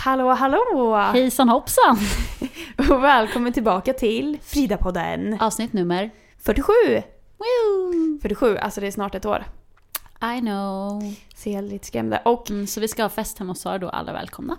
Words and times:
Hallå 0.00 0.30
hallå! 0.30 0.96
Hejsan 0.96 1.48
hoppsan! 1.48 1.98
Och 2.90 3.02
välkommen 3.04 3.52
tillbaka 3.52 3.92
till 3.92 4.38
Frida-podden. 4.42 5.40
Avsnitt 5.40 5.72
nummer 5.72 6.10
47! 6.38 6.72
Woo! 7.38 8.18
47, 8.22 8.56
alltså 8.56 8.80
det 8.80 8.86
är 8.86 8.90
snart 8.90 9.14
ett 9.14 9.26
år. 9.26 9.44
I 10.36 10.40
know. 10.40 11.02
Så 11.34 11.48
jag 11.48 11.58
är 11.58 11.62
lite 11.62 11.86
skrämd. 11.86 12.18
Och 12.24 12.50
Mm, 12.50 12.66
så 12.66 12.80
vi 12.80 12.88
ska 12.88 13.02
ha 13.02 13.08
fest 13.08 13.38
hemma 13.38 13.50
hos 13.50 13.60
Sara 13.60 13.78
då, 13.78 13.88
alla 13.88 14.12
välkomna. 14.12 14.56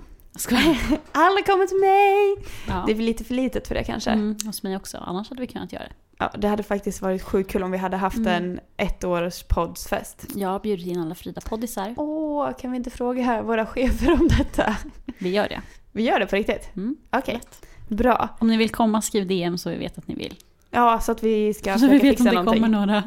Alla 1.12 1.42
kommer 1.42 1.68
till 1.68 1.80
mig! 1.80 2.36
Ja. 2.68 2.84
Det 2.86 2.92
är 2.92 2.96
väl 2.96 3.06
lite 3.06 3.24
för 3.24 3.34
litet 3.34 3.68
för 3.68 3.76
det 3.76 3.84
kanske. 3.84 4.10
Mm, 4.12 4.36
hos 4.46 4.64
mig 4.64 4.76
också, 4.76 4.98
annars 4.98 5.30
hade 5.30 5.42
vi 5.42 5.48
kunnat 5.48 5.74
göra 5.74 5.84
det. 5.84 5.94
Ja, 6.22 6.32
det 6.38 6.48
hade 6.48 6.64
faktiskt 6.64 7.02
varit 7.02 7.22
sjukt 7.24 7.52
kul 7.52 7.64
om 7.64 7.72
vi 7.72 7.78
hade 7.78 7.98
haft 7.98 8.18
Mm. 8.18 8.34
en 8.44 8.60
ettårs 8.78 9.44
poddsfest. 9.44 10.26
Jag 10.36 10.50
har 10.50 10.60
bjudit 10.60 10.88
in 10.88 11.00
alla 11.00 11.16
Frida-poddisar. 11.16 11.94
Åh, 11.98 12.52
kan 12.62 12.72
vi 12.72 12.78
inte 12.78 12.90
fråga 12.90 13.24
här 13.24 13.42
våra 13.42 13.66
chefer 13.66 14.14
om 14.14 14.28
detta? 14.28 14.76
Vi 15.20 15.30
gör 15.30 15.50
det. 15.50 15.62
Vi 15.92 16.04
gör 16.04 16.20
det 16.20 16.26
på 16.28 16.36
riktigt? 16.36 16.70
Mm. 16.76 16.96
Okej, 17.12 17.40
bra. 17.88 18.30
Om 18.40 18.48
ni 18.48 18.58
vill 18.58 18.70
komma, 18.70 19.02
skriv 19.02 19.28
DM 19.28 19.58
så 19.58 19.70
vi 19.70 19.78
vet 19.78 19.98
att 19.98 20.08
ni 20.08 20.16
vill. 20.16 20.36
Ja, 20.72 21.00
så 21.00 21.12
att 21.12 21.24
vi 21.24 21.54
ska 21.54 21.74
Så 21.78 21.88
vi 21.88 22.00
försöka 22.00 22.04
vet 22.04 22.04
om 22.04 22.10
fixa 22.18 22.24
det 22.24 22.36
någonting. 22.36 22.64
kommer 22.64 22.78
några. 22.86 23.04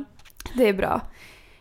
Det 0.55 0.69
är 0.69 0.73
bra. 0.73 1.01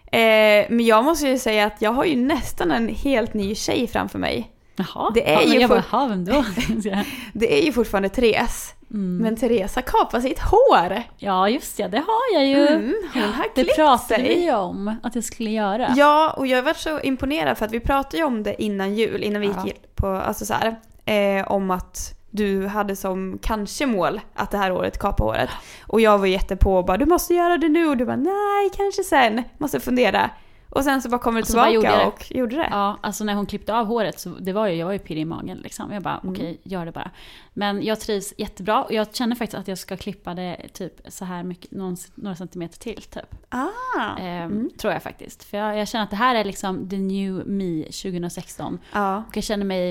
Eh, 0.05 0.65
men 0.69 0.85
jag 0.85 1.03
måste 1.05 1.27
ju 1.27 1.37
säga 1.39 1.65
att 1.65 1.81
jag 1.81 1.91
har 1.91 2.05
ju 2.05 2.15
nästan 2.15 2.71
en 2.71 2.87
helt 2.89 3.33
ny 3.33 3.55
tjej 3.55 3.87
framför 3.87 4.19
mig. 4.19 4.51
Jaha. 4.75 5.11
Det 5.13 5.29
är 5.29 5.33
ja, 5.41 5.53
ju 5.53 5.59
jag 5.59 5.69
bara, 5.69 5.83
"Jaha, 5.91 6.07
vem 6.07 6.25
då? 6.25 6.45
Det 7.33 7.59
är 7.61 7.65
ju 7.65 7.71
fortfarande 7.73 8.09
Therese. 8.09 8.73
Mm. 8.91 9.17
Men 9.17 9.35
har 9.75 9.81
kapat 9.81 10.21
sitt 10.23 10.39
hår. 10.39 11.03
Ja, 11.17 11.49
just 11.49 11.79
ja, 11.79 11.87
det 11.87 11.97
har 11.97 12.33
jag 12.39 12.47
ju. 12.47 12.67
Mm, 12.67 12.93
hon 13.13 13.21
har 13.23 13.45
Det 13.55 13.75
pratade 13.75 14.21
sig. 14.21 14.35
vi 14.35 14.51
om 14.51 14.95
att 15.03 15.15
jag 15.15 15.23
skulle 15.23 15.49
göra. 15.49 15.93
Ja, 15.95 16.33
och 16.37 16.47
jag 16.47 16.57
varit 16.63 16.77
så 16.77 16.99
imponerad 16.99 17.57
för 17.57 17.65
att 17.65 17.71
vi 17.71 17.79
pratade 17.79 18.17
ju 18.17 18.23
om 18.23 18.43
det 18.43 18.63
innan 18.63 18.95
jul, 18.95 19.23
innan 19.23 19.41
vi 19.41 19.47
Ja. 19.47 19.65
gick 19.65 19.95
på, 19.95 20.07
alltså 20.07 20.45
så 20.45 20.53
här, 20.53 20.75
eh, 21.05 21.51
om 21.51 21.71
att 21.71 22.13
du 22.31 22.67
hade 22.67 22.95
som 22.95 23.39
kanske 23.41 23.85
mål 23.85 24.19
att 24.35 24.51
det 24.51 24.57
här 24.57 24.71
året 24.71 24.99
kapa 24.99 25.23
håret. 25.23 25.49
Och 25.87 26.01
jag 26.01 26.17
var 26.17 26.25
jättepå 26.27 26.75
och 26.77 26.85
bara 26.85 26.97
du 26.97 27.05
måste 27.05 27.33
göra 27.33 27.57
det 27.57 27.69
nu 27.69 27.87
och 27.87 27.97
du 27.97 28.05
bara 28.05 28.15
nej 28.15 28.69
kanske 28.77 29.03
sen, 29.03 29.43
måste 29.57 29.79
fundera. 29.79 30.29
Och 30.71 30.83
sen 30.83 31.01
så 31.01 31.09
bara 31.09 31.19
kommer 31.21 31.41
Och 31.41 31.47
så 31.47 31.53
bara 31.57 31.69
tillbaka 31.69 31.87
gjorde 31.89 32.01
jag 32.03 32.07
det. 32.07 32.11
och 32.31 32.35
gjorde 32.35 32.55
det. 32.55 32.67
Ja, 32.71 32.97
alltså 33.01 33.23
när 33.23 33.33
hon 33.35 33.45
klippte 33.45 33.73
av 33.75 33.85
håret 33.85 34.19
så 34.19 34.29
det 34.29 34.53
var 34.53 34.67
ju, 34.67 34.75
jag 34.75 34.85
var 34.85 34.93
ju 34.93 34.99
pirrig 34.99 35.21
i 35.21 35.25
magen 35.25 35.57
liksom. 35.57 35.91
Jag 35.91 36.03
bara 36.03 36.17
Mm. 36.17 36.33
okej, 36.33 36.61
gör 36.63 36.85
det 36.85 36.91
bara. 36.91 37.11
Men 37.53 37.83
jag 37.83 37.99
trivs 37.99 38.33
jättebra 38.37 38.83
och 38.83 38.91
jag 38.93 39.15
känner 39.15 39.35
faktiskt 39.35 39.59
att 39.59 39.67
jag 39.67 39.77
ska 39.77 39.97
klippa 39.97 40.33
det 40.33 40.57
typ 40.73 41.01
så 41.07 41.25
här 41.25 41.43
mycket, 41.43 41.71
någon, 41.71 41.97
några 42.15 42.35
centimeter 42.35 42.79
till 42.79 43.01
typ. 43.03 43.35
Ah. 43.49 44.17
Ehm, 44.19 44.69
Tror 44.77 44.93
jag 44.93 45.03
faktiskt. 45.03 45.43
För 45.43 45.57
jag, 45.57 45.77
jag 45.77 45.87
känner 45.87 46.03
att 46.03 46.09
det 46.09 46.15
här 46.15 46.35
är 46.35 46.43
liksom 46.43 46.89
the 46.89 46.97
new 46.97 47.47
me 47.47 47.83
2016. 47.83 48.79
Ja. 48.93 49.23
Och 49.27 49.37
jag 49.37 49.43
känner 49.43 49.65
mig, 49.65 49.87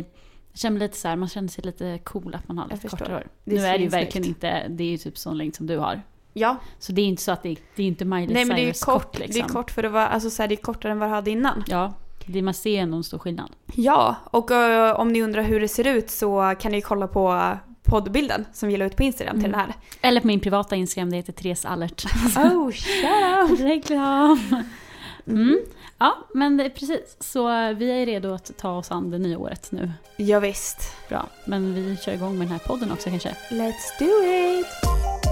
jag 0.53 0.59
känner 0.59 0.81
lite 0.81 0.97
så 0.97 1.09
här, 1.09 1.17
man 1.17 1.28
känner 1.28 1.48
sig 1.48 1.65
lite 1.65 1.98
cool 2.05 2.34
att 2.34 2.48
man 2.48 2.59
har 2.59 2.69
lite 2.69 2.89
kortare 2.89 3.12
hår. 3.12 3.27
Det 3.44 3.55
nu 3.55 3.61
är 3.67 3.72
det 3.78 3.84
ju 3.84 3.89
verkligen 3.89 4.28
inte, 4.28 4.67
det 4.69 4.84
är 4.84 4.89
ju 4.91 4.98
typ 4.98 5.19
sån 5.19 5.39
längd 5.39 5.55
som 5.56 5.66
du 5.66 5.78
har. 5.78 6.03
Ja. 6.32 6.56
Så 6.78 6.92
det 6.92 7.02
är 7.02 7.06
inte 7.06 7.22
så 7.22 7.32
att 7.32 7.42
det, 7.42 7.56
det 7.76 7.82
är 7.82 7.86
inte 7.86 8.04
Miley 8.04 8.34
Nej 8.34 8.44
men 8.44 8.56
det 8.56 8.62
är 8.62 8.64
Cyrus 8.64 8.80
kort, 8.84 9.18
liksom. 9.18 9.34
det 9.34 9.41
är 9.41 9.54
kort 9.54 9.70
för 9.70 9.82
det 9.82 9.88
var, 9.88 10.00
alltså 10.00 10.30
så 10.30 10.42
här, 10.42 10.48
det 10.48 10.54
är 10.54 10.56
kortare 10.62 10.92
än 10.92 10.98
vad 10.98 11.08
du 11.08 11.14
hade 11.14 11.30
innan. 11.30 11.64
Ja, 11.66 11.92
det 12.26 12.42
man 12.42 12.54
ser 12.54 12.80
ändå 12.80 12.96
en 12.96 13.04
stor 13.04 13.18
skillnad. 13.18 13.50
Ja, 13.74 14.16
och 14.24 14.50
eh, 14.50 15.00
om 15.00 15.08
ni 15.08 15.22
undrar 15.22 15.42
hur 15.42 15.60
det 15.60 15.68
ser 15.68 15.86
ut 15.86 16.10
så 16.10 16.54
kan 16.60 16.72
ni 16.72 16.80
kolla 16.80 17.08
på 17.08 17.56
poddbilden 17.84 18.46
som 18.52 18.68
vi 18.68 18.76
la 18.76 18.84
ut 18.84 18.96
på 18.96 19.02
Instagram 19.02 19.36
till 19.41 19.46
Mm. 19.48 19.50
den 19.58 19.60
här. 19.60 19.74
Eller 20.08 20.20
på 20.20 20.26
min 20.26 20.41
privata 20.41 20.76
Instagram, 20.76 21.10
det 21.10 21.16
heter 21.16 21.32
Therese 21.32 21.64
Allert. 21.64 22.04
Oh, 22.36 22.70
shout 22.70 23.50
out! 23.50 23.60
Reklam! 23.60 24.41
Mm. 25.26 25.60
Ja, 25.98 26.16
men 26.34 26.56
det 26.56 26.70
precis. 26.70 27.16
Så 27.20 27.48
vi 27.72 27.91
är 28.02 28.06
redo 28.06 28.34
att 28.34 28.58
ta 28.58 28.70
oss 28.76 28.91
an 28.91 29.10
det 29.10 29.18
nya 29.18 29.38
året 29.38 29.72
nu. 29.72 29.92
Ja, 30.16 30.41
visst. 30.41 30.94
Bra. 31.08 31.26
Men 31.47 31.74
vi 31.74 31.97
kör 31.97 32.12
igång 32.12 32.38
med 32.38 32.47
den 32.47 32.52
här 32.52 32.58
podden 32.66 32.92
också 32.92 33.10
kanske. 33.10 33.36
Let's 33.50 33.98
do 33.98 34.06
it! 34.24 35.29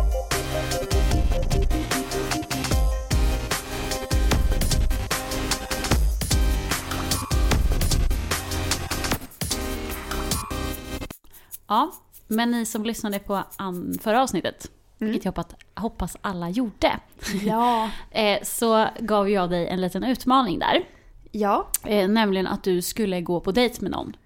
Ja, 11.69 11.93
men 12.27 12.51
ni 12.51 12.65
som 12.67 12.85
lyssnade 12.85 13.19
på 13.19 13.43
förra 14.01 14.23
avsnittet, 14.23 14.71
vilket 14.99 15.25
jag 15.25 15.33
hoppas, 15.33 15.47
hoppas 15.77 16.17
alla 16.21 16.49
gjorde, 16.51 16.93
Ja. 17.43 17.91
eh, 18.11 18.39
så 18.43 18.87
gav 19.01 19.31
jag 19.31 19.51
dig 19.51 19.67
en 19.69 19.81
liten 19.81 20.05
utmaning 20.05 20.59
där. 20.59 20.85
Ja. 21.33 21.69
Eh, 21.85 22.09
nämligen 22.09 22.47
att 22.47 22.65
du 22.65 22.83
skulle 22.83 23.21
gå 23.21 23.41
på 23.41 23.53
dejt 23.53 23.77
med 23.83 23.91
någon. 23.91 24.17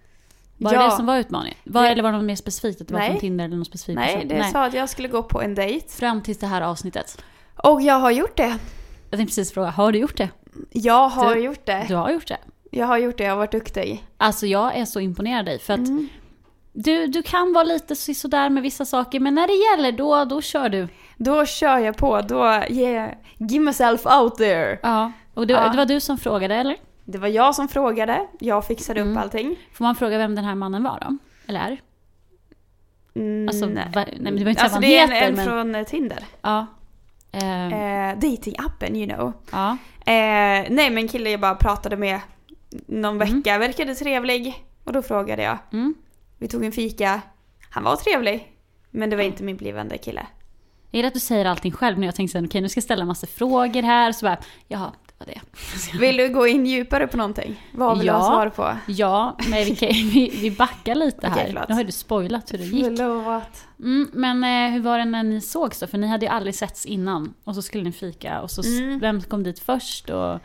Var 0.56 0.72
Ja. 0.72 0.78
det 0.82 0.86
det 0.86 0.90
som 0.96 1.06
var 1.06 1.18
utmaningen? 1.18 1.58
Var, 1.64 1.82
Det- 1.82 1.88
Eller 1.88 2.02
var 2.02 2.10
det 2.12 2.16
något 2.18 2.24
mer 2.26 2.36
specifikt? 2.36 2.80
Att 2.80 2.88
det 2.88 2.94
var 2.94 3.00
Nej. 3.00 3.10
från 3.10 3.20
Tinder 3.20 3.44
eller 3.44 3.56
något 3.56 3.66
specifikt? 3.66 3.96
Nej, 3.96 4.14
person? 4.14 4.28
det 4.28 4.44
sa 4.44 4.64
att 4.64 4.74
jag 4.74 4.88
skulle 4.88 5.08
gå 5.08 5.22
på 5.22 5.42
en 5.42 5.54
dejt. 5.54 5.88
Fram 5.88 6.22
tills 6.22 6.38
det 6.38 6.46
här 6.46 6.62
avsnittet. 6.62 7.24
Och 7.56 7.82
jag 7.82 7.94
har 7.94 8.10
gjort 8.10 8.36
det. 8.36 8.58
Jag 9.10 9.18
tänkte 9.18 9.24
precis 9.30 9.52
fråga, 9.52 9.70
har 9.70 9.92
du 9.92 9.98
gjort 9.98 10.16
det? 10.16 10.28
Jag 10.70 11.08
har 11.08 11.34
Du- 11.34 11.40
gjort 11.40 11.66
det. 11.66 11.84
Du 11.88 11.94
har 11.94 12.10
gjort 12.10 12.28
det. 12.28 12.38
Jag 12.70 12.86
har 12.86 12.98
gjort 12.98 13.18
det, 13.18 13.24
jag 13.24 13.30
har 13.30 13.36
varit 13.36 13.52
duktig. 13.52 14.04
Alltså 14.16 14.46
jag 14.46 14.76
är 14.76 14.84
så 14.84 15.00
imponerad 15.00 15.38
av 15.38 15.44
dig 15.44 15.58
för 15.58 15.72
att 15.74 15.78
Mm. 15.78 16.08
Du, 16.72 17.06
du 17.06 17.22
kan 17.22 17.52
vara 17.52 17.64
lite 17.64 17.96
sådär 17.96 18.50
med 18.50 18.62
vissa 18.62 18.84
saker 18.84 19.20
men 19.20 19.34
när 19.34 19.46
det 19.46 19.52
gäller 19.82 19.92
då, 19.98 20.24
då 20.24 20.42
kör 20.42 20.68
du. 20.68 20.88
Då 21.16 21.46
kör 21.46 21.78
jag 21.78 21.96
på, 21.96 22.20
då, 22.20 22.62
yeah, 22.68 23.10
give 23.38 23.64
myself 23.64 24.06
out 24.06 24.36
there. 24.36 24.78
Ja. 24.82 25.12
Och 25.34 25.46
det, 25.46 25.52
Ja. 25.54 25.68
det 25.68 25.76
var 25.76 25.86
du 25.86 26.00
som 26.00 26.18
frågade 26.18 26.54
eller? 26.54 26.76
Det 27.04 27.18
var 27.18 27.28
jag 27.28 27.54
som 27.54 27.68
frågade, 27.68 28.26
jag 28.40 28.66
fixade 28.66 29.00
upp 29.00 29.06
Mm. 29.06 29.18
allting. 29.18 29.56
Får 29.72 29.84
man 29.84 29.94
fråga 29.96 30.18
vem 30.18 30.34
den 30.34 30.44
här 30.44 30.54
mannen 30.54 30.82
var 30.82 31.00
då? 31.08 31.16
Eller 31.46 31.60
är? 31.60 31.80
Mm, 33.14 33.48
Alltså, 33.48 33.66
nej. 33.66 33.84
va, 33.94 34.04
nej 34.04 34.18
men 34.20 34.36
det 34.36 34.44
var 34.44 34.50
inte 34.50 34.62
alltså 34.62 34.74
så 34.76 34.80
det 34.80 34.98
är 34.98 35.02
en, 35.04 35.10
heter 35.10 35.28
en 35.28 35.34
men... 35.34 35.44
från 35.44 35.74
eh, 35.74 35.84
Tinder. 35.84 36.24
Ja. 36.42 36.66
Eh, 37.32 37.72
Eh, 38.12 38.18
datingappen, 38.18 38.96
you 38.96 39.14
know. 39.14 39.32
ja. 39.52 39.70
Eh, 40.06 40.66
nej 40.70 40.90
men 40.90 41.08
kille 41.08 41.30
jag 41.30 41.40
bara 41.40 41.54
pratade 41.54 41.96
med 41.96 42.20
någon 42.86 43.16
Mm. 43.22 43.36
vecka, 43.36 43.58
verkade 43.58 43.94
trevlig. 43.94 44.64
Och 44.84 44.92
då 44.92 45.02
frågade 45.02 45.42
jag. 45.42 45.58
Mm. 45.72 45.94
Vi 46.42 46.48
tog 46.48 46.64
en 46.64 46.72
fika. 46.72 47.20
Han 47.70 47.84
var 47.84 47.96
trevlig. 47.96 48.52
Men 48.90 49.10
det 49.10 49.16
var 49.16 49.22
inte 49.22 49.42
min 49.42 49.56
blivande 49.56 49.98
kille. 49.98 50.26
Jag 50.90 50.98
gillar 50.98 51.06
att 51.08 51.14
du 51.14 51.20
säger 51.20 51.44
allting 51.44 51.72
själv 51.72 51.98
när 51.98 52.06
jag 52.06 52.14
tänkte 52.14 52.38
okej 52.38 52.60
nu 52.60 52.68
ska 52.68 52.78
jag 52.78 52.84
ställa 52.84 53.04
massa 53.04 53.26
frågor 53.26 53.82
här. 53.82 54.12
Så 54.12 54.26
bara, 54.26 54.38
jaha, 54.68 54.92
det 55.06 55.14
var 55.18 55.26
det. 55.26 55.40
Vill 55.98 56.16
du 56.16 56.28
gå 56.28 56.46
in 56.46 56.66
djupare 56.66 57.06
på 57.06 57.16
någonting? 57.16 57.62
Vad 57.74 57.98
vill 57.98 58.06
Ja. 58.06 58.12
du 58.12 58.18
ha 58.18 58.26
svar 58.26 58.48
på? 58.48 58.76
Ja, 58.86 59.36
men 59.50 59.64
vi, 59.64 59.76
kan, 59.76 59.88
vi, 59.88 60.38
vi 60.40 60.50
backar 60.50 60.94
lite 60.94 61.28
här. 61.28 61.44
förlåt. 61.46 61.68
nu 61.68 61.74
har 61.74 61.84
du 61.84 61.92
spoilat 61.92 62.52
hur 62.52 62.58
det 62.58 62.64
gick. 62.64 62.84
Förlåt. 62.84 63.64
Mm, 63.78 64.10
men 64.12 64.44
eh, 64.44 64.72
hur 64.74 64.80
var 64.80 64.98
det 64.98 65.04
när 65.04 65.22
ni 65.22 65.40
sågs 65.40 65.80
då? 65.80 65.86
För 65.86 65.98
ni 65.98 66.06
hade 66.06 66.26
ju 66.26 66.32
aldrig 66.32 66.54
setts 66.54 66.86
innan. 66.86 67.34
Och 67.44 67.54
så 67.54 67.62
skulle 67.62 67.84
ni 67.84 67.92
fika 67.92 68.40
och 68.40 68.50
så 68.50 68.62
Mm. 68.62 68.98
vem 68.98 69.22
kom 69.22 69.42
dit 69.42 69.58
först? 69.58 70.10
Och, 70.10 70.40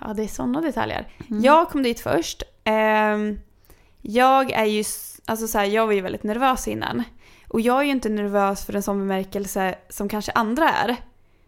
Ja, 0.00 0.14
det 0.16 0.22
är 0.22 0.28
sådana 0.28 0.60
detaljer. 0.60 1.08
Mm. 1.30 1.42
Jag 1.44 1.68
kom 1.68 1.82
dit 1.82 2.00
först. 2.00 2.42
Ehm, 2.64 3.40
jag 4.02 4.50
är 4.50 4.64
ju, 4.64 4.84
alltså 5.30 5.48
så 5.48 5.58
här, 5.58 5.64
jag 5.64 5.86
var 5.86 5.92
ju 5.92 6.00
väldigt 6.00 6.22
nervös 6.22 6.68
innan. 6.68 7.02
Och 7.48 7.60
jag 7.60 7.80
är 7.80 7.84
ju 7.84 7.90
inte 7.90 8.08
nervös 8.08 8.66
för 8.66 8.76
en 8.76 8.82
sån 8.82 8.98
bemärkelse 8.98 9.74
som 9.88 10.08
kanske 10.08 10.32
andra 10.32 10.68
är. 10.68 10.96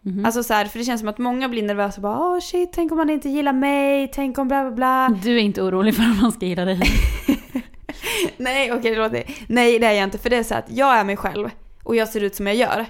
Mhm. 0.01 0.25
Alltså 0.25 0.43
så 0.43 0.53
här, 0.53 0.65
för 0.65 0.79
det 0.79 0.85
känns 0.85 0.99
som 0.99 1.09
att 1.09 1.17
många 1.17 1.49
blir 1.49 1.63
nervösa 1.63 1.95
och 1.95 2.01
bara 2.01 2.19
åh 2.19 2.39
shit, 2.39 2.69
tänk 2.73 2.91
om 2.91 2.97
man 2.97 3.09
inte 3.09 3.29
gillar 3.29 3.53
mig, 3.53 4.11
tänk 4.13 4.37
om 4.37 4.47
bla 4.47 4.63
bla 4.63 4.71
bla. 4.71 5.19
Du 5.23 5.35
är 5.35 5.41
inte 5.41 5.61
orolig 5.61 5.95
för 5.95 6.03
om 6.03 6.19
man 6.21 6.31
ska 6.31 6.45
gilla 6.45 6.65
dig? 6.65 6.79
Nej 8.37 8.71
okej, 8.71 8.91
det 8.91 8.97
låter... 8.97 9.23
Nej 9.47 9.79
det 9.79 9.87
är 9.87 9.91
jag 9.93 10.03
inte 10.03 10.17
för 10.17 10.29
det 10.29 10.37
är 10.37 10.43
så 10.43 10.55
att 10.55 10.65
jag 10.69 10.95
är 10.95 11.03
mig 11.03 11.17
själv 11.17 11.49
och 11.83 11.95
jag 11.95 12.07
ser 12.07 12.21
ut 12.23 12.35
som 12.35 12.47
jag 12.47 12.55
gör. 12.55 12.85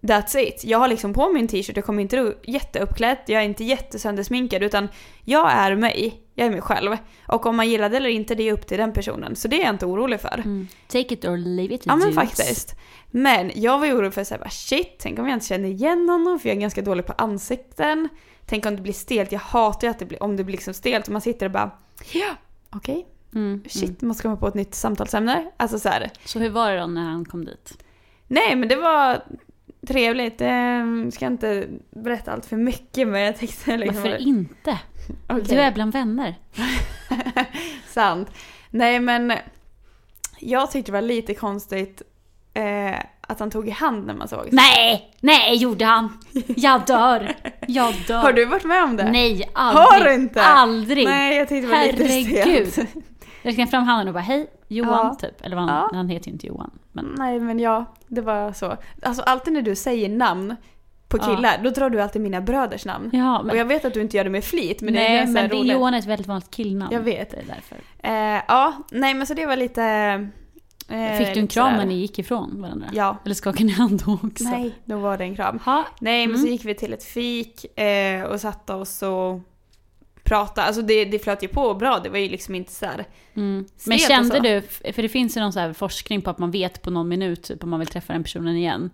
That's 0.00 0.38
it. 0.38 0.64
Jag 0.64 0.78
har 0.78 0.88
liksom 0.88 1.14
på 1.14 1.28
mig 1.32 1.42
en 1.42 1.48
t-shirt, 1.48 1.76
jag 1.76 1.84
kommer 1.84 2.02
inte 2.02 2.34
jätteuppklädd, 2.42 3.18
jag 3.26 3.40
är 3.42 3.44
inte 3.46 3.64
jättesöndersminkad 3.64 4.62
utan 4.62 4.88
jag 5.24 5.52
är 5.52 5.76
mig. 5.76 6.20
Jag 6.34 6.46
är 6.46 6.50
mig 6.50 6.60
själv. 6.60 6.96
Och 7.26 7.46
om 7.46 7.56
man 7.56 7.68
gillar 7.68 7.90
det 7.90 7.96
eller 7.96 8.08
inte, 8.08 8.34
det 8.34 8.48
är 8.48 8.52
upp 8.52 8.66
till 8.66 8.78
den 8.78 8.92
personen. 8.92 9.36
Så 9.36 9.48
det 9.48 9.60
är 9.60 9.64
jag 9.64 9.74
inte 9.74 9.86
orolig 9.86 10.20
för. 10.20 10.34
Mm. 10.34 10.68
Take 10.88 11.14
it 11.14 11.24
or 11.24 11.36
leave 11.36 11.74
it. 11.74 11.82
Ja 11.86 11.96
men 11.96 12.12
faktiskt. 12.12 12.74
Men 13.10 13.50
jag 13.54 13.78
var 13.78 13.86
orolig 13.86 14.14
för 14.14 14.20
att 14.20 14.52
shit, 14.52 14.96
tänk 14.98 15.18
om 15.18 15.26
jag 15.28 15.36
inte 15.36 15.46
känner 15.46 15.68
igen 15.68 16.08
honom 16.08 16.38
för 16.38 16.48
jag 16.48 16.56
är 16.56 16.60
ganska 16.60 16.82
dålig 16.82 17.06
på 17.06 17.12
ansikten. 17.18 18.08
Tänk 18.46 18.66
om 18.66 18.76
det 18.76 18.82
blir 18.82 18.92
stelt, 18.92 19.32
jag 19.32 19.40
hatar 19.40 19.86
ju 19.86 19.90
att 19.90 19.98
det 19.98 20.04
blir, 20.06 20.22
om 20.22 20.36
det 20.36 20.44
blir 20.44 20.52
liksom 20.56 20.74
stelt 20.74 21.06
och 21.06 21.12
man 21.12 21.20
sitter 21.20 21.46
och 21.46 21.52
bara 21.52 21.70
Okej. 22.70 23.06
Mm. 23.34 23.64
Shit, 23.68 23.82
Mm. 24.02 24.08
måste 24.08 24.22
komma 24.22 24.36
på 24.36 24.48
ett 24.48 24.54
nytt 24.54 24.74
samtalsämne. 24.74 25.50
Alltså 25.56 25.78
så 25.78 25.88
här. 25.88 26.10
Så 26.24 26.38
hur 26.38 26.50
var 26.50 26.70
det 26.72 26.80
då 26.80 26.86
när 26.86 27.02
han 27.02 27.24
kom 27.24 27.44
dit? 27.44 27.84
Nej, 28.26 28.56
men 28.56 28.68
det 28.68 28.76
var 28.76 29.22
trevligt. 29.86 30.40
Jag 30.40 31.12
ska 31.12 31.26
inte 31.26 31.68
berätta 31.90 32.32
allt 32.32 32.46
för 32.46 32.56
mycket, 32.56 33.08
men 33.08 33.20
jag 33.20 33.36
tänkte 33.38 33.76
liksom... 33.76 34.02
Varför 34.02 34.16
inte? 34.16 34.78
Okej. 35.28 35.44
Du 35.48 35.54
är 35.60 35.72
bland 35.72 35.92
vänner. 35.92 36.34
Sant. 37.88 38.30
Nej, 38.70 39.00
men 39.00 39.32
jag 40.38 40.70
tyckte 40.70 40.90
det 40.92 40.96
var 40.96 41.02
lite 41.02 41.34
konstigt 41.34 42.02
eh, 42.54 42.98
att 43.20 43.40
han 43.40 43.50
tog 43.50 43.68
i 43.68 43.70
hand 43.70 44.06
när 44.06 44.14
man 44.14 44.28
såg. 44.28 44.48
Nej! 44.52 45.14
Nej, 45.20 45.56
gjorde 45.56 45.84
han! 45.84 46.18
Jag 46.56 46.86
dör! 46.86 47.34
Jag 47.68 47.94
dör! 48.06 48.18
Har 48.18 48.32
du 48.32 48.44
varit 48.44 48.64
med 48.64 48.84
om 48.84 48.96
det? 48.96 49.10
Nej, 49.10 49.50
aldrig! 49.54 49.84
Har 49.86 50.04
du 50.04 50.14
inte? 50.14 50.42
Aldrig! 50.42 51.04
Nej, 51.04 51.36
jag 51.36 51.48
tyckte 51.48 51.66
det 51.68 51.76
var 51.76 51.86
lite 51.92 52.04
Herregud! 52.04 52.72
stelt. 52.72 52.88
Jag 53.42 53.50
räckte 53.50 53.66
fram 53.66 53.84
handen 53.84 54.08
och 54.08 54.14
bara 54.14 54.20
hej, 54.20 54.46
Johan 54.68 55.06
Ja. 55.06 55.14
typ. 55.28 55.44
Eller 55.46 55.56
vad 55.56 55.64
han, 55.68 55.76
Ja. 55.92 55.96
han 55.96 56.08
heter 56.08 56.26
ju 56.26 56.32
inte 56.32 56.46
Johan. 56.46 56.70
Men 56.92 57.14
Nej, 57.18 57.40
men 57.40 57.58
ja, 57.58 57.84
det 58.08 58.20
var 58.20 58.52
så. 58.52 58.76
Alltså 59.02 59.22
alltid 59.22 59.52
när 59.52 59.62
du 59.62 59.74
säger 59.74 60.08
namn 60.08 60.56
på 61.08 61.18
Ja. 61.18 61.36
killar, 61.36 61.60
då 61.64 61.70
drar 61.70 61.90
du 61.90 62.00
alltid 62.02 62.22
mina 62.22 62.40
bröders 62.40 62.84
namn. 62.84 63.10
ja, 63.12 63.42
men, 63.42 63.50
Och 63.50 63.56
jag 63.56 63.64
vet 63.64 63.84
att 63.84 63.94
du 63.94 64.00
inte 64.00 64.16
gör 64.16 64.24
det 64.24 64.30
med 64.30 64.44
flit, 64.44 64.80
men 64.80 64.94
det 64.94 65.00
nej, 65.00 65.16
är 65.16 65.18
här 65.26 65.32
men 65.32 65.48
det, 65.48 65.56
roligt. 65.56 65.72
Johan 65.72 65.94
är 65.94 65.98
ett 65.98 66.06
väldigt 66.06 66.26
vanligt 66.26 66.50
killnamn. 66.50 66.92
Jag 66.92 67.00
vet. 67.00 67.30
Det 67.30 67.36
är 67.36 67.44
därför. 67.46 67.76
Eh, 68.36 68.42
ja, 68.48 68.72
nej 68.90 69.14
men 69.14 69.26
så 69.26 69.34
det 69.34 69.46
var 69.46 69.56
lite... 69.56 69.82
Eh, 70.88 71.18
Fick 71.18 71.34
du 71.34 71.40
en 71.40 71.46
kram 71.46 71.76
när 71.76 71.86
ni 71.86 71.94
gick 71.94 72.18
ifrån 72.18 72.62
varandra? 72.62 72.86
Ja. 72.92 73.16
Eller 73.24 73.34
skakade 73.34 73.64
ni 73.64 73.72
hand 73.72 74.02
då 74.06 74.12
också? 74.22 74.44
Nej, 74.44 74.74
då 74.84 74.96
var 74.98 75.18
det 75.18 75.24
en 75.24 75.36
kram. 75.36 75.58
Ha. 75.64 75.84
Nej, 76.00 76.26
men 76.26 76.34
Mm. 76.36 76.46
så 76.46 76.52
gick 76.52 76.64
vi 76.64 76.74
till 76.74 76.92
ett 76.92 77.04
fik 77.04 77.78
eh, 77.80 78.22
och 78.22 78.40
satte 78.40 78.74
oss 78.74 79.02
och 79.02 79.40
pratade. 80.30 80.66
Alltså 80.66 80.82
det, 80.82 81.04
det 81.04 81.18
flöt 81.18 81.42
ju 81.42 81.48
på 81.48 81.74
bra, 81.74 81.98
det 81.98 82.08
var 82.08 82.18
ju 82.18 82.28
liksom 82.28 82.54
inte 82.54 82.72
så 82.72 82.86
här. 82.86 83.04
Mm. 83.34 83.66
Men 83.86 83.98
kände 83.98 84.40
du, 84.40 84.62
för 84.92 85.02
det 85.02 85.08
finns 85.08 85.36
ju 85.36 85.40
någon 85.40 85.52
så 85.52 85.60
här 85.60 85.72
forskning 85.72 86.22
på 86.22 86.30
att 86.30 86.38
man 86.38 86.50
vet 86.50 86.82
på 86.82 86.90
någon 86.90 87.08
minut 87.08 87.42
typ, 87.42 87.64
om 87.64 87.70
man 87.70 87.78
vill 87.80 87.88
träffa 87.88 88.12
den 88.12 88.22
personen 88.22 88.56
igen. 88.56 88.90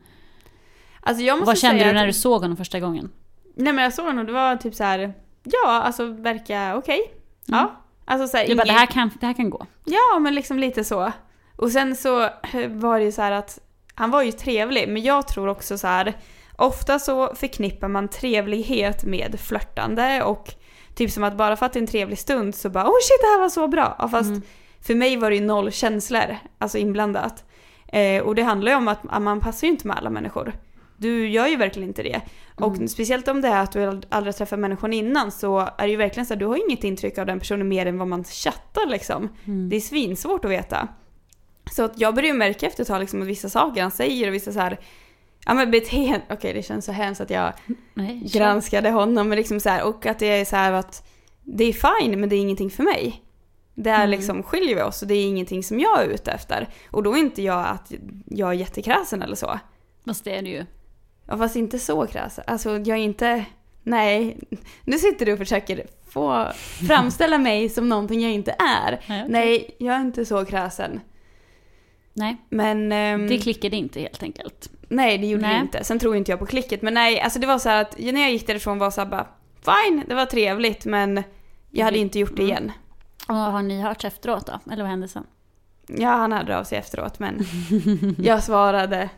Alltså 1.01 1.25
jag 1.25 1.39
måste 1.39 1.47
Vad 1.47 1.59
kände 1.59 1.85
du 1.85 1.93
när 1.93 2.03
att, 2.03 2.09
du 2.09 2.13
såg 2.13 2.43
honom 2.43 2.57
första 2.57 2.81
gången? 2.81 3.11
Nej 3.55 3.73
men 3.73 3.85
jag 3.85 3.95
såg 3.95 4.07
honom, 4.07 4.27
det 4.27 4.33
var 4.33 4.57
typ 4.57 4.75
så 4.75 4.85
här. 4.85 5.15
ja 5.43 5.69
alltså 5.69 6.07
verkar 6.07 6.75
okej. 6.75 7.01
Ja. 7.47 7.59
Mm. 7.59 7.71
Alltså 8.05 8.29
så 8.29 8.37
här, 8.37 8.47
Du 8.47 8.55
bara, 8.55 8.63
ingen- 8.65 8.75
det 8.75 8.81
här, 8.81 8.87
kan, 8.87 9.11
det 9.21 9.27
här 9.27 9.35
kan 9.35 9.51
gå. 9.51 9.67
Ja, 9.85 10.19
men 10.19 10.35
liksom 10.35 10.59
lite 10.59 10.85
så. 10.85 11.13
Och 11.57 11.71
sen 11.71 11.97
så 11.97 12.23
eh, 12.25 12.69
var 12.69 12.99
det 12.99 13.05
ju 13.05 13.13
så 13.13 13.23
här 13.23 13.33
att 13.33 13.59
han 13.95 14.11
var 14.11 14.23
ju 14.23 14.33
trevlig, 14.33 14.89
men 14.89 15.03
jag 15.03 15.29
tror 15.29 15.49
också 15.49 15.79
så 15.79 15.87
här. 15.87 16.17
Ofta 16.59 16.99
så 16.99 17.35
förknippar 17.35 17.89
man 17.89 18.09
trevlighet 18.09 19.05
med 19.05 19.41
flörtande 19.41 20.23
och 20.23 20.55
typ 20.97 21.11
som 21.11 21.25
att 21.25 21.37
bara 21.37 21.57
för 21.57 21.67
att 21.67 21.73
det 21.73 21.79
är 21.79 21.81
en 21.81 21.87
trevlig 21.87 22.19
stund 22.19 22.55
så 22.55 22.71
bara 22.71 22.85
oh 22.85 22.95
shit 23.03 23.21
det 23.21 23.27
här 23.27 23.41
var 23.41 23.49
så 23.49 23.69
bra. 23.69 23.97
Ja, 23.99 24.09
Fast 24.09 24.29
Mm. 24.29 24.43
för 24.81 24.95
mig 24.95 25.17
var 25.17 25.31
det 25.31 25.37
ju 25.37 25.45
noll 25.45 25.73
känslor 25.73 26.37
alltså 26.59 26.79
inblandat. 26.79 27.45
Eh, 27.89 28.23
och 28.23 28.35
det 28.35 28.43
handlar 28.43 28.73
ju 28.73 28.79
om 28.79 28.89
att 28.89 28.99
att 29.09 29.23
man 29.23 29.41
passar 29.41 29.67
ju 29.67 29.73
inte 29.73 29.87
med 29.87 29.97
alla 29.97 30.11
människor. 30.11 30.53
Du 30.97 31.29
gör 31.29 31.47
ju 31.47 31.57
verkligen 31.57 31.89
inte 31.89 32.03
det. 32.03 32.21
Och 32.55 32.75
Mm. 32.77 32.89
speciellt 32.89 33.29
om 33.29 33.41
det 33.41 33.49
är 33.49 33.63
att 33.63 33.73
du 33.73 33.79
ald- 33.81 34.07
aldrig 34.09 34.37
träffat 34.37 34.59
människan 34.59 34.93
innan 34.93 35.33
så 35.33 35.59
är 35.59 35.83
det 35.83 35.89
ju 35.89 35.97
verkligen 35.97 36.27
så 36.27 36.33
att 36.33 36.39
du 36.41 36.47
har 36.47 36.69
inget 36.69 36.85
intryck 36.85 37.19
av 37.19 37.27
den 37.27 37.39
personen 37.39 37.69
mer 37.69 37.87
än 37.87 37.99
vad 37.99 38.09
man 38.09 38.25
chattar 38.25 38.87
liksom. 38.87 39.29
Mm. 39.45 39.69
Det 39.69 39.77
är 39.77 39.81
svinsvårt 39.81 40.45
att 40.45 40.51
veta. 40.51 40.89
Så 41.73 41.83
att 41.85 42.01
jag 42.01 42.15
börjar 42.15 42.29
ju 42.29 42.39
märka 42.39 42.67
efter 42.67 42.83
ett 42.83 42.89
tag 42.89 43.01
liksom 43.01 43.23
att 43.23 43.29
vissa 43.29 43.49
saker 43.49 43.83
han 43.83 43.91
säger 43.91 44.29
och 44.29 44.35
vissa 44.35 44.53
så 44.53 44.61
här, 44.61 44.79
ja 45.47 45.55
men 45.55 45.71
beteende, 45.71 46.23
okej 46.31 46.53
det 46.53 46.63
känns 46.63 46.85
så 46.85 46.93
hemskt 46.93 47.21
att 47.21 47.31
jag 47.31 47.53
Nej, 47.95 48.23
granskade 48.33 48.91
honom 48.91 49.29
men 49.29 49.37
liksom 49.39 49.61
så 49.61 49.69
här, 49.69 49.85
och 49.85 50.07
att 50.07 50.19
det 50.19 50.27
är 50.27 50.45
så 50.45 50.57
här 50.57 50.73
att 50.73 51.09
det 51.43 51.65
är 51.65 51.73
fine 51.73 52.21
men 52.21 52.29
det 52.29 52.37
är 52.37 52.41
ingenting 52.41 52.71
för 52.71 52.83
mig. 52.83 53.23
Där 53.75 53.95
Mm. 53.95 54.11
liksom 54.11 54.43
skiljer 54.43 54.75
vi 54.77 54.83
oss 54.83 55.03
och 55.03 55.09
det 55.09 55.15
är 55.15 55.25
ingenting 55.27 55.63
som 55.63 55.81
jag 55.81 56.03
är 56.03 56.07
ute 56.09 56.31
efter. 56.33 56.69
Och 56.91 57.03
då 57.03 57.13
är 57.13 57.19
inte 57.19 57.43
jag 57.43 57.67
att 57.67 57.93
jag 58.27 58.49
är 58.49 58.53
jättekräsen 58.53 59.23
eller 59.23 59.37
så. 59.37 59.59
Fast 60.05 60.25
det 60.25 60.37
är 60.39 60.43
det 60.43 60.49
ju. 60.51 60.65
Ja, 61.27 61.39
fast 61.39 61.57
inte 61.57 61.79
så 61.79 62.07
kräsen. 62.07 62.45
Alltså 62.47 62.71
jag 62.71 62.89
är 62.89 62.97
inte... 62.97 63.45
Nej, 63.83 64.39
nu 64.85 64.99
sitter 64.99 65.27
du 65.27 65.33
och 65.33 65.39
försöker 65.39 65.87
få 66.09 66.47
framställa 66.89 67.39
mig 67.39 67.69
som 67.77 67.89
någonting 67.89 68.21
jag 68.21 68.33
inte 68.33 68.51
är. 68.59 68.91
Nej, 68.91 69.01
okej. 69.23 69.25
Nej, 69.29 69.77
jag 69.79 69.95
är 69.97 70.01
inte 70.01 70.25
så 70.27 70.45
kräsen. 70.45 71.01
Nej, 72.13 72.37
Men... 72.49 72.93
ehm, 72.93 73.29
det 73.29 73.39
klickade 73.39 73.77
inte 73.77 74.01
helt 74.01 74.23
enkelt. 74.23 74.71
Nej, 74.89 75.19
det 75.19 75.27
gjorde 75.27 75.43
Nej. 75.43 75.55
det 75.55 75.61
inte. 75.61 75.85
Sen 75.85 75.99
tror 75.99 76.17
inte 76.17 76.33
jag 76.33 76.39
på 76.39 76.47
klicket. 76.47 76.83
Men 76.83 76.95
nej, 76.95 77.21
alltså 77.21 77.39
det 77.39 77.47
var 77.47 77.59
så 77.59 77.69
här 77.69 77.83
att 77.83 77.99
när 77.99 78.21
jag 78.21 78.31
gick 78.33 78.47
därifrån 78.47 78.79
var 78.79 78.91
så 78.91 79.01
här 79.01 79.09
bara... 79.09 79.27
Fine, 79.65 80.03
det 80.09 80.15
var 80.15 80.27
trevligt 80.27 80.85
men 80.85 81.23
jag 81.71 81.85
hade 81.85 81.99
inte 81.99 82.19
gjort 82.19 82.37
det 82.37 82.43
Mm. 82.43 82.51
igen. 82.51 82.73
Och 83.29 83.35
har 83.35 83.63
ni 83.63 83.83
hört 83.83 84.05
efteråt 84.05 84.47
då? 84.47 84.73
Eller 84.73 84.83
vad 84.83 84.91
hände 84.91 85.09
sen? 85.09 85.25
Ja, 85.87 86.09
han 86.09 86.33
hörde 86.33 86.59
av 86.59 86.65
sig 86.65 86.79
efteråt 86.79 87.19
men 87.19 87.45
jag 88.19 88.43
svarade, 88.43 89.09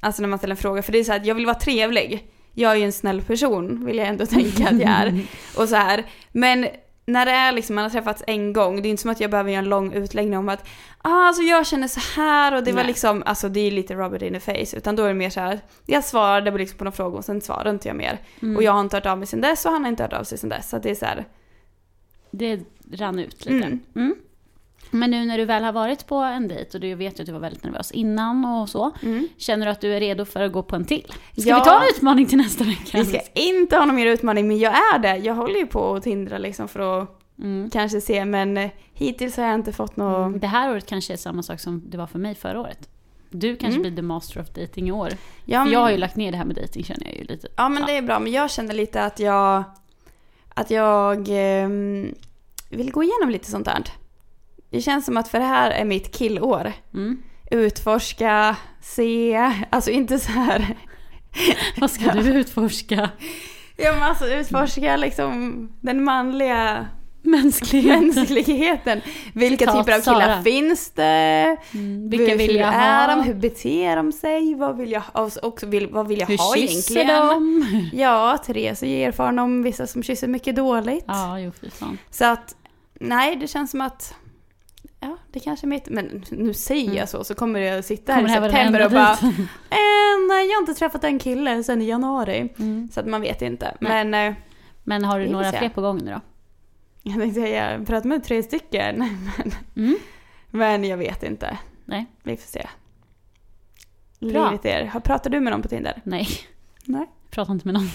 alltså 0.00 0.22
när 0.22 0.28
man 0.28 0.38
ställer 0.38 0.52
en 0.52 0.56
fråga, 0.56 0.82
för 0.82 0.92
det 0.92 0.98
är 0.98 1.04
så 1.04 1.12
här 1.12 1.20
att 1.20 1.26
jag 1.26 1.34
vill 1.34 1.46
vara 1.46 1.58
trevlig. 1.58 2.30
Jag 2.54 2.72
är 2.72 2.76
ju 2.76 2.84
en 2.84 2.92
snäll 2.92 3.22
person, 3.22 3.84
vill 3.84 3.96
jag 3.96 4.06
ändå 4.08 4.26
tänka 4.26 4.64
att 4.68 4.80
jag 4.80 4.90
är. 4.90 5.22
Och 5.56 5.68
så 5.68 5.76
här. 5.76 6.04
Men 6.32 6.66
när 7.08 7.26
det 7.26 7.32
är 7.32 7.52
liksom, 7.52 7.74
man 7.74 7.84
har 7.84 7.90
träffats 7.90 8.22
en 8.26 8.52
gång, 8.52 8.82
det 8.82 8.88
är 8.88 8.90
inte 8.90 9.02
som 9.02 9.10
att 9.10 9.20
jag 9.20 9.30
behöver 9.30 9.50
göra 9.50 9.58
en 9.58 9.68
lång 9.68 9.92
utläggning 9.92 10.38
om 10.38 10.48
att 10.48 10.68
ah, 10.98 11.10
alltså 11.10 11.42
jag 11.42 11.66
känner 11.66 11.88
så 11.88 12.00
här 12.20 12.54
och 12.54 12.64
det 12.64 12.72
var 12.72 12.76
Nej. 12.76 12.86
liksom, 12.86 13.22
alltså 13.26 13.48
det 13.48 13.60
är 13.60 13.70
lite 13.70 13.94
rubber 13.94 14.22
in 14.22 14.32
the 14.32 14.40
face. 14.40 14.76
Utan 14.76 14.96
då 14.96 15.02
är 15.02 15.08
det 15.08 15.14
mer 15.14 15.30
så 15.30 15.40
här, 15.40 15.60
jag 15.86 16.04
svarade 16.04 16.50
liksom 16.50 16.78
på 16.78 16.84
någon 16.84 16.92
fråga 16.92 17.18
och 17.18 17.24
sen 17.24 17.40
svarade 17.40 17.70
inte 17.70 17.88
jag 17.88 17.96
mer. 17.96 18.18
Mm. 18.42 18.56
Och 18.56 18.62
jag 18.62 18.72
har 18.72 18.80
inte 18.80 18.96
hört 18.96 19.06
av 19.06 19.18
mig 19.18 19.26
sen 19.26 19.40
dess 19.40 19.66
och 19.66 19.72
han 19.72 19.82
har 19.82 19.90
inte 19.90 20.02
hört 20.02 20.12
av 20.12 20.24
sig 20.24 20.38
sen 20.38 20.50
dess. 20.50 20.70
Så 20.70 20.78
det 20.78 20.90
är 20.90 20.94
så 20.94 21.04
här, 21.04 21.24
Det 22.30 22.60
rann 22.92 23.18
ut 23.18 23.44
lite. 23.46 23.66
Mm. 23.66 23.80
Mm. 23.94 24.14
Men 24.90 25.10
nu 25.10 25.24
när 25.24 25.38
du 25.38 25.44
väl 25.44 25.64
har 25.64 25.72
varit 25.72 26.06
på 26.06 26.16
en 26.16 26.48
dejt 26.48 26.70
och 26.74 26.80
du 26.80 26.94
vet 26.94 27.20
att 27.20 27.26
du 27.26 27.32
var 27.32 27.40
väldigt 27.40 27.64
nervös 27.64 27.92
innan 27.92 28.44
och 28.44 28.68
så. 28.68 28.90
mm. 29.02 29.28
Känner 29.36 29.66
du 29.66 29.72
att 29.72 29.80
du 29.80 29.94
är 29.94 30.00
redo 30.00 30.24
för 30.24 30.40
att 30.40 30.52
gå 30.52 30.62
på 30.62 30.76
en 30.76 30.84
till? 30.84 31.12
Ska 31.38 31.48
Ja. 31.48 31.58
vi 31.58 31.64
ta 31.64 31.76
en 31.82 31.88
utmaning 31.96 32.26
till 32.26 32.38
nästa 32.38 32.64
vecka? 32.64 32.98
Vi 32.98 33.04
ska 33.04 33.20
inte 33.34 33.76
ha 33.76 33.84
någon 33.84 33.96
mer 33.96 34.06
utmaning, 34.06 34.48
men 34.48 34.58
jag 34.58 34.72
är 34.72 34.98
det. 34.98 35.16
Jag 35.16 35.34
håller 35.34 35.58
ju 35.58 35.66
på 35.66 35.94
att 35.94 36.02
tindra 36.02 36.38
liksom 36.38 36.68
för 36.68 37.02
att 37.02 37.14
Mm. 37.42 37.70
kanske 37.70 38.00
se, 38.00 38.24
men 38.24 38.56
eh, 38.56 38.70
hittills 38.92 39.36
har 39.36 39.44
jag 39.44 39.54
inte 39.54 39.72
fått 39.72 39.96
något... 39.96 40.26
Mm. 40.26 40.40
Det 40.40 40.46
här 40.46 40.70
året 40.72 40.86
kanske 40.86 41.12
är 41.12 41.16
samma 41.16 41.42
sak 41.42 41.60
som 41.60 41.82
det 41.90 41.98
var 41.98 42.06
för 42.06 42.18
mig 42.18 42.34
förra 42.34 42.60
året. 42.60 42.88
Du 43.30 43.56
kanske 43.56 43.80
Mm. 43.80 43.82
blir 43.82 43.96
the 43.96 44.02
master 44.06 44.40
of 44.40 44.48
dating 44.50 44.88
i 44.88 44.92
år. 44.92 45.08
Ja, 45.44 45.64
men, 45.64 45.72
jag 45.72 45.80
har 45.80 45.90
ju 45.90 45.96
lagt 45.96 46.16
ner 46.16 46.32
det 46.32 46.38
här 46.38 46.44
med 46.44 46.56
dating 46.56 46.84
känner 46.84 47.06
jag 47.06 47.16
ju 47.16 47.24
lite. 47.24 47.48
ja, 47.56 47.68
men 47.68 47.86
det 47.86 47.96
är 47.96 48.02
bra. 48.02 48.18
Men 48.18 48.32
jag 48.32 48.50
känner 48.50 48.74
lite 48.74 49.02
att 49.04 49.20
jag... 49.20 49.64
Att 50.54 50.70
jag 50.70 51.26
ehm, 51.30 52.14
vill 52.70 52.90
gå 52.92 53.02
igenom 53.02 53.30
lite 53.30 53.50
sånt 53.50 53.66
här. 53.66 53.82
Det 54.70 54.80
känns 54.80 55.04
som 55.04 55.16
att 55.16 55.28
för 55.28 55.38
det 55.38 55.44
här 55.44 55.70
är 55.70 55.84
mitt 55.84 56.14
killår. 56.14 56.72
Mm. 56.94 57.22
Utforska, 57.50 58.56
se, 58.80 59.52
alltså 59.70 59.90
inte 59.90 60.18
så 60.18 60.32
här... 60.32 60.76
Vad 61.76 61.90
ska 61.90 62.12
du 62.12 62.20
utforska? 62.34 63.10
Ja 63.76 63.92
men 63.92 64.02
alltså 64.02 64.26
utforska 64.26 64.96
liksom 64.96 65.68
den 65.80 66.04
manliga 66.04 66.86
Mänskligheten. 67.22 68.06
mänskligheten. 68.14 69.00
Vilka 69.34 69.64
Citat 69.66 69.86
typer 69.86 69.98
av 69.98 70.02
killar 70.02 70.32
Sara. 70.32 70.42
finns 70.42 70.90
det? 70.90 71.56
Mm. 71.74 72.10
Vilka 72.10 72.30
hur 72.30 72.38
vill 72.38 72.56
jag 72.56 72.74
är 72.74 73.08
ha? 73.08 73.16
de? 73.16 73.22
Hur 73.22 73.34
beter 73.34 73.96
de 73.96 74.12
sig? 74.12 74.54
Vad 74.54 74.76
vill 74.76 74.92
jag, 74.92 75.02
och 75.12 75.30
också 75.42 75.66
vill, 75.66 75.86
vad 75.86 76.08
vill 76.08 76.18
jag 76.18 76.26
ha 76.26 76.54
Hur 76.54 76.60
kysser 76.60 76.96
egentligen? 76.96 77.28
de? 77.28 77.90
Ja, 77.92 78.38
Therese 78.46 78.82
är 78.82 78.86
ju 78.86 79.02
erfaren 79.02 79.38
om 79.38 79.62
vissa 79.62 79.86
som 79.86 80.02
kysser 80.02 80.28
mycket 80.28 80.56
dåligt. 80.56 81.04
Ja, 81.06 81.38
jo. 81.40 81.52
Så 82.10 82.24
att, 82.24 82.56
nej 83.00 83.36
det 83.36 83.46
känns 83.48 83.70
som 83.70 83.80
att, 83.80 84.14
ja 85.00 85.16
det 85.32 85.40
kanske 85.40 85.66
är 85.66 85.68
mitt, 85.68 85.88
men 85.88 86.24
nu 86.30 86.54
säger 86.54 86.84
Mm. 86.84 86.96
jag 86.96 87.08
så 87.08 87.24
så 87.24 87.34
kommer 87.34 87.60
jag 87.60 87.84
sitta 87.84 88.12
här 88.12 88.24
i 88.24 88.28
september 88.28 88.84
och 88.84 88.90
bara, 88.90 89.12
eh, 89.70 90.28
nej 90.28 90.46
jag 90.48 90.54
har 90.56 90.60
inte 90.62 90.74
träffat 90.74 91.04
en 91.04 91.18
kille 91.18 91.62
sedan 91.64 91.82
i 91.82 91.88
januari. 91.88 92.52
Mm. 92.58 92.88
Så 92.92 93.00
att 93.00 93.06
man 93.06 93.20
vet 93.20 93.42
inte. 93.42 93.76
Men 93.80 94.14
eh, 94.14 94.34
Men 94.84 95.04
har 95.04 95.20
du 95.20 95.28
några 95.28 95.52
fler 95.52 95.68
på 95.68 95.80
gång 95.80 95.98
nu 96.04 96.10
då? 96.10 96.20
jag 97.02 97.18
tänkte 97.20 97.40
jag 97.40 97.86
pratar 97.86 98.08
med 98.08 98.24
tre 98.24 98.42
stycken. 98.42 98.98
Men, 99.36 99.52
Mm. 99.76 99.98
men 100.50 100.84
jag 100.84 100.96
vet 100.96 101.22
inte. 101.22 101.58
Nej. 101.84 102.06
Vi 102.22 102.36
får 102.36 102.46
se. 102.48 102.66
Bra. 104.20 104.50
Livet 104.50 104.64
er. 104.64 105.00
Pratar 105.04 105.30
du 105.30 105.40
med 105.40 105.52
någon 105.52 105.62
på 105.62 105.68
Tinder? 105.68 106.00
Nej. 106.04 106.28
Nej. 106.84 107.06
Prata 107.30 107.52
inte 107.52 107.66
med 107.68 107.74
någon. 107.74 107.88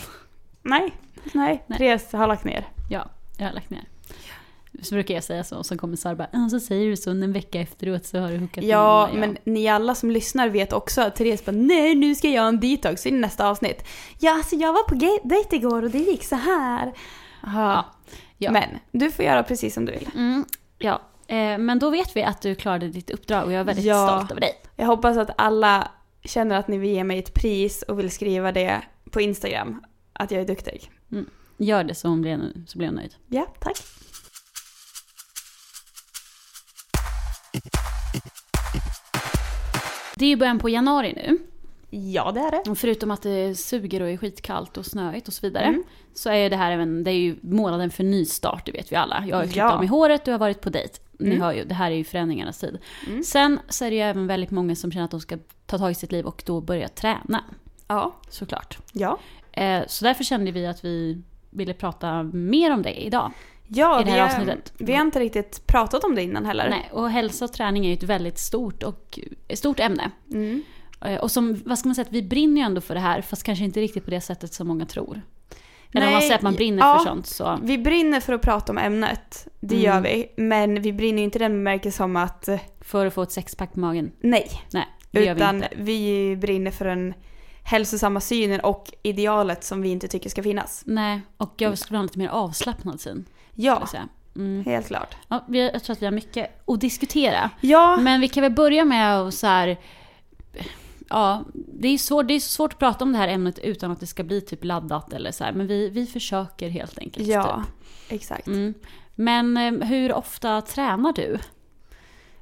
Nej. 0.62 0.94
Nej. 1.34 1.64
Nej. 1.68 1.80
Therese 1.80 2.14
har 2.14 2.28
lagt 2.28 2.44
ner. 2.44 2.68
Ja, 2.90 3.10
jag 3.38 3.46
har 3.46 3.54
lagt 3.54 3.70
ner. 3.70 3.84
Så 4.84 4.96
brukar 4.96 5.13
jag 5.13 5.24
säga 5.24 5.44
så 5.44 5.58
och 5.58 5.66
så 5.66 5.78
kommer 5.78 5.96
Sara 5.98 6.16
bara 6.16 6.28
"Ja, 6.32 6.50
så 6.50 6.60
säger 6.60 6.90
du 6.90 6.96
så 6.98 7.10
en 7.12 7.34
vecka 7.34 7.60
efteråt 7.62 8.06
så 8.06 8.20
har 8.20 8.32
du 8.32 8.38
hookat 8.38 8.63
Ja, 8.63 9.10
med 9.13 9.20
men 9.20 9.38
ni 9.54 9.68
alla 9.68 9.96
som 9.96 10.12
lyssnar 10.12 10.50
vet 10.50 10.74
också 10.74 11.02
att 11.02 11.16
Therese 11.16 11.46
bara 11.46 11.52
nej 11.52 11.96
nu 11.96 12.16
ska 12.16 12.30
jag 12.30 12.42
ha 12.42 12.50
en 12.50 12.60
detox 12.60 13.06
i 13.06 13.12
nästa 13.12 13.48
avsnitt. 13.50 13.84
Ja, 14.20 14.32
alltså 14.34 14.56
jag 14.56 14.74
var 14.74 14.84
på 14.84 14.96
dejt 15.28 15.56
igår 15.56 15.84
och 15.84 15.90
det 15.90 15.98
gick 16.00 16.24
så 16.24 16.36
här. 16.36 16.94
Aha. 17.48 17.86
Ja. 18.38 18.52
Men 18.52 18.70
du 18.92 19.12
får 19.12 19.25
göra 19.25 19.44
precis 19.44 19.74
som 19.74 19.86
du 19.86 19.92
vill. 19.92 20.10
Mm, 20.16 20.46
ja. 20.78 21.02
Eh, 21.28 21.58
men 21.58 21.80
då 21.80 21.90
vet 21.90 22.16
vi 22.16 22.24
att 22.24 22.42
du 22.42 22.56
klarade 22.56 22.88
ditt 22.88 23.10
uppdrag 23.10 23.46
och 23.46 23.52
jag 23.54 23.60
är 23.60 23.63
väldigt 23.63 23.86
Ja. 23.86 24.08
stolt 24.08 24.32
över 24.32 24.42
dig. 24.42 24.52
Jag 24.75 24.86
hoppas 24.86 25.18
att 25.18 25.30
alla 25.38 25.92
känner 26.24 26.56
att 26.56 26.68
ni 26.68 26.78
vill 26.78 26.90
ge 26.90 27.04
mig 27.04 27.20
ett 27.20 27.34
pris 27.34 27.82
och 27.82 28.00
vill 28.00 28.12
skriva 28.12 28.52
det 28.52 28.82
på 29.12 29.22
Instagram. 29.22 29.84
Att 30.13 30.32
jag 30.32 30.42
är 30.42 30.46
duktig. 30.46 30.92
Gör 31.58 31.84
det 31.84 31.96
så, 31.96 32.08
hon 32.08 32.22
blir, 32.22 32.52
så 32.68 32.78
blir 32.78 32.88
hon 32.88 32.96
nöjd. 32.96 33.16
Ja, 33.30 33.48
tack. 33.60 33.78
Det 40.24 40.27
är 40.27 40.30
ju 40.30 40.36
början 40.36 40.60
på 40.60 40.70
januari 40.70 41.13
nu. 41.15 41.38
Ja, 41.89 42.32
det 42.32 42.39
är 42.39 42.51
det. 42.51 42.70
Och 42.72 42.77
förutom 42.77 43.12
att 43.12 43.22
det 43.22 43.56
suger 43.56 44.01
och 44.01 44.10
är 44.10 44.18
skitkallt 44.18 44.77
och 44.77 44.86
snöigt 44.86 45.27
och 45.27 45.34
så 45.34 45.48
vidare. 45.48 45.63
Mm. 45.65 45.84
Så 46.13 46.30
är 46.30 46.50
det 46.50 46.56
här 46.56 46.72
även, 46.72 47.03
det 47.03 47.12
är 47.12 47.15
ju 47.15 47.36
månaden 47.42 47.89
för 47.92 48.03
nystart, 48.03 48.65
det 48.65 48.72
vet 48.72 48.92
vi 48.92 48.96
alla. 48.96 49.24
Jag 49.27 49.36
har 49.38 49.44
ju 49.44 49.48
klippt 49.50 49.58
Ja. 49.58 49.72
av 49.72 49.80
mig 49.80 49.88
håret, 49.88 50.25
du 50.25 50.32
har 50.32 50.39
varit 50.39 50.62
på 50.62 50.70
dejt. 50.70 51.00
Ni 51.20 51.30
Mm. 51.30 51.42
hör 51.42 51.53
ju, 51.53 51.63
det 51.65 51.74
här 51.74 51.92
är 51.92 51.96
ju 51.96 52.03
förändringarnas 52.03 52.60
tid. 52.60 52.77
Mm. 53.08 53.24
Sen 53.24 53.60
så 53.70 53.86
är 53.86 53.89
det 53.89 53.96
ju 53.96 54.01
även 54.01 54.27
väldigt 54.27 54.51
många 54.51 54.75
som 54.75 54.92
känner 54.92 55.06
att 55.06 55.12
de 55.12 55.20
ska 55.22 55.38
ta 55.65 55.77
tag 55.77 55.92
i 55.92 55.96
sitt 55.96 56.12
liv 56.12 56.25
och 56.25 56.44
då 56.46 56.62
börja 56.62 56.88
träna. 56.88 57.44
Ja. 57.88 58.15
Såklart. 58.30 58.77
Ja. 58.94 59.20
Eh, 59.51 59.84
så 59.88 60.06
därför 60.06 60.24
kände 60.24 60.51
vi 60.51 60.65
att 60.68 60.86
vi 60.86 61.22
ville 61.50 61.74
prata 61.74 62.24
mer 62.24 62.74
om 62.74 62.82
det 62.82 63.06
idag. 63.06 63.32
Ja, 63.75 64.01
I 64.01 64.03
det 64.03 64.12
här 64.12 64.18
vi, 64.18 64.34
avsnittet. 64.34 64.74
vi 64.77 64.94
har 64.94 65.01
inte 65.01 65.20
riktigt 65.20 65.68
pratat 65.68 66.03
om 66.03 66.15
det 66.15 66.24
innan 66.24 66.46
heller. 66.46 66.70
Nej, 66.70 66.89
och 66.92 67.10
hälsa 67.10 67.46
och 67.46 67.53
träning 67.53 67.86
är 67.86 67.89
ju 67.89 67.94
ett 67.94 68.03
väldigt 68.03 68.38
stort, 68.39 68.84
och, 68.84 69.20
ett 69.48 69.60
stort 69.60 69.80
ämne. 69.80 70.12
Mm. 70.32 70.63
Eh, 71.06 71.20
Och 71.20 71.32
som, 71.32 71.62
vad 71.65 71.80
ska 71.80 71.88
man 71.88 71.96
säga, 71.96 72.06
att 72.08 72.13
vi 72.13 72.24
brinner 72.24 72.62
ju 72.62 72.65
ändå 72.65 72.82
för 72.82 72.94
det 72.94 73.00
här, 73.00 73.22
fast 73.22 73.44
kanske 73.44 73.65
inte 73.65 73.80
riktigt 73.82 74.06
på 74.06 74.12
det 74.12 74.22
sättet 74.22 74.53
som 74.53 74.68
många 74.68 74.86
tror. 74.86 75.22
Eller 75.96 76.06
om 76.08 76.12
man 76.12 76.20
Nej, 76.20 76.22
säger 76.22 76.36
att 76.36 76.42
man 76.42 76.53
brinner 76.53 76.80
ja. 76.88 76.98
för 77.00 77.06
sånt 77.06 77.27
så... 77.27 77.60
Vi 77.63 77.77
brinner 77.77 78.20
för 78.20 78.34
att 78.34 78.42
prata 78.42 78.72
om 78.72 78.77
ämnet, 78.77 79.48
det 79.60 79.75
Mm. 79.75 79.86
gör 79.86 80.01
vi. 80.01 80.27
Men 80.38 80.82
vi 80.82 80.94
brinner 80.94 81.18
ju 81.18 81.24
inte 81.24 81.38
i 81.38 81.39
den 81.39 81.51
bemärkelsen 81.51 81.98
som 81.98 82.15
att 82.15 82.48
eh, 82.48 82.60
För 82.82 83.06
att 83.06 83.13
få 83.13 83.22
ett 83.22 83.32
sexpack 83.32 83.74
på 83.74 83.80
magen. 83.80 84.12
nej. 84.20 84.48
Nej, 84.74 84.88
det 85.12 85.20
gör 85.25 85.34
vi 85.34 85.39
Utan 85.42 85.56
inte. 85.56 85.70
vi 85.77 86.36
brinner 86.42 86.72
för 86.72 86.86
den 86.86 87.13
hälsosamma 87.63 88.20
synen 88.22 88.60
och 88.60 88.93
idealet 89.03 89.63
som 89.63 89.82
vi 89.82 89.89
inte 89.89 90.08
tycker 90.08 90.29
ska 90.29 90.43
finnas. 90.43 90.84
Nej, 90.86 91.22
och 91.38 91.53
jag 91.58 91.77
skulle 91.77 91.89
vilja 91.89 92.00
ha 92.00 92.03
lite 92.03 92.20
mer 92.20 92.27
avslappnad 92.29 93.01
syn. 93.01 93.25
Ja. 93.55 93.88
Mm. 94.36 94.65
helt 94.65 94.88
klart. 94.88 95.15
Ja, 95.27 95.43
jag 95.48 95.84
tror 95.84 95.93
att 95.93 96.01
vi 96.01 96.05
har 96.05 96.12
mycket 96.13 96.63
att 96.67 96.82
diskutera. 96.82 97.50
Ja, 97.62 97.98
Men 97.98 98.22
vi 98.22 98.27
kan 98.27 98.41
väl 98.43 98.51
börja 98.51 98.86
med 98.86 99.20
att 99.20 99.34
så 99.34 99.48
här... 99.48 99.77
Ja, 101.10 101.43
det 101.53 101.88
är, 101.88 101.98
svårt, 101.98 102.27
det 102.27 102.34
är 102.34 102.39
svårt 102.39 102.74
att 102.74 102.79
prata 102.79 103.03
om 103.05 103.12
det 103.12 103.17
här 103.17 103.27
ämnet 103.27 103.60
utan 103.60 103.91
att 103.91 104.00
det 104.00 104.08
ska 104.08 104.24
bli 104.24 104.41
typ 104.41 104.63
laddat 104.63 105.13
eller 105.13 105.32
så 105.32 105.43
här. 105.43 105.53
Men 105.53 105.67
vi, 105.67 105.89
vi 105.89 106.05
försöker 106.05 106.70
helt 106.70 107.00
enkelt. 107.00 107.27
ja 107.27 107.63
Typ. 108.08 108.12
exakt. 108.22 108.48
Mm. 108.48 108.74
Men 109.15 109.58
eh, 109.58 109.88
hur 109.88 110.13
ofta 110.13 110.62
tränar 110.62 111.13
du? 111.13 111.39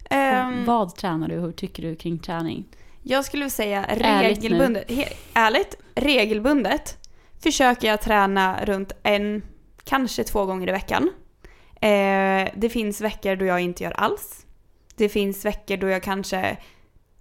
Ehm, 0.10 0.66
Vad 0.66 0.96
tränar 0.96 1.28
du? 1.28 1.36
Hur 1.36 1.52
tycker 1.52 1.84
du 1.84 1.96
kring 1.96 2.20
träning? 2.20 2.66
Jag 3.04 3.26
skulle 3.26 3.50
säga 3.50 3.86
Ärligt 3.86 4.04
nu. 4.04 4.48
regelbundet. 4.48 4.90
He- 4.90 5.14
ärligt, 5.34 5.76
regelbundet 5.96 6.98
försöker 7.44 7.88
jag 7.88 8.02
träna 8.02 8.66
runt 8.66 8.92
en, 9.04 9.44
kanske 9.84 10.24
två 10.24 10.46
gånger 10.46 10.68
i 10.70 10.72
veckan. 10.72 11.10
Eh, 11.76 12.50
det 12.56 12.70
finns 12.72 13.02
veckor 13.02 13.36
då 13.36 13.46
jag 13.46 13.60
inte 13.62 13.84
gör 13.84 13.92
alls. 13.92 14.46
Det 14.96 15.10
finns 15.10 15.46
veckor 15.46 15.78
då 15.78 15.88
jag 15.90 16.04
kanske, 16.04 16.58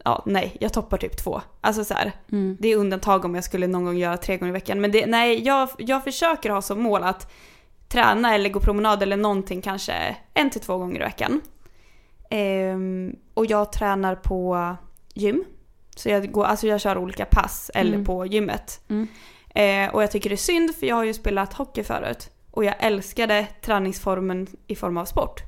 ja 0.05 0.23
nej, 0.27 0.57
jag 0.61 0.73
toppar 0.73 0.97
typ 0.99 1.17
två. 1.17 1.41
Alltså 1.61 1.85
så 1.85 1.95
här, 1.95 2.13
Mm. 2.33 2.57
det 2.61 2.69
är 2.69 2.77
undantag 2.77 3.25
om 3.25 3.35
jag 3.35 3.45
skulle 3.45 3.67
någon 3.67 3.85
gång 3.85 3.97
göra 3.97 4.17
tre 4.17 4.37
gånger 4.37 4.51
i 4.51 4.53
veckan. 4.53 4.81
Men 4.81 4.93
det, 4.93 5.07
nej, 5.07 5.43
jag, 5.47 5.69
jag 5.79 6.05
försöker 6.05 6.51
ha 6.51 6.63
som 6.63 6.83
mål 6.83 7.03
att 7.03 7.33
träna 7.89 8.35
eller 8.35 8.51
gå 8.51 8.61
promenad 8.61 9.03
eller 9.03 9.17
någonting 9.17 9.63
kanske 9.63 10.17
en 10.35 10.51
till 10.51 10.61
två 10.61 10.79
gånger 10.79 10.97
i 11.01 11.05
veckan. 11.05 11.41
Ehm, 12.31 13.17
och 13.35 13.47
jag 13.47 13.73
tränar 13.73 14.15
på 14.15 14.77
gym. 15.15 15.45
Så 15.97 16.09
jag, 16.09 16.33
går, 16.33 16.45
alltså 16.45 16.67
jag 16.67 16.81
kör 16.81 16.99
olika 16.99 17.25
pass 17.25 17.71
eller 17.75 17.93
Mm. 17.95 18.05
på 18.05 18.27
gymmet. 18.27 18.81
Mm. 18.89 19.09
Eh, 19.55 19.95
och 19.95 20.03
jag 20.03 20.11
tycker 20.11 20.29
det 20.31 20.35
är 20.35 20.37
synd 20.37 20.75
för 20.77 20.87
jag 20.87 20.97
har 20.97 21.05
ju 21.05 21.15
spelat 21.15 21.53
hockey 21.53 21.83
förut. 21.85 22.31
Och 22.51 22.65
jag 22.65 22.75
älskade 22.79 23.47
träningsformen 23.63 24.47
i 24.67 24.77
form 24.77 24.97
av 24.97 25.05
sport. 25.05 25.41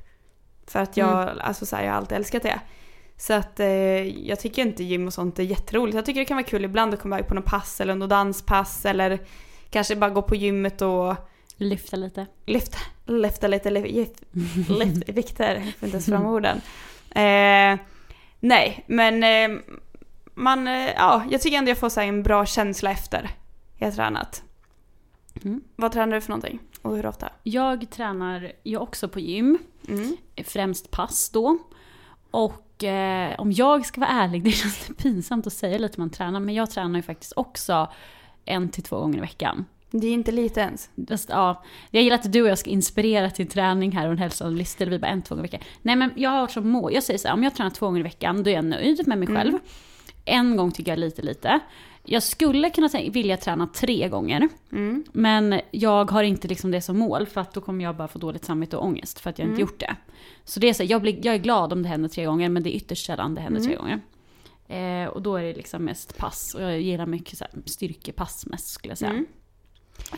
För 0.67 0.79
att 0.79 0.97
jag, 0.97 1.23
Mm. 1.23 1.37
alltså 1.41 1.65
så 1.65 1.75
här, 1.75 1.83
jag 1.83 1.91
har 1.91 1.97
alltid 1.97 2.17
älskat 2.17 2.43
det. 2.43 2.59
Så 3.17 3.33
att 3.33 3.59
eh, 3.59 3.67
jag 4.27 4.39
tycker 4.39 4.61
inte 4.61 4.83
gym 4.83 5.07
och 5.07 5.13
sånt 5.13 5.39
är 5.39 5.43
jätteroligt. 5.43 5.95
Jag 5.95 6.05
tycker 6.05 6.19
det 6.19 6.25
kan 6.25 6.37
vara 6.37 6.45
kul 6.47 6.65
ibland 6.65 6.93
att 6.93 6.99
komma 7.01 7.17
iväg 7.19 7.27
på 7.29 7.35
något 7.35 7.45
pass 7.45 7.81
eller 7.81 7.95
något 7.95 8.09
danspass 8.09 8.85
eller 8.85 9.19
kanske 9.69 9.95
bara 9.95 10.09
gå 10.09 10.21
på 10.21 10.35
gymmet 10.35 10.81
och 10.81 11.15
Lyfta 11.57 11.97
lite. 11.97 12.25
lyfta, 12.45 12.77
lyfta 13.05 13.47
lite 13.47 13.69
lyft, 13.69 14.21
lyft, 14.69 15.03
vikter. 15.09 15.55
Jag 15.55 15.73
får 15.79 15.85
inte 15.87 15.95
ens 15.95 16.05
fram 16.05 16.25
orden. 16.25 16.61
Eh, 17.09 17.79
nej, 18.39 18.83
men 18.87 19.23
eh, 19.23 19.59
man, 20.33 20.67
eh, 20.67 20.91
ja, 20.95 21.23
jag 21.29 21.41
tycker 21.41 21.57
ändå 21.57 21.71
jag 21.71 21.77
får 21.77 21.89
så 21.89 22.01
en 22.01 22.23
bra 22.23 22.45
känsla 22.45 22.91
efter 22.91 23.29
jag 23.77 23.87
har 23.87 23.95
tränat. 23.95 24.43
Mm. 25.43 25.61
Vad 25.75 25.91
tränar 25.91 26.15
du 26.15 26.21
för 26.21 26.29
någonting? 26.29 26.59
Och 26.81 26.95
hur 26.95 27.05
ofta? 27.05 27.29
Jag 27.43 27.89
tränar 27.89 28.51
ju 28.63 28.77
också 28.77 29.07
på 29.07 29.19
gym. 29.19 29.57
Mm. 29.87 30.17
Främst 30.45 30.91
pass 30.91 31.29
då. 31.29 31.57
Och 32.31 32.83
eh, 32.83 33.39
om 33.39 33.51
jag 33.51 33.85
ska 33.85 34.01
vara 34.01 34.09
ärlig, 34.09 34.43
det 34.43 34.51
känns 34.51 34.89
pinsamt 34.97 35.47
att 35.47 35.53
säga 35.53 35.77
lite 35.77 35.99
man 35.99 36.09
tränar, 36.09 36.39
men 36.39 36.55
jag 36.55 36.71
tränar 36.71 36.95
ju 36.99 37.03
faktiskt 37.03 37.33
också 37.35 37.87
en 38.45 38.69
till 38.69 38.83
två 38.83 38.99
gånger 38.99 39.17
i 39.17 39.21
veckan. 39.21 39.65
Det 39.91 40.07
är 40.07 40.13
inte 40.13 40.31
lite 40.31 40.59
ens. 40.59 40.89
Fast, 41.09 41.29
ja, 41.29 41.63
jag 41.89 42.03
gillar 42.03 42.15
att 42.15 42.33
du 42.33 42.41
och 42.41 42.49
jag 42.49 42.59
ska 42.59 42.69
inspirera 42.69 43.29
till 43.29 43.47
träning 43.47 43.91
här 43.91 44.05
och 44.05 44.11
en 44.11 44.17
hälsoanalyst, 44.17 44.81
eller 44.81 44.91
vi 44.91 44.99
bara 44.99 45.07
en, 45.07 45.21
två 45.21 45.35
gånger 45.35 45.47
i 45.47 45.51
veckan. 45.51 45.67
Nej 45.81 45.95
men 45.95 46.11
jag 46.15 46.29
har 46.29 46.47
som 46.47 46.69
mål, 46.69 46.93
jag 46.93 47.03
säger 47.03 47.17
så 47.17 47.27
här, 47.27 47.35
om 47.35 47.43
jag 47.43 47.55
tränar 47.55 47.69
två 47.69 47.85
gånger 47.85 47.99
i 47.99 48.03
veckan, 48.03 48.43
då 48.43 48.49
är 48.49 48.53
jag 48.53 48.65
nöjd 48.65 49.07
med 49.07 49.17
mig 49.17 49.27
själv. 49.27 49.49
Mm. 49.49 49.61
En 50.25 50.55
gång 50.57 50.71
tycker 50.71 50.91
jag 50.91 50.99
lite 50.99 51.21
lite. 51.21 51.59
Jag 52.05 52.23
skulle 52.23 52.69
kunna 52.69 52.89
vilja 53.11 53.37
träna 53.37 53.67
tre 53.67 54.09
gånger. 54.09 54.49
Mm. 54.71 55.03
Men 55.11 55.61
jag 55.71 56.11
har 56.11 56.23
inte 56.23 56.47
liksom 56.47 56.71
det 56.71 56.81
som 56.81 56.97
mål 56.97 57.25
för 57.25 57.41
att 57.41 57.53
då 57.53 57.61
kommer 57.61 57.83
jag 57.83 57.95
bara 57.95 58.07
få 58.07 58.19
dåligt 58.19 58.45
samvete 58.45 58.77
och 58.77 58.85
ångest 58.85 59.19
för 59.19 59.29
att 59.29 59.39
jag 59.39 59.45
inte 59.45 59.53
Mm. 59.53 59.61
gjort 59.61 59.79
det. 59.79 59.95
Så 60.43 60.59
det 60.59 60.69
är 60.69 60.73
så 60.73 60.83
jag, 60.83 61.01
blir, 61.01 61.25
jag 61.25 61.35
är 61.35 61.39
glad 61.39 61.73
om 61.73 61.83
det 61.83 61.89
händer 61.89 62.09
tre 62.09 62.25
gånger 62.25 62.49
men 62.49 62.63
det 62.63 62.75
är 62.75 62.77
ytterst 62.77 63.05
sällan 63.05 63.35
det 63.35 63.41
händer 63.41 63.59
Mm. 63.61 63.71
tre 63.71 63.77
gånger. 63.77 63.99
Eh, 64.67 65.07
och 65.09 65.21
då 65.21 65.35
är 65.35 65.43
det 65.43 65.53
liksom 65.53 65.85
mest 65.85 66.17
pass 66.17 66.53
och 66.55 66.61
jag 66.61 66.81
gillar 66.81 67.05
mycket 67.05 67.37
så 67.37 67.43
här, 67.43 67.61
styrkepass 67.65 68.45
mest 68.45 68.67
skulle 68.67 68.91
jag 68.91 68.97
säga. 68.97 69.25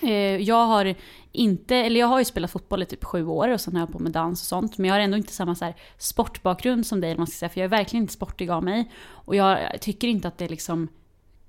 Eh, 0.01 0.37
jag 0.37 0.65
har 0.65 0.95
inte, 1.31 1.75
eller 1.75 1.99
jag 1.99 2.07
har 2.07 2.19
ju 2.19 2.25
spelat 2.25 2.51
fotboll 2.51 2.83
i 2.83 2.85
typ 2.85 3.03
sju 3.03 3.25
år 3.25 3.49
och 3.49 3.61
sen 3.61 3.73
har 3.75 3.81
jag 3.81 3.91
på 3.91 3.99
med 3.99 4.11
dans 4.11 4.41
och 4.41 4.47
sånt. 4.47 4.77
Men 4.77 4.87
jag 4.87 4.95
har 4.95 4.99
ändå 4.99 5.17
inte 5.17 5.33
samma 5.33 5.55
så 5.55 5.73
sportbakgrund 5.97 6.85
som 6.85 7.01
dig, 7.01 7.17
man 7.17 7.27
ska 7.27 7.37
säga, 7.37 7.49
för 7.49 7.59
jag 7.59 7.65
är 7.65 7.69
verkligen 7.69 8.03
inte 8.03 8.13
sportig 8.13 8.49
av 8.49 8.63
mig. 8.63 8.91
Och 9.07 9.35
jag 9.35 9.81
tycker 9.81 10.07
inte 10.07 10.27
att 10.27 10.37
det 10.37 10.45
är 10.45 10.49
liksom 10.49 10.87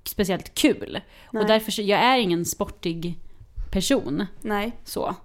speciellt 0.03 0.53
kul. 0.53 1.01
Nej. 1.31 1.41
Och 1.41 1.47
därför 1.47 1.81
jag 1.81 1.99
är 1.99 2.17
ingen 2.17 2.45
sportig 2.45 3.19
person. 3.71 4.25
Nej. 4.41 4.71
Så. 4.83 5.15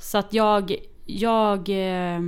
Så 0.00 0.18
att 0.18 0.32
jag, 0.32 0.74
jag, 1.04 1.68
eh, 1.68 2.20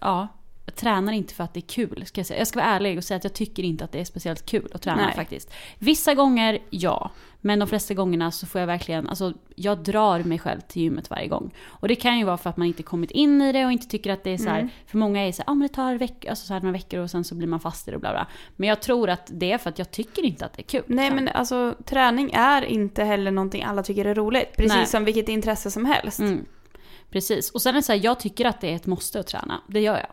ja, 0.00 0.28
jag 0.64 0.74
tränar 0.74 1.12
inte 1.12 1.34
för 1.34 1.44
att 1.44 1.54
det 1.54 1.60
är 1.60 1.68
kul. 1.68 2.04
Ska 2.06 2.20
jag, 2.20 2.26
säga. 2.26 2.38
jag 2.38 2.46
ska 2.46 2.58
vara 2.58 2.68
ärlig 2.68 2.98
och 2.98 3.04
säga 3.04 3.16
att 3.16 3.24
jag 3.24 3.34
tycker 3.34 3.62
inte 3.62 3.84
att 3.84 3.92
det 3.92 4.00
är 4.00 4.04
speciellt 4.04 4.46
kul 4.46 4.70
att 4.74 4.82
träna 4.82 5.02
Nej. 5.02 5.14
faktiskt. 5.14 5.52
Vissa 5.78 6.14
gånger, 6.14 6.58
ja. 6.70 7.10
Men 7.40 7.58
de 7.58 7.68
flesta 7.68 7.94
gångerna 7.94 8.30
så 8.30 8.46
får 8.46 8.60
jag 8.60 8.66
verkligen, 8.66 9.08
alltså 9.08 9.32
jag 9.54 9.78
drar 9.78 10.22
mig 10.22 10.38
själv 10.38 10.60
till 10.60 10.82
gymmet 10.82 11.10
varje 11.10 11.28
gång. 11.28 11.54
Och 11.66 11.88
det 11.88 11.94
kan 11.94 12.18
ju 12.18 12.24
vara 12.24 12.36
för 12.36 12.50
att 12.50 12.56
man 12.56 12.66
inte 12.66 12.82
kommit 12.82 13.10
in 13.10 13.42
i 13.42 13.52
det 13.52 13.64
och 13.64 13.72
inte 13.72 13.88
tycker 13.88 14.12
att 14.12 14.24
det 14.24 14.30
är 14.30 14.38
så 14.38 14.48
här, 14.48 14.58
Mm. 14.58 14.70
för 14.86 14.98
många 14.98 15.26
är 15.28 15.32
så 15.32 15.42
här, 15.42 15.50
ah, 15.52 15.54
men 15.54 15.68
det 15.68 15.74
tar 15.74 15.94
veck, 15.94 16.26
alltså 16.26 16.46
så 16.46 16.52
här 16.52 16.60
några 16.60 16.72
veckor 16.72 17.00
och 17.00 17.10
sen 17.10 17.24
så 17.24 17.34
blir 17.34 17.48
man 17.48 17.60
fast 17.60 17.88
i 17.88 17.90
det 17.90 17.96
och 17.96 18.00
bla 18.00 18.12
bla. 18.12 18.26
Men 18.56 18.68
jag 18.68 18.80
tror 18.82 19.10
att 19.10 19.30
det 19.34 19.52
är 19.52 19.58
för 19.58 19.70
att 19.70 19.78
jag 19.78 19.90
tycker 19.90 20.24
inte 20.24 20.44
att 20.46 20.52
det 20.52 20.60
är 20.62 20.66
kul. 20.66 20.82
Nej 20.86 21.08
Så. 21.08 21.14
men 21.14 21.28
alltså 21.28 21.74
träning 21.84 22.30
är 22.34 22.62
inte 22.62 23.04
heller 23.04 23.30
någonting 23.30 23.62
alla 23.62 23.82
tycker 23.82 24.04
är 24.04 24.14
roligt. 24.14 24.56
Precis 24.56 24.74
Nej. 24.76 24.86
som 24.86 25.04
vilket 25.04 25.28
intresse 25.28 25.70
som 25.70 25.84
helst. 25.84 26.18
Mm. 26.20 26.44
Precis. 27.10 27.50
Och 27.50 27.62
sen 27.62 27.70
är 27.70 27.76
det 27.78 27.82
så 27.82 27.92
här, 27.92 28.00
jag 28.04 28.20
tycker 28.20 28.44
att 28.44 28.60
det 28.60 28.70
är 28.70 28.76
ett 28.76 28.86
måste 28.86 29.20
att 29.20 29.26
träna. 29.26 29.60
Det 29.68 29.80
gör 29.80 29.94
jag. 29.96 30.10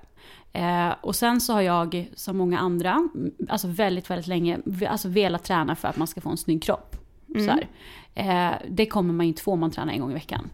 Eh, 0.87 0.93
och 1.01 1.15
sen 1.15 1.41
så 1.41 1.53
har 1.53 1.61
jag, 1.61 2.09
som 2.15 2.37
många 2.37 2.59
andra, 2.59 3.09
alltså 3.49 3.67
väldigt, 3.67 4.09
väldigt 4.09 4.27
länge, 4.27 4.59
alltså 4.89 5.07
velat 5.07 5.43
träna 5.43 5.75
för 5.75 5.87
att 5.87 5.97
man 5.97 6.07
ska 6.07 6.21
få 6.21 6.29
en 6.29 6.37
snygg 6.37 6.63
kropp. 6.63 6.95
Mm. 7.39 7.59
Eh, 8.15 8.53
det 8.69 8.85
kommer 8.85 9.13
man 9.13 9.25
inte 9.25 9.41
få 9.41 9.51
om 9.53 9.59
man 9.59 9.71
tränar 9.71 9.93
en 9.93 9.99
gång 9.99 10.11
i 10.11 10.13
veckan. 10.13 10.49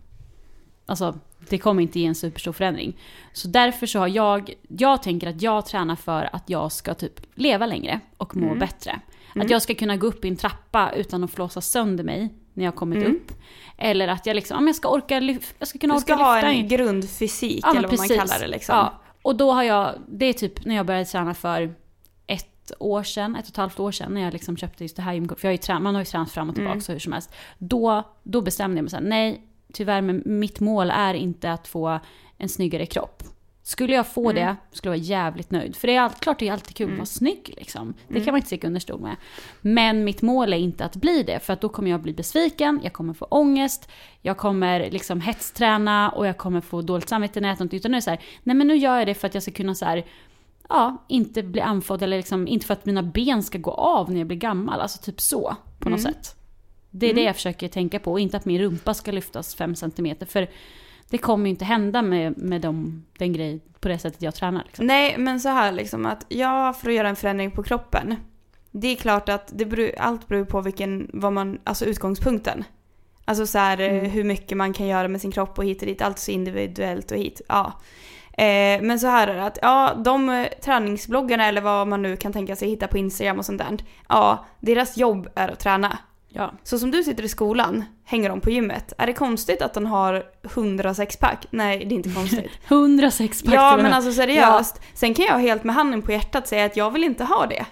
Alltså, 0.85 1.19
det 1.49 1.57
kommer 1.57 1.81
inte 1.81 1.99
ge 1.99 2.05
en 2.05 2.15
superstor 2.15 2.51
förändring. 2.53 2.97
Så 3.33 3.47
därför 3.47 3.87
så 3.87 3.99
har 3.99 4.07
jag, 4.07 4.53
jag 4.67 5.03
tänker 5.03 5.27
att 5.27 5.41
jag 5.41 5.65
tränar 5.65 5.95
för 5.95 6.29
att 6.35 6.49
jag 6.49 6.71
ska 6.71 6.93
typ 6.93 7.13
leva 7.35 7.65
längre 7.65 7.99
och 8.17 8.35
må 8.35 8.45
Mm. 8.45 8.59
bättre. 8.59 8.99
Mm. 9.35 9.45
Att 9.45 9.51
jag 9.51 9.61
ska 9.61 9.73
kunna 9.73 9.97
gå 9.97 10.07
upp 10.07 10.25
i 10.25 10.27
en 10.27 10.35
trappa 10.35 10.91
utan 10.95 11.23
att 11.23 11.31
flåsa 11.31 11.61
sönder 11.61 12.03
mig 12.03 12.33
när 12.53 12.63
jag 12.65 12.71
har 12.71 12.77
kommit 12.77 12.97
Mm. 13.03 13.15
upp. 13.15 13.31
Eller 13.77 14.07
att 14.07 14.25
jag 14.25 14.35
liksom, 14.35 14.57
om 14.57 14.67
jag 14.67 14.75
ska 14.75 14.89
orka 14.89 15.19
lyfta, 15.19 15.55
jag 15.59 15.67
ska 15.67 15.79
kunna 15.79 15.93
Du 15.93 15.97
orka 15.97 16.03
ska 16.15 16.23
ha 16.23 16.35
lyfta 16.35 16.47
en 16.51 16.67
grundfysik 16.67 17.59
Ja, 17.63 17.69
eller 17.69 17.81
vad 17.81 17.97
man 17.97 18.07
precis. 18.07 18.17
kallar 18.17 18.39
det 18.39 18.47
liksom. 18.47 18.75
Ja, 18.75 19.01
och 19.21 19.35
då 19.35 19.51
har 19.51 19.63
jag, 19.63 19.95
det 20.07 20.25
är 20.25 20.33
typ 20.33 20.65
när 20.65 20.75
jag 20.75 20.85
började 20.85 21.05
träna 21.05 21.33
för 21.33 21.75
år 22.79 23.03
sedan, 23.03 23.35
ett 23.35 23.43
och 23.45 23.49
ett 23.49 23.57
halvt 23.57 23.79
år 23.79 23.91
sedan 23.91 24.13
när 24.13 24.21
jag 24.21 24.33
liksom 24.33 24.57
köpte 24.57 24.83
just 24.83 24.95
det 24.95 25.01
här 25.01 25.13
gymkortet. 25.13 25.41
För 25.41 25.47
jag 25.47 25.57
har 25.67 25.75
ju 25.77 25.79
man 25.83 25.95
har 25.95 26.01
ju 26.01 26.05
tränat 26.05 26.31
fram 26.31 26.49
och 26.49 26.55
tillbaka 26.55 26.71
Mm. 26.73 26.81
så 26.81 26.91
hur 26.91 26.99
som 26.99 27.13
helst. 27.13 27.31
Då, 27.57 28.03
då 28.23 28.41
bestämde 28.41 28.77
jag 28.77 28.83
mig 28.83 28.89
såhär, 28.89 29.03
nej 29.03 29.41
tyvärr 29.73 30.01
men 30.01 30.23
mitt 30.25 30.59
mål 30.59 30.91
är 30.91 31.13
inte 31.13 31.51
att 31.51 31.67
få 31.67 31.99
en 32.37 32.49
snyggare 32.49 32.85
kropp. 32.85 33.23
Skulle 33.63 33.93
jag 33.95 34.07
få 34.07 34.29
Mm. 34.31 34.35
det 34.35 34.55
skulle 34.77 34.93
jag 34.95 34.99
vara 34.99 35.05
jävligt 35.07 35.51
nöjd. 35.51 35.75
För 35.75 35.87
det 35.87 35.95
är 35.95 36.01
allt, 36.01 36.19
klart 36.19 36.39
det 36.39 36.47
är 36.47 36.53
alltid 36.53 36.75
kul 36.75 36.83
Mm. 36.83 36.93
att 36.93 36.99
vara 36.99 37.05
snygg 37.05 37.53
liksom. 37.57 37.93
Det 38.07 38.13
Mm. 38.13 38.25
kan 38.25 38.31
man 38.31 38.37
inte 38.37 38.47
sticka 38.47 38.67
under 38.67 38.79
stol 38.79 39.01
med. 39.01 39.15
Men 39.61 40.03
mitt 40.03 40.21
mål 40.21 40.53
är 40.53 40.57
inte 40.57 40.85
att 40.85 40.95
bli 40.95 41.23
det, 41.23 41.39
för 41.39 41.53
att 41.53 41.61
då 41.61 41.69
kommer 41.69 41.89
jag 41.91 42.01
bli 42.01 42.13
besviken, 42.13 42.79
jag 42.83 42.93
kommer 42.93 43.13
få 43.13 43.25
ångest, 43.25 43.89
jag 44.21 44.37
kommer 44.37 44.89
liksom 44.91 45.21
hetsträna 45.21 46.09
och 46.09 46.27
jag 46.27 46.37
kommer 46.37 46.61
få 46.61 46.81
dåligt 46.81 47.09
samvete 47.09 47.41
när 47.41 47.47
jag 47.49 47.53
äter 47.55 47.65
något. 47.65 47.73
Utan 47.73 47.91
nu 47.91 47.95
är 47.97 48.01
det 48.01 48.03
så 48.03 48.09
här, 48.09 48.19
nej 48.43 48.55
men 48.55 48.67
nu 48.67 48.75
gör 48.75 48.97
jag 48.97 49.07
det 49.07 49.13
för 49.13 49.27
att 49.27 49.33
jag 49.33 49.43
ska 49.43 49.51
kunna 49.51 49.75
så 49.75 49.85
här, 49.85 50.05
ja, 50.69 51.05
inte 51.07 51.43
bli 51.43 51.61
andfådd 51.61 52.03
eller 52.03 52.17
liksom, 52.17 52.47
inte 52.47 52.65
för 52.65 52.73
att 52.73 52.85
mina 52.85 53.03
ben 53.03 53.43
ska 53.43 53.57
gå 53.57 53.71
av 53.71 54.11
när 54.11 54.17
jag 54.17 54.27
blir 54.27 54.37
gammal. 54.37 54.79
Alltså 54.81 55.01
typ 55.01 55.21
så, 55.21 55.55
på 55.79 55.89
något 55.89 55.99
Mm. 55.99 56.13
sätt. 56.13 56.35
Det 56.89 57.09
är 57.09 57.13
det 57.13 57.23
jag 57.23 57.35
försöker 57.35 57.67
tänka 57.67 57.99
på, 57.99 58.11
och 58.11 58.19
inte 58.19 58.37
att 58.37 58.45
min 58.45 58.61
rumpa 58.61 58.93
ska 58.93 59.11
lyftas 59.11 59.55
5 59.55 59.75
cm. 59.75 60.15
För 60.27 60.49
det 61.09 61.17
kommer 61.17 61.45
ju 61.45 61.49
inte 61.49 61.65
hända 61.65 62.01
med, 62.01 62.37
med 62.37 62.61
dem, 62.61 63.05
den 63.17 63.33
grej, 63.33 63.59
på 63.79 63.87
det 63.87 63.99
sättet 63.99 64.21
jag 64.21 64.35
tränar. 64.35 64.63
Liksom. 64.65 64.85
Nej, 64.87 65.15
men 65.17 65.39
så 65.39 65.49
här 65.49 65.71
liksom 65.71 66.05
att 66.05 66.25
ja, 66.29 66.73
för 66.73 66.89
att 66.89 66.95
göra 66.95 67.09
en 67.09 67.15
förändring 67.15 67.51
på 67.51 67.63
kroppen. 67.63 68.15
Det 68.71 68.87
är 68.87 68.95
klart 68.95 69.29
att 69.29 69.51
det 69.55 69.65
beror, 69.65 69.91
allt 69.99 70.27
beror 70.27 70.45
på 70.45 70.61
vilken, 70.61 71.09
vad 71.13 71.33
man, 71.33 71.59
alltså 71.63 71.85
utgångspunkten. 71.85 72.63
Alltså 73.25 73.47
så 73.47 73.57
här 73.57 73.79
Mm. 73.79 74.05
hur 74.11 74.23
mycket 74.23 74.57
man 74.57 74.73
kan 74.73 74.87
göra 74.87 75.07
med 75.07 75.21
sin 75.21 75.31
kropp 75.31 75.57
och 75.57 75.65
hit 75.65 75.81
och 75.81 75.87
dit, 75.87 76.01
allt 76.01 76.19
så 76.19 76.31
individuellt 76.31 77.11
och 77.11 77.17
hit. 77.17 77.41
Ja. 77.47 77.73
Eh, 78.41 78.81
men 78.81 78.99
så 78.99 79.07
här 79.07 79.27
är 79.27 79.35
det 79.35 79.43
att, 79.45 79.59
ja, 79.61 79.93
de 80.05 80.29
eh, 80.29 80.47
träningsbloggarna 80.47 81.45
eller 81.45 81.61
vad 81.61 81.87
man 81.87 82.01
nu 82.01 82.17
kan 82.17 82.33
tänka 82.33 82.55
sig 82.55 82.69
hitta 82.69 82.87
på 82.87 82.97
Instagram 82.97 83.39
och 83.39 83.45
sånt 83.45 83.57
där. 83.57 83.77
Ja, 84.09 84.45
deras 84.59 84.97
jobb 84.97 85.29
är 85.35 85.49
att 85.49 85.59
träna. 85.59 85.97
Ja. 86.29 86.51
Så 86.63 86.79
som 86.79 86.91
du 86.91 87.03
sitter 87.03 87.23
i 87.23 87.29
skolan, 87.29 87.83
hänger 88.03 88.29
de 88.29 88.41
på 88.41 88.49
gymmet. 88.49 88.93
Är 88.97 89.07
det 89.07 89.13
konstigt 89.13 89.61
att 89.61 89.73
de 89.73 89.85
har 89.85 90.23
100 90.43 90.93
sexpack? 90.93 91.45
Nej, 91.51 91.85
det 91.85 91.95
är 91.95 91.97
inte 91.97 92.09
konstigt. 92.09 92.51
106 92.67 93.43
pack 93.43 93.53
Ja 93.53 93.77
men 93.77 93.93
alltså 93.93 94.11
seriöst. 94.11 94.81
Sen 94.93 95.13
kan 95.13 95.25
jag 95.25 95.39
helt 95.39 95.63
med 95.63 95.75
handen 95.75 96.01
på 96.01 96.11
hjärtat 96.11 96.47
säga 96.47 96.65
att 96.65 96.77
jag 96.77 96.91
vill 96.91 97.03
inte 97.03 97.23
ha 97.23 97.45
det. 97.45 97.65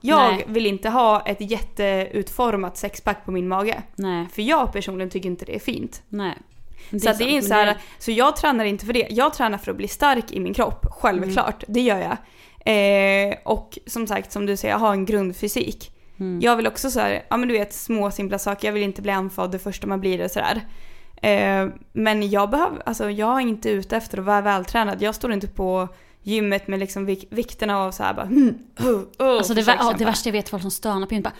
Jag 0.00 0.32
Nej. 0.32 0.44
vill 0.48 0.66
inte 0.66 0.88
ha 0.88 1.20
ett 1.26 1.50
jätteutformat 1.50 2.76
sexpack 2.76 3.24
på 3.24 3.30
min 3.30 3.48
mage. 3.48 3.82
Nej, 3.96 4.26
För 4.32 4.42
jag 4.42 4.72
personligen 4.72 5.10
tycker 5.10 5.28
inte 5.28 5.44
det 5.44 5.54
är 5.54 5.60
fint. 5.60 6.02
nej. 6.08 6.38
Men 6.90 7.00
så 7.00 7.12
det 7.18 7.36
är 7.36 7.40
så 7.42 7.54
här, 7.54 7.66
det- 7.66 7.76
så 7.98 8.10
jag 8.10 8.36
tränar 8.36 8.64
inte 8.64 8.86
för 8.86 8.92
det. 8.92 9.06
Jag 9.10 9.34
tränar 9.34 9.58
för 9.58 9.70
att 9.70 9.76
bli 9.76 9.88
stark 9.88 10.32
i 10.32 10.40
min 10.40 10.54
kropp, 10.54 10.86
självklart. 10.90 11.64
Det 11.68 11.80
gör 11.80 11.98
jag. 11.98 12.16
Eh, 12.74 13.34
och 13.44 13.78
som 13.86 14.06
sagt, 14.06 14.32
som 14.32 14.46
du 14.46 14.56
säger, 14.56 14.74
jag 14.74 14.78
har 14.78 14.92
en 14.92 15.04
grundfysik. 15.04 15.92
Mm. 16.20 16.40
Jag 16.42 16.56
vill 16.56 16.66
också 16.66 16.90
så 16.90 17.00
här, 17.00 17.22
ja 17.30 17.36
men 17.36 17.48
du 17.48 17.54
vet 17.58 17.74
små 17.74 18.10
simpla 18.10 18.38
saker. 18.38 18.68
Jag 18.68 18.72
vill 18.72 18.82
inte 18.82 19.02
bli 19.02 19.12
andfådd 19.12 19.50
det 19.52 19.58
första 19.58 19.86
man 19.86 20.00
blir 20.00 20.24
och 20.24 20.30
sådär. 20.30 20.60
Eh, 21.22 21.68
men 21.92 22.30
jag 22.30 22.50
behöver, 22.50 22.82
alltså 22.86 23.10
jag 23.10 23.36
är 23.36 23.40
inte 23.40 23.70
ute 23.70 23.96
efter 23.96 24.18
att 24.18 24.24
vara 24.24 24.40
vältränad. 24.40 25.02
Jag 25.02 25.14
står 25.14 25.32
inte 25.32 25.48
på 25.48 25.88
gymmet 26.22 26.68
med 26.68 26.78
liksom 26.80 27.06
vik- 27.08 27.26
vikterna 27.30 27.78
av 27.78 27.90
så 27.92 28.02
här 28.02 28.14
bara 28.14 28.26
hmm, 28.26 28.58
oh, 28.78 28.86
oh, 29.18 29.38
Alltså 29.38 29.54
det, 29.54 29.60
ja, 29.60 29.94
det 29.98 30.04
värsta 30.04 30.28
jag 30.28 30.32
vet 30.32 30.46
är 30.46 30.50
folk 30.50 30.62
som 30.62 30.70
stönar 30.70 31.06
på 31.06 31.14
gymmet 31.14 31.24
bara 31.32 31.36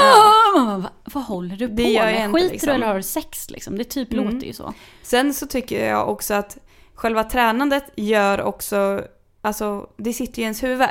Ja. 0.00 0.32
Bara, 0.66 0.78
"Va- 0.78 0.90
Vad 1.04 1.24
håller 1.24 1.56
du 1.56 1.68
på 1.68 1.74
Det 1.74 2.02
med? 2.02 2.24
inte, 2.24 2.38
Skiter 2.38 2.50
liksom. 2.52 2.68
du 2.68 2.74
eller 2.74 2.86
har 2.86 2.94
du 2.94 3.02
sex 3.02 3.50
liksom? 3.50 3.78
Det 3.78 3.84
typ 3.84 4.12
Mm. 4.12 4.24
låter 4.24 4.46
ju 4.46 4.52
så. 4.52 4.74
Sen 5.02 5.34
så 5.34 5.46
tycker 5.46 5.86
jag 5.88 6.08
också 6.08 6.34
att 6.34 6.58
själva 6.94 7.24
tränandet 7.24 7.84
gör 7.96 8.42
också, 8.42 9.04
alltså 9.42 9.86
det 9.96 10.12
sitter 10.12 10.36
ju 10.38 10.42
i 10.42 10.44
ens 10.44 10.62
huvud. 10.62 10.88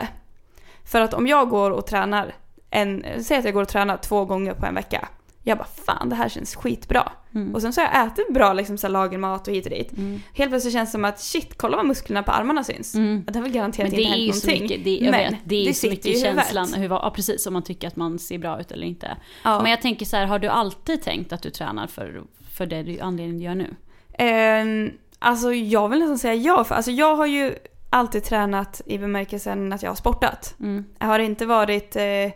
För 0.86 1.02
att 1.02 1.14
om 1.14 1.28
jag 1.28 1.50
går 1.50 1.72
och 1.72 1.88
tränar, 1.88 2.36
en, 2.70 3.06
säg 3.24 3.38
att 3.38 3.46
jag 3.46 3.54
går 3.54 3.62
och 3.62 3.68
tränar 3.68 3.98
två 3.98 4.26
gånger 4.26 4.54
på 4.54 4.66
en 4.66 4.76
vecka. 4.76 5.08
Jag 5.44 5.58
bara 5.58 5.68
fan 5.86 6.10
det 6.10 6.16
här 6.16 6.30
känns 6.30 6.56
skitbra. 6.56 7.12
Mm. 7.36 7.56
Och 7.56 7.62
sen 7.62 7.74
så 7.74 7.82
har 7.82 7.88
jag 7.88 8.08
ätit 8.08 8.34
bra 8.34 8.54
liksom 8.54 8.78
så 8.78 8.88
här 8.88 8.92
lagermat 8.92 9.48
och 9.48 9.54
hit 9.54 9.66
och 9.66 9.72
dit. 9.72 9.98
Mm. 9.98 10.22
Helt 10.34 10.52
plötsligt 10.52 10.74
känns 10.74 10.90
det 10.90 10.92
som 10.92 11.06
att 11.06 11.20
shit, 11.20 11.58
kolla 11.58 11.78
vad 11.78 11.86
musklerna 11.86 12.24
på 12.24 12.32
armarna 12.32 12.64
syns. 12.64 12.96
Mm. 12.96 13.24
Det 13.28 13.36
har 13.36 13.44
väl 13.44 13.52
garanterat 13.52 13.94
inte 13.94 14.04
hänt 14.04 14.28
någonting. 14.28 14.62
mycket, 14.62 14.84
det, 14.84 14.98
jag 14.98 15.12
Men 15.12 15.32
vet, 15.32 15.40
det 15.44 15.56
är 15.56 15.66
det 15.66 15.74
så 15.74 15.88
mycket 15.88 16.06
i 16.06 16.20
känslan, 16.20 16.74
hur, 16.74 16.90
ja 16.90 17.12
precis, 17.16 17.48
om 17.48 17.54
man 17.54 17.64
tycker 17.64 17.88
att 17.88 17.96
man 17.96 18.20
ser 18.20 18.38
bra 18.38 18.60
ut 18.60 18.72
eller 18.72 18.88
inte. 18.88 19.18
Ja. 19.44 19.62
Men 19.62 19.72
jag 19.72 19.82
tänker 19.82 20.06
så 20.06 20.18
här, 20.18 20.26
har 20.26 20.40
du 20.40 20.48
alltid 20.48 21.02
tänkt 21.02 21.34
att 21.34 21.42
du 21.42 21.50
tränar 21.50 21.88
för, 21.88 22.24
för 22.52 22.66
det 22.66 22.84
du, 22.84 23.00
anledningen 23.00 23.38
du 23.38 23.44
gör 23.44 23.56
nu? 23.56 23.76
Ehm, 24.18 24.92
alltså 25.20 25.54
jag 25.54 25.90
vill 25.90 26.00
nästan 26.00 26.18
säga 26.18 26.36
ja, 26.36 26.64
för 26.64 26.76
alltså 26.76 26.92
jag 26.92 27.16
har 27.16 27.26
ju 27.26 27.56
alltid 27.90 28.24
tränat 28.24 28.82
i 28.86 28.98
bemärkelsen 28.98 29.74
att 29.74 29.84
jag 29.84 29.92
har 29.92 29.96
sportat. 29.96 30.56
Mm. 30.60 30.86
Jag 31.00 31.08
har 31.08 31.20
inte 31.20 31.46
varit 31.46 31.96
eh, 31.96 32.32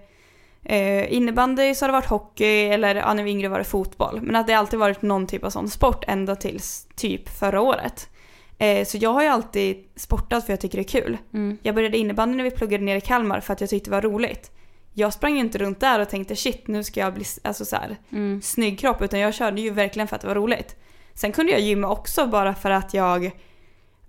eh, 0.64 1.14
innebandy 1.14 1.76
så 1.76 1.84
har 1.86 1.88
det 1.88 1.94
varit 1.94 2.10
hockey 2.10 2.66
eller 2.66 2.96
ja, 2.96 3.14
när 3.14 3.24
vi 3.24 3.32
yngre 3.32 3.48
var 3.50 3.58
det 3.58 3.64
fotboll. 3.64 4.22
Men 4.22 4.36
att 4.36 4.48
det 4.48 4.54
alltid 4.54 4.80
varit 4.80 5.02
någon 5.02 5.28
typ 5.28 5.44
av 5.44 5.50
sån 5.50 5.70
sport 5.70 6.04
ända 6.08 6.36
tills 6.36 6.88
typ 6.96 7.30
förra 7.30 7.62
året. 7.62 8.10
Eh, 8.58 8.86
så 8.86 8.98
jag 8.98 9.10
har 9.14 9.22
ju 9.22 9.28
alltid 9.28 9.86
sportat 9.96 10.46
för 10.46 10.54
jag 10.54 10.60
tycker 10.62 10.78
det 10.78 10.82
är 10.82 11.02
kul. 11.02 11.18
Mm. 11.34 11.58
Jag 11.64 11.76
började 11.76 11.98
innebandy 11.98 12.38
när 12.38 12.44
vi 12.44 12.52
pluggade 12.52 12.84
ner 12.84 12.96
i 12.96 13.02
Kalmar 13.02 13.40
för 13.40 13.54
att 13.54 13.62
jag 13.62 13.70
tyckte 13.70 13.90
det 13.90 13.96
var 13.96 14.02
roligt. 14.02 14.52
Jag 14.94 15.14
sprang 15.14 15.34
ju 15.34 15.40
inte 15.40 15.58
runt 15.58 15.80
där 15.80 16.00
och 16.00 16.10
tänkte 16.10 16.36
shit 16.36 16.68
nu 16.68 16.84
ska 16.84 17.00
jag 17.00 17.14
bli 17.14 17.26
alltså 17.44 17.66
så 17.66 17.76
här, 17.76 17.98
Mm. 18.12 18.42
snygg 18.42 18.80
kropp 18.80 19.02
utan 19.02 19.20
jag 19.20 19.34
körde 19.34 19.62
ju 19.62 19.70
verkligen 19.70 20.08
för 20.08 20.16
att 20.16 20.22
det 20.22 20.28
var 20.28 20.36
roligt. 20.36 20.76
Sen 21.14 21.32
kunde 21.32 21.52
jag 21.52 21.62
gymma 21.62 21.90
också 21.90 22.28
bara 22.28 22.56
för 22.56 22.72
att 22.72 22.94
jag, 22.94 23.26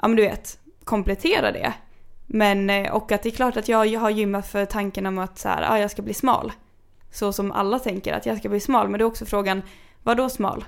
ja 0.02 0.08
men 0.08 0.16
du 0.16 0.22
vet, 0.22 0.58
komplettera 0.84 1.52
det. 1.52 1.72
Men, 2.32 2.70
eh, 2.70 2.92
och 2.92 3.12
att 3.12 3.22
det 3.22 3.28
är 3.28 3.30
klart 3.30 3.56
att 3.56 3.68
jag, 3.68 4.00
har 4.00 4.10
gymmat 4.10 4.46
för 4.46 4.64
tanken 4.64 5.06
om 5.06 5.18
att 5.18 5.38
så 5.38 5.48
här, 5.48 5.62
ja, 5.62 5.78
jag 5.78 5.90
ska 5.90 6.02
bli 6.02 6.14
smal. 6.14 6.52
Så 7.12 7.32
som 7.32 7.52
alla 7.52 7.78
tänker 7.78 8.12
att 8.12 8.26
jag 8.26 8.38
ska 8.38 8.48
bli 8.48 8.60
smal. 8.60 8.88
Men 8.88 8.98
det 8.98 9.02
är 9.02 9.06
också 9.06 9.24
frågan, 9.24 9.62
vad 10.02 10.16
då 10.16 10.28
smal? 10.28 10.64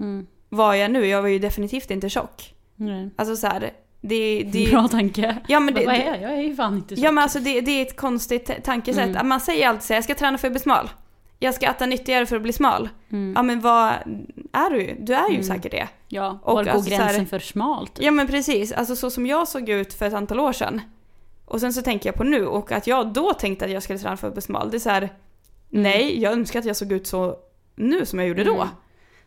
Mm. 0.00 0.26
Vad 0.48 0.74
är 0.74 0.78
jag 0.78 0.90
nu? 0.90 1.06
Jag 1.06 1.22
var 1.22 1.28
ju 1.28 1.38
definitivt 1.38 1.90
inte 1.90 2.08
tjock. 2.08 2.54
Nej. 2.76 3.10
Alltså 3.16 3.36
så 3.36 3.46
här, 3.46 3.72
det, 4.00 4.42
det 4.52 4.70
Bra 4.70 4.88
tanke. 4.88 5.38
Ja 5.48 5.60
men 5.60 5.74
det, 5.74 5.86
Vad 5.86 5.94
är 5.94 6.06
jag? 6.06 6.22
Jag 6.22 6.32
är 6.32 6.42
ju 6.42 6.56
fan 6.56 6.74
inte 6.74 6.96
så. 6.96 7.02
Ja 7.04 7.12
men 7.12 7.22
alltså 7.22 7.40
det, 7.40 7.60
det 7.60 7.70
är 7.70 7.82
ett 7.82 7.96
konstigt 7.96 8.64
tankesätt. 8.64 9.08
Mm. 9.08 9.28
Man 9.28 9.40
säger 9.40 9.68
alltid 9.68 9.82
så 9.82 9.92
här, 9.92 9.96
jag 9.96 10.04
ska 10.04 10.14
träna 10.14 10.38
för 10.38 10.48
att 10.48 10.52
bli 10.52 10.60
smal. 10.60 10.90
Jag 11.38 11.54
ska 11.54 11.66
äta 11.66 11.86
nyttigare 11.86 12.26
för 12.26 12.36
att 12.36 12.42
bli 12.42 12.52
smal. 12.52 12.88
Mm. 13.12 13.32
Ja 13.36 13.42
men 13.42 13.60
vad 13.60 13.88
är 14.52 14.70
du? 14.70 14.96
Du 15.00 15.14
är 15.14 15.28
ju 15.28 15.34
Mm. 15.34 15.42
säkert 15.42 15.72
det. 15.72 15.88
Ja, 16.08 16.38
Och 16.42 16.54
var 16.54 16.64
går 16.64 16.70
alltså 16.70 16.90
så 16.90 16.96
här- 16.96 17.04
gränsen 17.04 17.26
för 17.26 17.38
smalt? 17.38 17.92
Ja 18.00 18.10
men 18.10 18.26
precis, 18.26 18.72
alltså 18.72 18.96
så 18.96 19.10
som 19.10 19.26
jag 19.26 19.48
såg 19.48 19.68
ut 19.68 19.94
för 19.94 20.06
ett 20.06 20.14
antal 20.14 20.40
år 20.40 20.52
sedan. 20.52 20.80
Och 21.44 21.60
sen 21.60 21.72
så 21.72 21.82
tänker 21.82 22.08
jag 22.08 22.14
på 22.16 22.24
nu 22.24 22.46
och 22.46 22.72
att 22.72 22.86
jag 22.86 23.12
då 23.12 23.32
tänkte 23.32 23.64
att 23.64 23.70
jag 23.70 23.82
skulle 23.82 23.98
träna 23.98 24.16
för 24.16 24.28
att 24.28 24.34
bli 24.34 24.42
smal. 24.42 24.70
Det 24.70 24.76
är 24.76 24.78
så 24.78 24.90
här, 24.90 25.08
nej 25.68 26.20
jag 26.22 26.32
önskar 26.32 26.58
att 26.58 26.64
jag 26.64 26.76
såg 26.76 26.92
ut 26.92 27.06
så 27.06 27.36
nu 27.76 28.06
som 28.06 28.18
jag 28.18 28.28
gjorde 28.28 28.44
då. 28.44 28.54
Mm. 28.54 28.68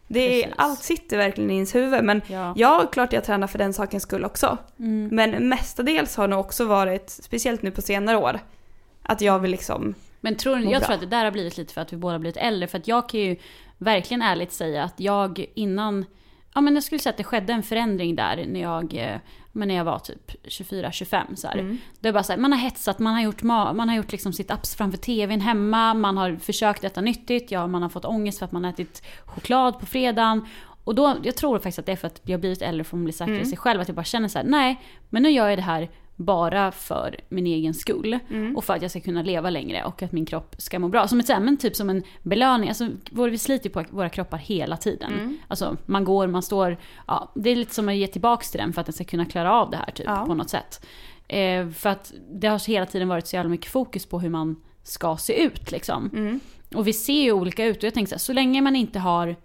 Det 0.08 0.44
är, 0.44 0.54
allt 0.58 0.84
sitter 0.84 1.18
verkligen 1.18 1.52
i 1.52 1.54
ens 1.54 1.76
huvud 1.76 2.04
men 2.04 2.22
Ja. 2.28 2.54
ja, 2.58 2.86
klart 2.92 3.14
jag 3.14 3.24
tränar 3.24 3.48
för 3.48 3.58
den 3.58 3.74
sakens 3.74 4.04
skull 4.04 4.26
också. 4.26 4.58
Mm. 4.80 5.10
Men 5.12 5.50
mestadels 5.50 6.16
har 6.16 6.28
det 6.28 6.36
också 6.36 6.66
varit, 6.66 7.10
speciellt 7.10 7.62
nu 7.62 7.72
på 7.72 7.82
senare 7.82 8.18
år, 8.18 8.40
att 9.04 9.22
jag 9.22 9.40
vill 9.40 9.52
liksom, 9.52 9.94
Men 10.22 10.36
tror 10.36 10.60
jag 10.60 10.70
bra. 10.70 10.80
tror 10.80 10.94
att 10.94 11.00
det 11.02 11.06
där 11.08 11.24
har 11.24 11.32
blivit 11.32 11.58
lite 11.58 11.74
för 11.74 11.82
att 11.82 11.94
vi 11.94 11.98
båda 11.98 12.20
blivit 12.20 12.38
äldre. 12.38 12.68
För 12.68 12.78
att 12.78 12.88
jag 12.88 13.10
kan 13.10 13.20
ju 13.20 13.36
verkligen 13.78 14.22
ärligt 14.22 14.52
säga 14.52 14.84
att 14.84 15.00
jag 15.00 15.46
innan, 15.56 16.06
ja 16.56 16.62
men 16.62 16.74
jag 16.74 16.84
skulle 16.84 17.00
säga 17.00 17.12
att 17.12 17.18
det 17.18 17.24
skedde 17.24 17.54
en 17.54 17.64
förändring 17.64 18.16
där 18.16 18.46
när 18.48 18.60
jag, 18.62 18.94
eh, 18.94 19.18
men 19.52 19.68
när 19.68 19.76
jag 19.76 19.84
var 19.86 20.00
typ 20.00 20.32
24-25 20.48 21.36
så 21.36 21.48
här. 21.48 21.58
Mm. 21.58 21.78
Det 22.00 22.08
är 22.10 22.14
bara 22.14 22.24
så 22.24 22.32
här, 22.34 22.40
man 22.40 22.52
har 22.52 22.60
hetsat, 22.60 23.00
man 23.00 23.14
har 23.14 23.22
gjort, 23.22 23.42
ma- 23.42 23.74
man 23.74 23.90
har 23.90 23.96
gjort 23.96 24.12
liksom 24.12 24.34
sitt 24.34 24.52
apps 24.52 24.76
framför 24.76 24.98
tvn 24.98 25.42
hemma, 25.42 25.94
man 25.94 26.18
har 26.18 26.36
försökt 26.36 26.84
äta 26.84 27.02
nyttigt, 27.02 27.52
ja, 27.52 27.68
man 27.68 27.82
har 27.82 27.90
fått 27.90 28.06
ångest 28.06 28.40
för 28.40 28.46
att 28.46 28.52
man 28.52 28.64
har 28.64 28.72
ätit 28.72 29.04
choklad 29.26 29.80
på 29.80 29.86
fredagen. 29.86 30.46
Och 30.84 30.96
då, 30.96 31.16
jag 31.24 31.36
tror 31.36 31.58
faktiskt 31.58 31.80
att 31.80 31.86
det 31.86 31.92
är 31.92 31.96
för 31.96 32.08
att 32.08 32.22
jag 32.24 32.34
har 32.34 32.40
blivit 32.40 32.62
äldre 32.62 32.84
för 32.84 32.98
att 32.98 33.04
bli 33.04 33.14
säker 33.14 33.32
i 33.32 33.36
Mm. 33.36 33.46
sig 33.46 33.58
själv. 33.58 33.82
Att 33.82 33.88
jag 33.88 33.96
bara 33.96 34.04
känner 34.04 34.28
så 34.28 34.38
här: 34.40 34.46
nej, 34.46 34.82
men 35.10 35.24
nu 35.24 35.30
gör 35.30 35.50
jag 35.50 35.58
det 35.58 35.62
här 35.62 35.90
bara 36.18 36.72
för 36.72 37.16
min 37.30 37.48
egen 37.48 37.74
skull. 37.74 38.20
Mm. 38.30 38.58
Och 38.58 38.64
för 38.64 38.74
att 38.74 38.82
jag 38.82 38.92
ska 38.92 39.00
kunna 39.00 39.22
leva 39.22 39.50
längre 39.50 39.84
och 39.84 40.04
att 40.04 40.12
min 40.12 40.26
kropp 40.26 40.56
ska 40.58 40.80
må 40.80 40.90
bra. 40.90 41.08
Som 41.08 41.20
ett, 41.20 41.28
men 41.28 41.58
typ 41.58 41.76
som 41.76 41.90
en 41.90 42.04
belöning. 42.24 42.70
Alltså, 42.70 42.90
vi 43.12 43.38
sliter 43.38 43.66
ju 43.70 43.74
på 43.74 43.84
våra 43.90 44.10
kroppar 44.10 44.38
hela 44.38 44.78
tiden. 44.78 45.14
Mm. 45.14 45.38
Alltså 45.48 45.78
man 45.86 46.04
går, 46.04 46.28
man 46.28 46.44
står. 46.44 46.78
Ja, 47.08 47.32
det 47.36 47.50
är 47.50 47.56
lite 47.56 47.74
som 47.76 47.90
att 47.90 47.96
ge 47.96 48.08
tillbaka 48.08 48.44
till 48.52 48.60
den 48.60 48.74
för 48.74 48.82
att 48.82 48.88
den 48.88 48.94
ska 48.94 49.04
kunna 49.04 49.26
klara 49.26 49.54
av 49.54 49.72
det 49.72 49.78
här 49.78 49.92
typ, 49.92 50.06
Ja. 50.06 50.26
på 50.26 50.34
något 50.34 50.50
sätt. 50.50 50.86
Eh, 51.28 51.70
för 51.70 51.90
att 51.90 52.14
det 52.32 52.48
har 52.48 52.68
hela 52.68 52.86
tiden 52.86 53.08
varit 53.08 53.28
så 53.28 53.36
jävla 53.36 53.50
mycket 53.50 53.72
fokus 53.72 54.06
på 54.06 54.20
hur 54.20 54.30
man 54.30 54.56
ska 54.84 55.18
se 55.18 55.44
ut 55.44 55.72
liksom. 55.72 56.10
Mm. 56.14 56.40
Och 56.76 56.88
vi 56.88 56.94
ser 56.94 57.24
ju 57.24 57.32
olika 57.32 57.66
ut 57.66 57.78
och 57.78 57.84
jag 57.84 57.94
tänker 57.94 58.10
så 58.10 58.16
här, 58.16 58.20
så 58.20 58.34
länge 58.34 58.62
man 58.62 58.76
inte 58.76 59.00
har 59.00 59.36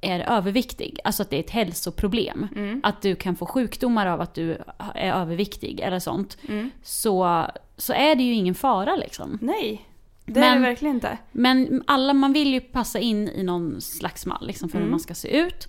är 0.00 0.20
överviktig, 0.20 0.98
alltså 1.04 1.22
att 1.22 1.30
det 1.30 1.36
är 1.36 1.40
ett 1.40 1.50
hälsoproblem, 1.50 2.48
Mm. 2.56 2.80
att 2.82 3.02
du 3.02 3.14
kan 3.16 3.36
få 3.36 3.46
sjukdomar 3.46 4.06
av 4.06 4.20
att 4.20 4.34
du 4.34 4.58
är 4.94 5.12
överviktig 5.12 5.80
eller 5.80 5.98
sånt, 5.98 6.38
Mm. 6.48 6.70
så, 6.82 7.46
så 7.76 7.92
är 7.92 8.14
det 8.14 8.22
ju 8.22 8.32
ingen 8.34 8.54
fara 8.54 8.96
liksom. 8.96 9.38
Nej, 9.42 9.88
det 10.24 10.30
är 10.30 10.34
det 10.34 10.40
Men- 10.40 10.62
verkligen 10.62 10.94
inte. 10.94 11.18
Men 11.32 11.82
alla, 11.86 12.12
man 12.14 12.32
vill 12.32 12.52
ju 12.52 12.60
passa 12.60 12.98
in 12.98 13.28
i 13.28 13.42
någon 13.42 13.80
slags 13.80 14.26
mall 14.26 14.46
liksom, 14.46 14.68
för 14.68 14.78
hur 14.78 14.82
Mm. 14.82 14.90
man 14.90 15.00
ska 15.00 15.14
se 15.14 15.38
ut. 15.38 15.68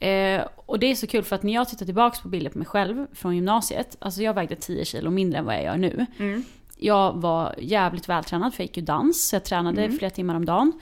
Eh, 0.00 0.42
och 0.66 0.78
det 0.78 0.86
är 0.90 0.94
så 0.94 1.06
kul 1.06 1.24
för 1.24 1.36
att 1.36 1.42
när 1.42 1.52
jag 1.54 1.68
tittar 1.68 1.86
tillbaka 1.86 2.18
på 2.22 2.28
bilder 2.28 2.50
på 2.50 2.58
mig 2.58 2.66
själv 2.66 3.06
från 3.12 3.34
gymnasiet, 3.34 3.96
alltså 3.98 4.22
jag 4.22 4.34
vägde 4.34 4.56
10 4.56 4.84
kilo 4.84 5.10
mindre 5.10 5.38
än 5.38 5.44
vad 5.44 5.54
jag 5.54 5.62
gör 5.64 5.76
nu. 5.76 6.06
Mm. 6.18 6.44
Jag 6.76 7.12
var 7.12 7.54
jävligt 7.58 8.08
vältränad 8.08 8.54
för 8.54 8.62
jag 8.62 8.66
gick 8.66 8.76
ju 8.76 8.82
dans, 8.82 9.28
så 9.28 9.36
jag 9.36 9.44
tränade 9.44 9.84
Mm. 9.84 9.98
flera 9.98 10.10
timmar 10.10 10.34
om 10.34 10.44
dagen. 10.44 10.72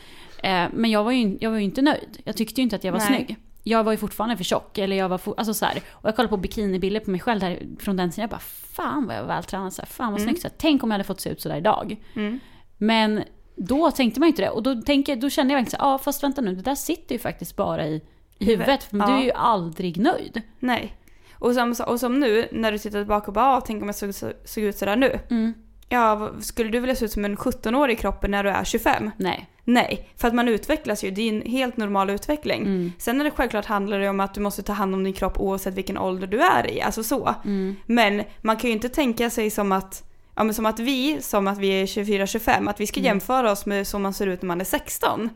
Eh, 0.42 0.64
men 0.72 0.90
jag 0.90 1.04
var, 1.04 1.12
ju, 1.12 1.38
jag 1.40 1.50
var 1.50 1.58
ju 1.58 1.64
inte 1.64 1.82
nöjd. 1.82 2.18
Jag 2.24 2.36
tyckte 2.36 2.60
ju 2.60 2.62
inte 2.62 2.76
att 2.76 2.84
jag 2.84 2.92
var 2.92 2.98
Nej. 2.98 3.06
snygg. 3.08 3.36
Jag 3.62 3.84
var 3.84 3.92
ju 3.92 3.98
fortfarande 3.98 4.36
för 4.36 4.44
tjock. 4.44 4.78
Eller 4.78 4.96
jag 4.96 5.08
var 5.08 5.18
for, 5.18 5.34
alltså 5.36 5.54
så 5.54 5.64
här, 5.64 5.82
Och 5.90 6.08
jag 6.08 6.16
kollade 6.16 6.28
på 6.30 6.36
bikinibilder 6.36 7.00
på 7.00 7.10
mig 7.10 7.20
själv 7.20 7.40
där, 7.40 7.62
från 7.80 7.96
den 7.96 8.10
tiden. 8.10 8.22
Jag 8.22 8.30
bara 8.30 8.40
fan 8.74 9.06
vad 9.06 9.16
jag 9.16 9.20
var 9.22 9.28
vältränad. 9.28 9.72
Så 9.72 9.82
här, 9.82 9.86
fan 9.86 10.12
vad 10.12 10.20
Mm. 10.20 10.28
snyggt. 10.30 10.42
Så 10.42 10.48
här, 10.48 10.54
tänk 10.58 10.82
om 10.82 10.90
jag 10.90 10.94
hade 10.94 11.04
fått 11.04 11.20
se 11.20 11.30
ut 11.30 11.40
sådär 11.40 11.56
idag. 11.56 11.96
Mm. 12.16 12.40
Men 12.78 13.22
då 13.56 13.90
tänkte 13.90 14.20
man 14.20 14.26
ju 14.26 14.30
inte 14.30 14.42
det. 14.42 14.50
Och 14.50 14.62
då, 14.62 14.82
tänker, 14.82 15.16
då 15.16 15.30
kände 15.30 15.52
jag 15.54 15.58
verkligen 15.60 15.80
så 15.80 15.84
ja 15.86 15.98
fast 15.98 16.22
vänta 16.22 16.40
nu, 16.40 16.54
det 16.54 16.62
där 16.62 16.74
sitter 16.74 17.14
ju 17.14 17.18
faktiskt 17.18 17.56
bara 17.56 17.86
i, 17.86 18.00
huvudet. 18.38 18.84
För 18.84 18.96
Ja. 18.98 19.06
du 19.06 19.12
är 19.12 19.22
ju 19.22 19.32
aldrig 19.32 19.96
nöjd. 20.00 20.42
Nej. 20.58 20.96
Och 21.34 21.54
som, 21.54 21.74
och 21.86 22.00
som 22.00 22.20
nu, 22.20 22.48
när 22.52 22.72
du 22.72 22.78
tittar 22.78 22.98
tillbaka 22.98 23.26
och 23.26 23.32
bara, 23.32 23.46
ah, 23.56 23.60
tänk 23.60 23.82
om 23.82 23.88
jag 23.88 23.94
såg, 23.94 24.32
såg 24.44 24.64
ut 24.64 24.76
sådär 24.76 24.96
nu. 24.96 25.18
Mm. 25.30 25.54
Ja, 25.88 26.30
skulle 26.40 26.70
du 26.70 26.80
vilja 26.80 26.96
se 26.96 27.04
ut 27.04 27.12
som 27.12 27.24
en 27.24 27.36
17-årig 27.36 27.94
i 27.94 28.00
kroppen 28.00 28.30
när 28.30 28.44
du 28.44 28.50
är 28.50 28.64
25? 28.64 29.10
Nej. 29.16 29.48
Nej, 29.64 30.08
för 30.16 30.28
att 30.28 30.34
man 30.34 30.48
utvecklas 30.48 31.04
ju. 31.04 31.10
Det 31.10 31.22
är 31.22 31.28
en 31.32 31.42
helt 31.52 31.76
normal 31.76 32.10
utveckling. 32.10 32.62
Mm. 32.62 32.92
Sen 32.98 33.20
är 33.20 33.24
det 33.24 33.30
självklart 33.30 33.64
handlar 33.66 33.98
det 33.98 34.08
om 34.08 34.20
att 34.20 34.34
du 34.34 34.40
måste 34.40 34.62
ta 34.62 34.72
hand 34.72 34.94
om 34.94 35.04
din 35.04 35.12
kropp 35.12 35.40
oavsett 35.40 35.74
vilken 35.74 35.98
ålder 35.98 36.26
du 36.26 36.40
är 36.42 36.70
i. 36.70 36.82
Alltså 36.82 37.02
så. 37.04 37.34
Mm. 37.44 37.76
Men 37.86 38.22
man 38.40 38.56
kan 38.56 38.70
ju 38.70 38.74
inte 38.76 38.88
tänka 38.88 39.30
sig 39.30 39.50
som 39.50 39.72
att, 39.72 40.04
ja, 40.34 40.44
men 40.44 40.54
som 40.54 40.66
att 40.66 40.78
vi, 40.78 41.22
som 41.22 41.46
att 41.48 41.58
vi 41.58 41.68
är 41.82 41.86
24-25, 41.86 42.70
att 42.70 42.80
vi 42.80 42.86
ska 42.86 43.00
Mm. 43.00 43.06
jämföra 43.06 43.52
oss 43.52 43.66
med 43.66 43.86
som 43.86 44.02
man 44.02 44.14
ser 44.14 44.26
ut 44.26 44.42
när 44.42 44.46
man 44.46 44.60
är 44.60 44.64
16. 44.64 45.30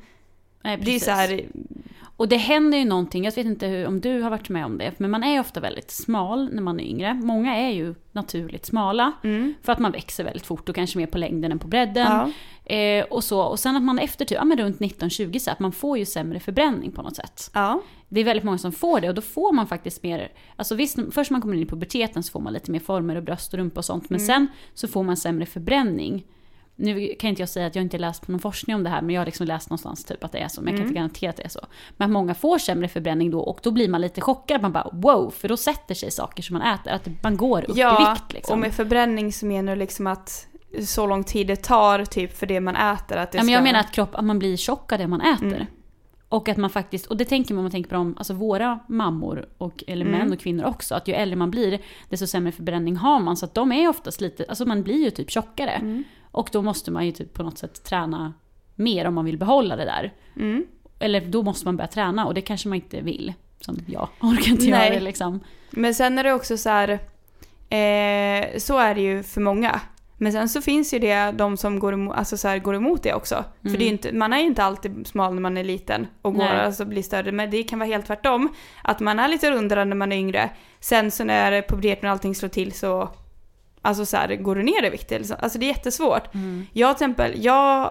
Nej, 0.66 0.78
Det 0.82 0.94
är 0.94 0.98
så 0.98 1.10
här, 1.10 1.40
Och 2.16 2.28
det 2.28 2.36
händer 2.36 2.78
ju 2.78 2.84
någonting, 2.84 3.24
jag 3.24 3.32
vet 3.36 3.46
inte 3.46 3.66
hur, 3.66 3.86
om 3.86 4.00
du 4.00 4.20
har 4.20 4.30
varit 4.30 4.48
med 4.48 4.64
om 4.64 4.78
det, 4.78 4.92
men 4.98 5.10
man 5.10 5.24
är 5.24 5.40
ofta 5.40 5.60
väldigt 5.60 5.90
smal 5.90 6.48
när 6.52 6.62
man 6.62 6.80
är 6.80 6.84
yngre. 6.84 7.14
Många 7.14 7.56
är 7.56 7.70
ju 7.70 7.94
naturligt 8.12 8.66
smala, 8.66 9.12
mm, 9.24 9.54
för 9.62 9.72
att 9.72 9.78
man 9.78 9.92
växer 9.92 10.24
väldigt 10.24 10.46
fort 10.46 10.68
och 10.68 10.74
kanske 10.74 10.98
mer 10.98 11.06
på 11.06 11.18
längden 11.18 11.52
än 11.52 11.58
på 11.58 11.68
bredden. 11.68 12.06
ja, 12.06 12.30
Eh, 12.68 13.04
och, 13.04 13.24
så. 13.24 13.40
och 13.40 13.58
sen 13.58 13.76
att 13.76 13.82
man 13.82 13.98
efter 13.98 14.24
typ, 14.24 14.38
ja, 14.38 14.44
men 14.44 14.58
runt 14.58 14.78
19-20 14.78 15.38
så 15.38 15.50
att 15.50 15.60
man 15.60 15.72
får 15.72 15.98
ju 15.98 16.04
sämre 16.04 16.40
förbränning 16.40 16.92
på 16.92 17.02
något 17.02 17.16
sätt. 17.16 17.50
ja, 17.54 17.82
Det 18.08 18.20
är 18.20 18.24
väldigt 18.24 18.44
många 18.44 18.58
som 18.58 18.72
får 18.72 19.00
det 19.00 19.08
och 19.08 19.14
då 19.14 19.22
får 19.22 19.52
man 19.52 19.66
faktiskt 19.66 20.02
mer, 20.02 20.32
alltså 20.56 20.74
visst 20.74 20.98
först 21.12 21.30
när 21.30 21.34
man 21.34 21.42
kommer 21.42 21.54
in 21.54 21.62
i 21.62 21.66
puberteten 21.66 22.22
så 22.22 22.30
får 22.30 22.40
man 22.40 22.52
lite 22.52 22.70
mer 22.70 22.80
former 22.80 23.16
och 23.16 23.22
bröst 23.22 23.52
och 23.52 23.58
rumpa 23.58 23.78
och 23.80 23.84
sånt 23.84 24.10
men 24.10 24.20
sen 24.20 24.46
så 24.74 24.88
får 24.88 25.02
man 25.02 25.16
sämre 25.16 25.46
förbränning. 25.46 26.24
Nu 26.76 27.14
kan 27.20 27.30
inte 27.30 27.42
jag 27.42 27.48
säga 27.48 27.66
att 27.66 27.74
jag 27.74 27.82
inte 27.82 27.98
läst 27.98 28.26
på 28.26 28.32
någon 28.32 28.40
forskning 28.40 28.76
om 28.76 28.82
det 28.82 28.90
här 28.90 29.02
men 29.02 29.14
jag 29.14 29.20
har 29.20 29.26
liksom 29.26 29.46
läst 29.46 29.70
någonstans 29.70 30.04
typ 30.04 30.24
att 30.24 30.32
det 30.32 30.38
är 30.38 30.48
så 30.48 30.62
men 30.62 30.72
jag 30.72 30.78
kan 30.78 30.86
inte 30.86 30.98
garantera 30.98 31.30
att 31.30 31.36
det 31.36 31.44
är 31.44 31.48
så. 31.48 31.66
Men 31.96 32.06
att 32.06 32.12
många 32.12 32.34
får 32.34 32.58
sämre 32.58 32.88
förbränning 32.88 33.30
då 33.30 33.40
och 33.40 33.60
då 33.62 33.70
blir 33.70 33.88
man 33.88 34.00
lite 34.00 34.20
chockad, 34.20 34.62
man 34.62 34.72
bara 34.72 34.90
wow, 34.92 35.30
för 35.30 35.48
då 35.48 35.56
sätter 35.56 35.94
sig 35.94 36.10
saker 36.10 36.42
som 36.42 36.58
man 36.58 36.74
äter, 36.74 36.92
att 36.92 37.08
man 37.22 37.36
går 37.36 37.70
upp 37.70 37.76
i 37.76 37.80
ja 37.80 38.14
vikt 38.14 38.32
liksom. 38.32 38.52
och 38.52 38.58
med 38.58 38.74
förbränning 38.74 39.32
så 39.32 39.46
menar 39.46 39.72
du 39.72 39.78
liksom 39.78 40.06
att 40.06 40.46
så 40.86 41.06
lång 41.06 41.24
tid 41.24 41.46
det 41.46 41.56
tar 41.56 42.04
typ 42.04 42.38
för 42.38 42.46
det 42.46 42.60
man 42.60 42.76
äter. 42.76 43.16
Att 43.16 43.32
det 43.32 43.38
Ja, 43.38 43.42
men 43.42 43.46
ska... 43.46 43.52
jag 43.52 43.62
menar 43.62 43.80
att, 43.80 43.92
kropp, 43.92 44.14
att 44.14 44.24
man 44.24 44.38
blir 44.38 44.56
tjock 44.56 44.92
av 44.92 44.98
det 44.98 45.06
man 45.06 45.20
äter. 45.20 45.46
Mm. 45.46 45.66
Och 46.28 46.48
att 46.48 46.56
man 46.56 46.70
faktiskt, 46.70 47.06
och 47.06 47.16
det 47.16 47.24
tänker 47.24 47.54
man 47.54 47.58
om 47.58 47.64
man 47.64 47.70
tänker 47.70 47.90
på 47.90 47.94
dem, 47.94 48.14
alltså 48.18 48.34
våra 48.34 48.78
mammor, 48.88 49.48
och, 49.58 49.84
eller 49.86 50.06
Mm. 50.06 50.18
män 50.18 50.32
och 50.32 50.40
kvinnor 50.40 50.64
också, 50.64 50.94
att 50.94 51.08
ju 51.08 51.14
äldre 51.14 51.36
man 51.36 51.50
blir, 51.50 51.80
desto 52.08 52.26
sämre 52.26 52.52
förbränning 52.52 52.96
har 52.96 53.20
man. 53.20 53.36
Så 53.36 53.44
att 53.44 53.54
de 53.54 53.72
är 53.72 53.88
oftast 53.88 54.20
lite, 54.20 54.44
alltså 54.48 54.64
man 54.64 54.82
blir 54.82 55.04
ju 55.04 55.10
typ 55.10 55.30
tjockare. 55.30 55.70
Mm. 55.70 56.04
Och 56.36 56.48
då 56.52 56.62
måste 56.62 56.90
man 56.90 57.06
ju 57.06 57.12
typ 57.12 57.34
på 57.34 57.42
något 57.42 57.58
sätt 57.58 57.84
träna 57.84 58.34
mer 58.74 59.04
om 59.04 59.14
man 59.14 59.24
vill 59.24 59.38
behålla 59.38 59.76
det 59.76 59.84
där. 59.84 60.12
Mm. 60.36 60.66
Eller 60.98 61.20
då 61.20 61.42
måste 61.42 61.66
man 61.66 61.76
börja 61.76 61.88
träna 61.88 62.26
och 62.26 62.34
det 62.34 62.40
kanske 62.40 62.68
man 62.68 62.76
inte 62.76 63.00
vill. 63.00 63.32
Som 63.60 63.76
jag 63.86 64.08
orkar 64.20 64.50
inte 64.50 64.70
Nej. 64.70 64.70
göra 64.70 64.94
det 64.94 65.00
liksom. 65.00 65.40
Men 65.70 65.94
sen 65.94 66.18
är 66.18 66.24
det 66.24 66.32
också 66.32 66.56
så 66.56 66.68
här, 66.68 66.88
eh, 67.68 68.58
så 68.58 68.78
är 68.78 68.94
det 68.94 69.00
ju 69.00 69.22
för 69.22 69.40
många. 69.40 69.80
Men 70.16 70.32
sen 70.32 70.48
så 70.48 70.62
finns 70.62 70.94
ju 70.94 70.98
det 70.98 71.32
de 71.32 71.56
som 71.56 71.78
går 71.78 71.92
emot, 71.92 72.16
alltså 72.16 72.36
så 72.36 72.48
här, 72.48 72.58
går 72.58 72.74
emot 72.74 73.02
det 73.02 73.14
också. 73.14 73.44
För 73.62 73.70
det 73.70 73.84
är 73.84 73.86
ju 73.86 73.92
inte, 73.92 74.12
man 74.12 74.32
är 74.32 74.38
ju 74.38 74.46
inte 74.46 74.64
alltid 74.64 75.06
smal 75.06 75.34
när 75.34 75.42
man 75.42 75.56
är 75.56 75.64
liten 75.64 76.06
och 76.22 76.34
går, 76.34 76.44
Nej. 76.44 76.64
alltså 76.64 76.84
blir 76.84 77.02
större. 77.02 77.32
Men 77.32 77.50
det 77.50 77.62
kan 77.62 77.78
vara 77.78 77.88
helt 77.88 78.06
tvärtom. 78.06 78.54
Att 78.82 79.00
man 79.00 79.18
är 79.18 79.28
lite 79.28 79.50
rundare 79.50 79.84
när 79.84 79.96
man 79.96 80.12
är 80.12 80.16
yngre. 80.16 80.50
Sen 80.80 81.10
så 81.10 81.24
när 81.24 81.62
puberteten 81.62 82.08
och 82.08 82.12
allting 82.12 82.34
slår 82.34 82.48
till 82.48 82.72
så 82.72 83.08
Alltså 83.86 84.06
så 84.06 84.16
här, 84.16 84.36
går 84.36 84.54
du 84.54 84.62
ner 84.62 84.84
i 84.84 84.90
vikt? 84.90 85.12
Alltså 85.12 85.58
det 85.58 85.66
är 85.66 85.68
jättesvårt. 85.68 86.28
Jag 86.72 86.98
till 86.98 87.04
exempel, 87.04 87.44
jag 87.44 87.90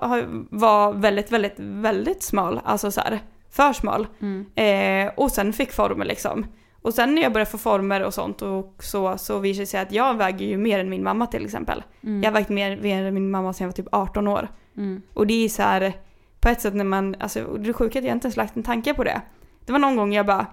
var 0.49 0.93
väldigt, 0.93 1.31
väldigt, 1.31 1.55
väldigt 1.57 2.23
smal. 2.23 2.61
Alltså 2.63 2.91
så 2.91 3.01
här, 3.01 3.19
för 3.51 3.73
smal. 3.73 4.07
Mm. 4.21 4.45
Eh, 4.55 5.13
och 5.17 5.31
sen 5.31 5.53
fick 5.53 5.71
former 5.71 6.05
liksom. 6.05 6.45
Och 6.81 6.93
sen 6.93 7.15
när 7.15 7.21
jag 7.21 7.33
började 7.33 7.51
få 7.51 7.57
former 7.57 8.03
och 8.03 8.13
sånt 8.13 8.41
och 8.41 8.83
så, 8.83 9.17
så 9.17 9.39
visade 9.39 9.61
det 9.63 9.67
sig 9.67 9.79
att 9.79 9.91
jag 9.91 10.17
väger 10.17 10.45
ju 10.45 10.57
mer 10.57 10.79
än 10.79 10.89
min 10.89 11.03
mamma 11.03 11.27
till 11.27 11.45
exempel. 11.45 11.83
Mm. 12.03 12.23
Jag 12.23 12.31
har 12.31 12.33
vägt 12.33 12.49
mer, 12.49 12.77
mer 12.77 13.03
än 13.03 13.13
min 13.13 13.31
mamma 13.31 13.53
sedan 13.53 13.65
jag 13.65 13.67
var 13.67 13.73
typ 13.73 13.87
18 13.91 14.27
år. 14.27 14.47
Mm. 14.77 15.01
Och 15.13 15.27
det 15.27 15.45
är 15.45 15.49
så 15.49 15.61
här, 15.61 15.93
på 16.39 16.49
ett 16.49 16.61
sätt 16.61 16.73
när 16.73 16.83
man, 16.83 17.15
alltså 17.19 17.57
det 17.57 17.73
sjuka 17.73 17.99
är 17.99 18.01
att 18.01 18.07
jag 18.07 18.15
inte 18.15 18.27
ens 18.27 18.37
lagt 18.37 18.55
en 18.55 18.63
tanke 18.63 18.93
på 18.93 19.03
det. 19.03 19.21
Det 19.65 19.71
var 19.71 19.79
någon 19.79 19.95
gång 19.95 20.13
jag 20.13 20.25
bara, 20.25 20.45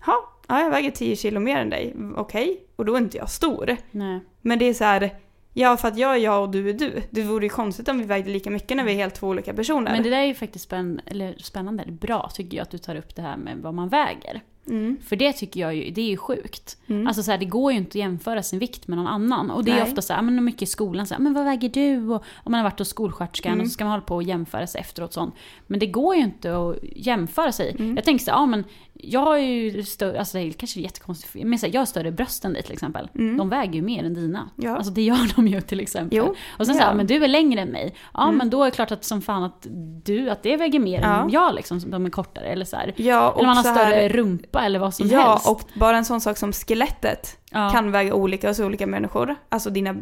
"Ha, 0.00 0.32
ja 0.46 0.60
jag 0.60 0.70
väger 0.70 0.90
10 0.90 1.16
kilo 1.16 1.40
mer 1.40 1.56
än 1.56 1.70
dig, 1.70 1.96
okej. 2.16 2.60
Och 2.76 2.84
då 2.84 2.94
är 2.94 2.98
inte 2.98 3.16
jag 3.16 3.30
stor. 3.30 3.76
Nej. 3.90 4.20
Men 4.40 4.58
det 4.58 4.64
är 4.64 4.74
så 4.74 4.84
här, 4.84 5.10
ja 5.52 5.76
för 5.76 5.88
att 5.88 5.98
jag 5.98 6.10
är 6.14 6.16
jag 6.16 6.42
och 6.42 6.50
du 6.50 6.70
är 6.70 6.72
du. 6.72 7.02
Det 7.10 7.22
vore 7.22 7.44
ju 7.44 7.48
konstigt 7.50 7.88
om 7.88 7.98
vi 7.98 8.04
vägde 8.04 8.30
lika 8.30 8.50
mycket 8.50 8.76
när 8.76 8.84
vi 8.84 8.92
är 8.92 8.96
helt 8.96 9.14
två 9.14 9.28
olika 9.28 9.54
personer. 9.54 9.92
Men 9.92 10.02
det 10.02 10.10
där 10.10 10.18
är 10.18 10.26
ju 10.26 10.34
faktiskt 10.34 10.64
spänn, 10.64 11.00
eller 11.06 11.34
spännande, 11.38 11.82
eller 11.82 11.92
bra 11.92 12.30
tycker 12.34 12.56
jag 12.56 12.62
att 12.62 12.70
du 12.70 12.78
tar 12.78 12.96
upp 12.96 13.16
det 13.16 13.22
här 13.22 13.36
med 13.36 13.58
vad 13.58 13.74
man 13.74 13.88
väger. 13.88 14.42
Mm. 14.68 14.96
För 15.06 15.16
det 15.16 15.32
tycker 15.32 15.60
jag 15.60 15.74
ju, 15.74 15.90
det 15.90 16.00
är 16.00 16.08
ju 16.10 16.16
sjukt. 16.16 16.78
Mm. 16.86 17.06
Alltså 17.06 17.22
så 17.22 17.30
här, 17.30 17.38
det 17.38 17.44
går 17.44 17.72
ju 17.72 17.78
inte 17.78 17.88
att 17.90 17.94
jämföra 17.94 18.42
sin 18.42 18.58
vikt 18.58 18.88
med 18.88 18.98
någon 18.98 19.06
annan. 19.06 19.50
Och 19.50 19.64
det 19.64 19.70
är 19.70 19.74
Nej. 19.74 19.82
ofta 19.82 20.02
så 20.02 20.12
här, 20.12 20.22
men 20.22 20.44
mycket 20.44 20.62
i 20.62 20.66
skolan, 20.66 21.06
så 21.06 21.14
här, 21.14 21.20
men 21.20 21.34
vad 21.34 21.44
väger 21.44 21.68
du? 21.68 22.08
Och 22.08 22.24
om 22.44 22.52
man 22.52 22.54
har 22.54 22.62
varit 22.64 22.78
hos 22.78 22.88
skolsköterskan 22.88 23.52
Mm. 23.52 23.60
och 23.64 23.66
så 23.66 23.72
ska 23.72 23.84
man 23.84 23.90
hålla 23.90 24.02
på 24.04 24.14
och 24.14 24.22
jämföra 24.22 24.66
sig 24.66 24.80
efteråt 24.80 25.12
sånt. 25.12 25.34
Men 25.66 25.80
det 25.80 25.86
går 25.86 26.14
ju 26.16 26.22
inte 26.22 26.56
att 26.56 26.76
jämföra 26.82 27.52
sig. 27.52 27.76
Mm. 27.78 27.96
Jag 27.96 28.04
tänker 28.04 28.24
så 28.24 28.30
här, 28.30 28.38
ja 28.38 28.46
men 28.46 28.64
jag 28.98 29.20
har 29.20 29.36
ju 29.38 29.82
större, 29.82 30.18
alltså 30.18 30.38
det 30.38 30.44
är 30.44 30.50
kanske 30.52 30.80
jättekonstigt, 30.80 31.44
men 31.46 31.58
så 31.58 31.66
här, 31.66 31.74
jag 31.74 31.80
har 31.80 31.86
större 31.86 32.12
bröst 32.12 32.44
än 32.44 32.52
dig 32.52 32.62
till 32.62 32.72
exempel. 32.72 33.08
Mm. 33.14 33.36
De 33.36 33.48
väger 33.48 33.72
ju 33.74 33.82
mer 33.82 34.04
än 34.04 34.14
dina. 34.14 34.50
Ja. 34.56 34.76
Alltså 34.76 34.92
det 34.92 35.02
gör 35.02 35.32
de 35.36 35.48
ju 35.48 35.60
till 35.60 35.80
exempel. 35.80 36.18
Jo, 36.18 36.34
och 36.58 36.66
sen 36.66 36.74
så 36.74 36.80
ja. 36.80 36.86
här, 36.86 36.94
men 36.94 37.06
du 37.06 37.24
är 37.24 37.28
längre 37.28 37.60
än 37.60 37.68
mig. 37.68 37.94
Ja 38.14 38.22
Mm. 38.26 38.36
men 38.38 38.50
då 38.50 38.62
är 38.62 38.64
det 38.64 38.70
klart 38.70 38.90
att 38.90 39.04
som 39.04 39.22
fan 39.22 39.42
att 39.42 39.66
du, 40.04 40.30
att 40.30 40.42
det 40.42 40.56
väger 40.56 40.78
mer 40.78 41.00
Ja. 41.00 41.22
än 41.22 41.30
jag 41.30 41.54
liksom, 41.54 41.80
som 41.80 41.90
de 41.90 42.06
är 42.06 42.10
kortare 42.10 42.44
eller 42.44 42.64
så 42.64 42.76
här. 42.76 42.92
Ja, 42.96 43.30
och 43.30 43.38
Eller 43.38 43.46
man 43.46 43.56
har 43.56 43.64
så 43.64 43.70
större 43.70 43.84
här, 43.94 44.08
rumpa 44.56 44.66
eller 44.66 44.78
vad 44.78 44.94
som 44.94 45.06
Ja, 45.08 45.30
helst. 45.30 45.48
och 45.48 45.60
bara 45.74 45.96
en 45.96 46.04
sån 46.04 46.20
sak 46.20 46.36
som 46.38 46.52
skelettet 46.52 47.38
Ja. 47.50 47.70
kan 47.70 47.92
väga 47.92 48.14
olika 48.14 48.48
hos 48.48 48.60
olika 48.60 48.86
människor. 48.86 49.34
Alltså 49.48 49.70
dina 49.70 49.94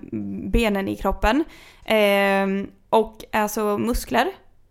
benen 0.50 0.88
i 0.88 0.96
kroppen. 0.96 1.44
Ehm, 1.84 2.66
och 2.90 3.24
alltså 3.32 3.78
muskler 3.78 4.26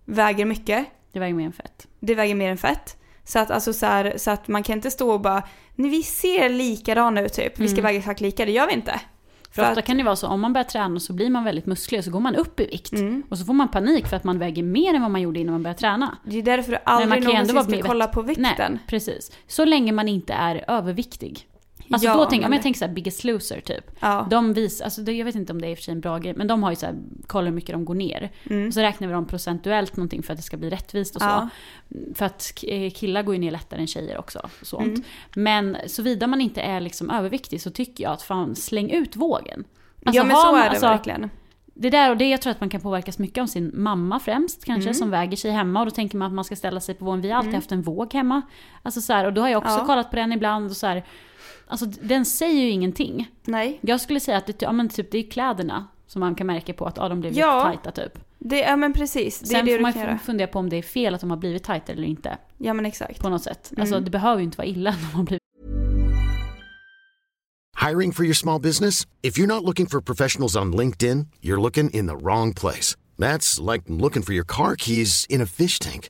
väger 0.06 0.46
mycket. 0.46 0.86
Det 1.14 1.20
väger 1.20 1.34
mer 1.36 1.46
än 1.46 1.54
fett. 1.54 1.88
Det 2.00 2.16
väger 2.16 2.36
mer 2.36 2.52
än 2.52 2.58
fett. 2.58 2.98
Så 3.26 3.40
att, 3.40 3.52
alltså 3.52 3.74
så, 3.74 3.86
här, 3.86 4.14
så 4.18 4.32
att 4.32 4.48
man 4.48 4.64
kan 4.64 4.76
inte 4.76 4.92
stå 4.92 5.12
och 5.12 5.22
bara, 5.22 5.44
vi 5.76 6.04
ser 6.04 6.50
likadana 6.50 7.22
ut 7.22 7.34
typ. 7.34 7.60
Vi 7.60 7.68
ska 7.68 7.76
Mm. 7.80 7.84
väga 7.84 8.00
exakt 8.00 8.22
lika, 8.22 8.46
det 8.46 8.52
gör 8.52 8.68
vi 8.68 8.74
inte. 8.74 9.00
För, 9.56 9.70
ofta 9.70 9.82
kan 9.82 9.98
det 9.98 10.04
vara 10.04 10.16
så, 10.16 10.28
om 10.28 10.42
man 10.42 10.54
börjar 10.54 10.66
träna 10.66 11.00
så 11.00 11.14
blir 11.14 11.30
man 11.30 11.44
väldigt 11.44 11.66
musklig 11.66 11.98
och 11.98 12.06
så 12.06 12.12
går 12.12 12.20
man 12.20 12.36
upp 12.36 12.60
i 12.60 12.66
vikt. 12.66 12.92
Mm. 12.92 13.24
Och 13.30 13.38
så 13.38 13.46
får 13.46 13.54
man 13.54 13.68
panik 13.68 14.08
för 14.08 14.16
att 14.16 14.24
man 14.24 14.40
väger 14.40 14.64
mer 14.64 14.94
än 14.94 15.02
vad 15.02 15.12
man 15.12 15.22
gjorde 15.22 15.40
innan 15.40 15.54
man 15.54 15.64
började 15.64 15.80
träna. 15.80 16.18
Det 16.24 16.38
är 16.38 16.44
därför 16.44 16.72
du 16.72 16.78
aldrig 16.84 17.24
någonsin 17.24 17.64
ska 17.64 17.88
kolla 17.88 18.08
på 18.08 18.22
vikten. 18.22 18.46
Nej, 18.58 18.80
precis. 18.88 19.32
Så 19.48 19.66
länge 19.66 19.92
man 19.92 20.08
inte 20.08 20.34
är 20.34 20.66
överviktig. 20.68 21.48
Alltså 21.90 22.08
Ja, 22.08 22.14
då 22.18 22.26
tänker, 22.26 22.46
om 22.46 22.50
men- 22.50 22.58
jag 22.58 22.64
tänker 22.64 22.78
så 22.80 22.86
här 22.86 22.94
Biggest 22.94 23.24
Loser 23.24 23.62
typ. 23.62 23.92
Ja. 24.00 24.28
De 24.30 24.54
visar, 24.54 24.86
alltså 24.86 25.02
jag 25.12 25.26
vet 25.26 25.36
inte 25.36 25.54
om 25.54 25.62
det 25.62 25.68
är 25.68 25.72
i 25.72 25.74
och 25.74 25.78
för 25.78 25.84
sig 25.84 25.92
en 25.92 26.02
bra 26.02 26.18
grej, 26.18 26.34
men 26.38 26.48
de 26.48 26.64
har 26.64 26.70
ju 26.70 26.76
så 26.76 26.86
här, 26.86 26.96
kollar 27.28 27.46
hur 27.48 27.56
mycket 27.56 27.72
de 27.74 27.86
går 27.86 27.96
ner. 27.96 28.32
Mm. 28.50 28.68
Och 28.68 28.74
så 28.74 28.80
räknar 28.82 29.08
vi 29.08 29.14
dem 29.14 29.26
procentuellt 29.26 29.98
någonting 29.98 30.24
för 30.24 30.34
att 30.34 30.40
det 30.40 30.44
ska 30.44 30.58
bli 30.58 30.70
rättvist 30.70 31.16
och 31.16 31.22
så. 31.22 31.28
Ja. 31.28 31.50
För 32.16 32.26
att 32.26 32.54
eh, 32.68 32.92
killar 32.92 33.24
går 33.24 33.36
ju 33.36 33.42
ner 33.42 33.52
lättare 33.52 33.80
än 33.82 33.88
tjejer 33.88 34.18
också. 34.18 34.50
Sånt. 34.62 34.86
Mm. 34.88 35.04
Men 35.36 35.78
såvida 35.88 36.28
man 36.28 36.42
inte 36.42 36.62
är 36.62 36.80
liksom 36.82 37.10
överviktig 37.10 37.62
så 37.62 37.70
tycker 37.72 38.04
jag 38.04 38.14
att 38.14 38.22
fan 38.22 38.56
släng 38.56 38.90
ut 38.90 39.16
vågen. 39.16 39.64
Alltså, 40.06 40.18
ja 40.22 40.24
men 40.24 40.36
så 40.38 40.52
man- 40.52 40.56
är 40.56 40.64
det 40.64 40.70
alltså, 40.70 40.86
verkligen. 40.86 41.30
Det 41.76 41.90
där 41.90 42.10
och 42.10 42.18
det, 42.18 42.30
jag 42.30 42.42
tror 42.42 42.52
att 42.52 42.60
man 42.60 42.70
kan 42.70 42.82
påverkas 42.82 43.20
mycket 43.20 43.42
av 43.42 43.48
sin 43.48 43.72
mamma 43.74 44.20
främst 44.20 44.66
kanske, 44.66 44.84
Mm. 44.90 44.94
som 44.94 45.10
väger 45.10 45.38
sig 45.38 45.52
hemma 45.52 45.80
och 45.80 45.86
då 45.86 45.92
tänker 45.92 46.18
man 46.18 46.28
att 46.28 46.34
man 46.34 46.44
ska 46.46 46.56
ställa 46.56 46.80
sig 46.80 46.96
på 46.96 47.06
vågen. 47.06 47.22
Vi 47.22 47.30
har 47.30 47.38
alltid 47.38 47.54
haft 47.56 47.72
en 47.72 47.82
våg 47.82 48.14
hemma. 48.14 48.42
Alltså 48.84 49.02
så 49.02 49.14
här, 49.14 49.26
och 49.26 49.34
då 49.34 49.42
har 49.42 49.50
jag 49.50 49.58
också 49.64 49.86
kollat 49.86 50.10
på 50.10 50.16
den 50.16 50.32
ibland 50.34 50.70
och 50.70 50.78
så 50.78 50.88
här. 50.88 51.04
Alltså 51.68 51.86
den 51.86 52.26
säger 52.26 52.62
ju 52.62 52.70
ingenting. 52.70 53.32
Nej. 53.46 53.80
Jag 53.82 54.02
skulle 54.02 54.20
säga 54.20 54.38
att 54.38 54.48
det, 54.48 54.62
ja, 54.62 54.72
men 54.72 54.90
typ, 54.90 55.12
det 55.12 55.18
är 55.18 55.32
kläderna 55.32 55.88
som 56.08 56.20
man 56.20 56.36
kan 56.36 56.48
märka 56.48 56.74
på 56.74 56.86
att 56.86 56.98
ja, 56.98 57.10
de 57.10 57.20
blev 57.20 57.34
Ja. 57.34 57.70
lite 57.72 57.84
tajta 57.84 58.02
typ. 58.04 58.20
Det, 58.40 58.60
ja 58.60 58.76
men 58.76 58.94
precis. 58.94 59.40
Det 59.40 59.46
är 59.46 59.48
Sen 59.48 59.66
det 59.66 59.72
får 59.72 59.78
du 59.78 59.82
man 59.82 59.94
göra. 59.94 60.20
fundera 60.20 60.48
på 60.48 60.60
om 60.60 60.70
det 60.70 60.78
är 60.78 60.82
fel 60.82 61.16
att 61.16 61.22
de 61.22 61.30
har 61.30 61.38
blivit 61.38 61.64
tajta 61.64 61.92
eller 61.92 62.04
inte. 62.04 62.38
Ja 62.58 62.74
men 62.74 62.86
exakt. 62.86 63.20
På 63.20 63.30
något 63.30 63.44
sätt. 63.44 63.72
Alltså 63.78 63.96
Mm. 63.96 64.06
det 64.06 64.12
behöver 64.12 64.38
ju 64.38 64.44
inte 64.44 64.58
vara 64.58 64.68
illa 64.68 64.92
när 65.02 65.12
de 65.12 65.16
har 65.18 65.24
blivit 65.24 65.40
Hiring 67.90 68.14
for 68.14 68.24
your 68.26 68.34
small 68.36 68.62
business? 68.62 69.08
If 69.22 69.38
you're 69.38 69.48
not 69.48 69.64
looking 69.64 69.88
for 69.88 70.02
professionals 70.02 70.56
on 70.56 70.76
LinkedIn, 70.76 71.28
you're 71.42 71.62
looking 71.62 71.90
in 71.90 72.08
the 72.08 72.16
wrong 72.16 72.54
place. 72.54 72.96
That's 73.18 73.72
like 73.74 73.84
looking 73.88 74.24
for 74.24 74.34
your 74.34 74.46
car 74.46 74.76
keys 74.76 75.26
in 75.30 75.42
a 75.42 75.46
fish 75.46 75.80
tank. 75.80 76.10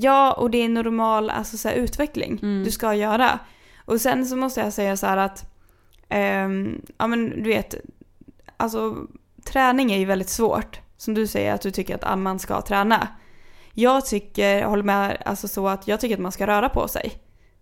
Ja, 0.00 0.32
och 0.32 0.50
det 0.50 0.58
är 0.58 0.68
normal 0.68 1.30
alltså, 1.30 1.56
så 1.56 1.68
här, 1.68 1.74
utveckling 1.76 2.38
Mm. 2.42 2.64
du 2.64 2.70
ska 2.70 2.94
göra. 2.94 3.38
Och 3.84 4.00
sen 4.00 4.26
så 4.26 4.36
måste 4.36 4.60
jag 4.60 4.72
säga 4.72 4.96
så 4.96 5.06
här 5.06 5.16
att, 5.16 5.44
ehm, 6.08 6.80
ja 6.98 7.06
men 7.06 7.42
du 7.42 7.48
vet, 7.48 7.74
alltså 8.56 8.96
träning 9.44 9.92
är 9.92 9.98
ju 9.98 10.04
väldigt 10.04 10.28
svårt. 10.30 10.80
Som 10.96 11.14
du 11.14 11.26
säger 11.26 11.52
att 11.54 11.60
du 11.60 11.70
tycker 11.70 12.04
att 12.04 12.18
man 12.18 12.38
ska 12.38 12.60
träna. 12.62 13.08
Jag 13.72 14.06
tycker, 14.06 14.58
jag 14.58 14.68
håller 14.68 14.82
med, 14.82 15.22
alltså 15.24 15.48
så 15.48 15.68
att 15.68 15.88
jag 15.88 16.00
tycker 16.00 16.14
att 16.14 16.20
man 16.20 16.32
ska 16.32 16.46
röra 16.46 16.68
på 16.68 16.88
sig. 16.88 17.12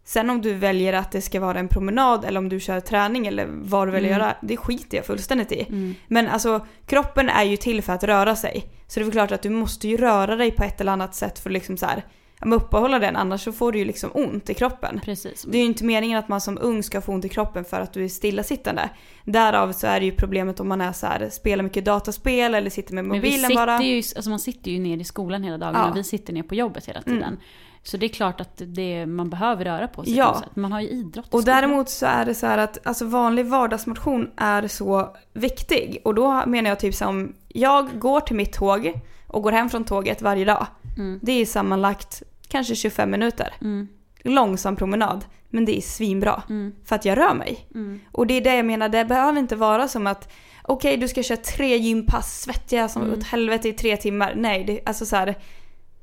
Sen 0.04 0.30
om 0.30 0.42
du 0.42 0.54
väljer 0.54 0.92
att 0.92 1.12
det 1.12 1.20
ska 1.22 1.40
vara 1.40 1.58
en 1.58 1.68
promenad 1.68 2.24
eller 2.24 2.38
om 2.38 2.48
du 2.48 2.60
kör 2.60 2.80
träning 2.80 3.26
eller 3.26 3.46
vad 3.50 3.88
du 3.88 3.92
väljer 3.92 4.10
Mm. 4.10 4.20
göra, 4.22 4.34
det 4.42 4.56
skiter 4.56 4.96
jag 4.96 5.06
fullständigt 5.06 5.52
i. 5.52 5.94
Men 6.08 6.28
alltså 6.28 6.66
kroppen 6.86 7.28
är 7.28 7.44
ju 7.44 7.56
till 7.56 7.82
för 7.82 7.92
att 7.92 8.04
röra 8.04 8.36
sig. 8.36 8.64
Så 8.86 9.00
det 9.00 9.02
är 9.02 9.04
väl 9.04 9.12
klart 9.12 9.32
att 9.32 9.42
du 9.42 9.50
måste 9.50 9.88
ju 9.88 9.96
röra 9.96 10.36
dig 10.36 10.50
på 10.50 10.64
ett 10.64 10.80
eller 10.80 10.92
annat 10.92 11.14
sätt 11.14 11.38
för 11.38 11.50
att 11.50 11.54
liksom 11.54 11.76
så 11.76 11.86
här, 11.86 12.04
ja, 12.40 12.46
men 12.46 12.52
uppehålla 12.58 12.98
den 12.98 13.16
annars 13.16 13.44
så 13.44 13.52
får 13.52 13.72
du 13.72 13.78
ju 13.78 13.84
liksom 13.84 14.10
ont 14.14 14.50
i 14.50 14.54
kroppen. 14.54 15.00
Precis. 15.04 15.42
Det 15.42 15.58
är 15.58 15.62
ju 15.62 15.66
inte 15.66 15.84
meningen 15.84 16.18
att 16.18 16.28
man 16.28 16.40
som 16.40 16.58
ung 16.60 16.82
ska 16.82 17.00
få 17.00 17.12
ont 17.12 17.24
i 17.24 17.28
kroppen 17.28 17.64
för 17.64 17.80
att 17.80 17.92
du 17.92 18.04
är 18.04 18.08
stillasittande. 18.08 18.88
Därav 19.24 19.72
så 19.72 19.86
är 19.86 20.00
det 20.00 20.06
ju 20.06 20.12
problemet 20.12 20.60
om 20.60 20.68
man 20.68 20.80
är 20.80 20.92
så 20.92 21.06
här, 21.06 21.28
spelar 21.30 21.64
mycket 21.64 21.84
dataspel 21.84 22.54
eller 22.54 22.70
sitter 22.70 22.94
med 22.94 23.04
Men 23.04 23.20
vi 23.20 23.28
mobilen 23.30 23.50
sitter 23.50 23.66
bara. 23.66 23.82
ju, 23.82 23.96
alltså 23.96 24.30
man 24.30 24.38
sitter 24.38 24.70
ju 24.70 24.78
ner 24.78 24.96
i 24.96 25.04
skolan 25.04 25.42
hela 25.42 25.58
dagen 25.58 25.74
Ja. 25.74 25.80
Mm. 25.80 25.90
och 25.90 25.96
vi 25.96 26.04
sitter 26.04 26.32
ner 26.32 26.42
på 26.42 26.54
jobbet 26.54 26.86
hela 26.88 27.02
tiden. 27.02 27.38
Så 27.82 27.96
det 27.96 28.06
är 28.06 28.08
klart 28.08 28.40
att 28.40 28.62
det, 28.66 29.06
man 29.06 29.30
behöver 29.30 29.64
röra 29.64 29.88
på 29.88 30.04
sig 30.04 30.14
Ja. 30.16 30.32
på 30.32 30.38
sätt. 30.38 30.56
Man 30.56 30.72
har 30.72 30.80
ju 30.80 30.88
idrott 30.88 31.34
Och 31.34 31.44
däremot 31.44 31.88
så 31.88 32.06
är 32.06 32.24
det 32.24 32.34
så 32.34 32.46
här 32.46 32.58
att 32.58 32.86
alltså 32.86 33.04
vanlig 33.04 33.46
vardagsmotion 33.46 34.30
är 34.36 34.68
så 34.68 35.16
viktig. 35.32 36.00
Och 36.04 36.14
då 36.14 36.42
menar 36.46 36.70
jag 36.70 36.80
typ 36.80 36.94
som, 36.94 37.34
jag 37.48 37.98
går 38.00 38.20
till 38.20 38.36
mitt 38.36 38.52
tåg 38.52 38.92
och 39.26 39.42
går 39.42 39.52
hem 39.52 39.68
från 39.68 39.84
tåget 39.84 40.22
varje 40.22 40.44
dag. 40.44 40.66
Mm. 40.96 41.20
Det 41.22 41.32
är 41.32 41.46
sammanlagt 41.46 42.22
kanske 42.48 42.74
25 42.74 43.10
minuter. 43.10 43.54
Mm. 43.60 43.88
Långsam 44.22 44.76
promenad. 44.76 45.24
Men 45.48 45.64
det 45.64 45.76
är 45.78 45.80
svinbra. 45.80 46.42
Mm. 46.48 46.72
För 46.84 46.96
att 46.96 47.04
jag 47.04 47.18
rör 47.18 47.34
mig. 47.34 47.66
Mm. 47.74 48.00
Och 48.12 48.26
det 48.26 48.34
är 48.34 48.40
det 48.40 48.56
jag 48.56 48.66
menar, 48.66 48.88
det 48.88 49.04
behöver 49.04 49.38
inte 49.38 49.56
vara 49.56 49.88
som 49.88 50.06
att 50.06 50.32
okej 50.62 50.96
du 50.96 51.08
ska 51.08 51.22
köra 51.22 51.36
tre 51.36 51.76
gympass, 51.76 52.40
svettiga 52.42 52.88
som 52.88 53.02
Mm. 53.02 53.18
åt 53.18 53.24
helvete 53.24 53.68
i 53.68 53.72
tre 53.72 53.96
timmar. 53.96 54.34
Nej, 54.36 54.64
det, 54.64 54.80
alltså 54.86 55.06
så 55.06 55.16
här, 55.16 55.34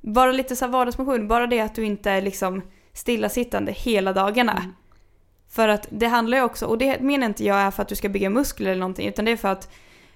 bara 0.02 0.32
lite 0.32 0.56
så 0.56 0.66
här 0.66 0.72
vardagsmotion, 0.72 1.28
bara 1.28 1.48
det 1.48 1.60
att 1.60 1.76
du 1.76 1.86
inte 1.86 2.12
är 2.12 2.22
liksom 2.22 2.62
stillasittande 2.94 3.72
hela 3.72 4.14
dagarna. 4.14 4.52
Mm. 4.58 4.74
För 5.50 5.68
att 5.68 5.88
det 5.90 6.08
handlar 6.08 6.38
ju 6.38 6.44
också, 6.44 6.66
och 6.66 6.78
det 6.78 7.00
menar 7.02 7.28
inte 7.28 7.46
jag 7.46 7.58
är 7.58 7.72
för 7.72 7.82
att 7.82 7.88
du 7.90 7.96
ska 7.96 8.10
bygga 8.10 8.30
muskler 8.30 8.72
eller 8.72 8.80
någonting, 8.80 9.08
utan 9.08 9.26
det 9.26 9.32
är 9.32 9.38
för 9.38 9.50
att 9.50 9.70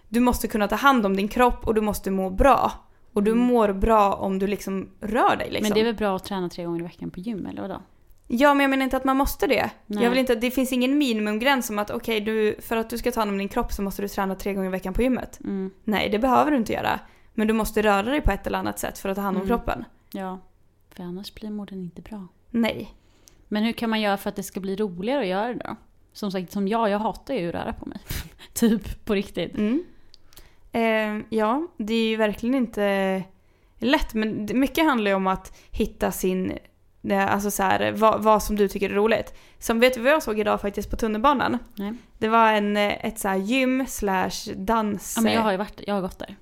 du 0.09 0.19
måste 0.19 0.47
kunna 0.47 0.67
ta 0.67 0.75
hand 0.75 1.05
om 1.05 1.15
din 1.17 1.27
kropp 1.27 1.67
och 1.67 1.73
du 1.73 1.81
måste 1.81 2.11
må 2.11 2.29
bra. 2.29 2.71
Och 3.17 3.23
du 3.23 3.33
mår 3.33 3.73
bra 3.73 4.13
om 4.13 4.39
du 4.39 4.47
liksom 4.47 4.89
rör 4.99 5.35
dig 5.35 5.47
liksom. 5.51 5.63
Men 5.63 5.73
det 5.73 5.79
är 5.79 5.85
väl 5.85 5.95
bra 5.95 6.15
att 6.15 6.23
träna 6.23 6.49
tre 6.49 6.63
gånger 6.65 6.79
i 6.79 6.83
veckan 6.83 7.09
på 7.11 7.19
gym 7.19 7.45
eller 7.45 7.61
vadå? 7.61 7.81
Ja, 8.27 8.53
men 8.53 8.61
jag 8.63 8.69
menar 8.69 8.83
inte 8.83 8.97
att 8.97 9.03
man 9.03 9.17
måste 9.17 9.47
det. 9.47 9.69
Nej. 9.85 10.03
Jag 10.03 10.09
vill 10.09 10.19
inte, 10.19 10.35
det 10.35 10.51
finns 10.51 10.73
ingen 10.73 10.97
minimumgräns 10.97 11.67
som 11.67 11.79
att 11.79 11.89
okej, 11.91 12.21
du, 12.21 12.55
för 12.61 12.77
att 12.77 12.89
du 12.89 12.97
ska 12.97 13.11
ta 13.11 13.21
hand 13.21 13.31
om 13.31 13.37
din 13.37 13.49
kropp 13.49 13.71
så 13.71 13.81
måste 13.81 14.01
du 14.01 14.07
träna 14.07 14.35
tre 14.35 14.53
gånger 14.53 14.67
i 14.67 14.71
veckan 14.71 14.93
på 14.93 15.01
gymmet. 15.01 15.39
Mm. 15.43 15.71
Nej, 15.83 16.09
det 16.09 16.19
behöver 16.19 16.51
du 16.51 16.57
inte 16.57 16.73
göra. 16.73 16.99
Men 17.33 17.47
du 17.47 17.53
måste 17.53 17.81
röra 17.81 18.03
dig 18.03 18.21
på 18.21 18.31
ett 18.31 18.47
eller 18.47 18.59
annat 18.59 18.79
sätt 18.79 18.97
för 18.97 19.09
att 19.09 19.15
ta 19.15 19.21
hand 19.21 19.37
om 19.37 19.43
Mm. 19.43 19.47
kroppen. 19.57 19.85
Ja, 20.11 20.39
för 20.95 21.03
annars 21.03 21.33
blir 21.33 21.49
morden 21.49 21.79
inte 21.79 22.01
bra. 22.01 22.27
Nej. 22.49 22.95
Men 23.47 23.63
hur 23.63 23.73
kan 23.73 23.89
man 23.89 24.01
göra 24.01 24.17
för 24.17 24.29
att 24.29 24.35
det 24.35 24.43
ska 24.43 24.59
bli 24.59 24.75
roligare 24.75 25.21
att 25.21 25.27
göra 25.27 25.47
det 25.47 25.59
då? 25.65 25.75
Som 26.13 26.31
sagt, 26.31 26.51
som 26.51 26.67
jag, 26.67 26.89
jag 26.89 26.99
hatar 26.99 27.33
ju 27.33 27.47
att 27.49 27.55
röra 27.55 27.73
på 27.73 27.85
mig. 27.85 27.99
typ, 28.53 29.05
på 29.05 29.13
riktigt. 29.13 29.57
Mm. 29.57 29.83
Eh, 30.77 31.21
ja, 31.29 31.67
det 31.77 31.93
är 31.93 32.07
ju 32.09 32.15
verkligen 32.15 32.55
inte 32.55 33.23
lätt. 33.79 34.13
Men 34.13 34.49
mycket 34.53 34.85
handlar 34.85 35.11
ju 35.11 35.15
om 35.15 35.27
att 35.27 35.57
hitta 35.71 36.11
sin, 36.11 36.57
alltså 37.11 37.51
så 37.51 37.63
här, 37.63 37.91
vad, 37.91 38.23
vad 38.23 38.43
som 38.43 38.55
du 38.55 38.67
tycker 38.67 38.89
är 38.89 38.93
roligt. 38.93 39.33
Som 39.59 39.79
vet 39.79 39.93
du 39.93 40.01
vad 40.01 40.11
jag 40.11 40.23
såg 40.23 40.39
idag 40.39 40.61
faktiskt 40.61 40.89
på 40.89 40.95
tunnelbanan? 40.95 41.57
Nej. 41.75 41.93
Det 42.17 42.27
var 42.27 42.51
en, 42.53 42.77
eh, 42.77 43.05
ett 43.05 43.19
så 43.19 43.27
här 43.27 43.35
gym 43.35 43.85
slash 43.87 44.53
dans... 44.55 45.13
Ja, 45.17 45.21
men 45.21 45.33
jag 45.33 45.41
har 45.41 45.51
ju 45.51 45.57
varit, 45.57 45.81
jag 45.87 45.93
har 45.95 46.01
gått 46.01 46.19
där. 46.19 46.35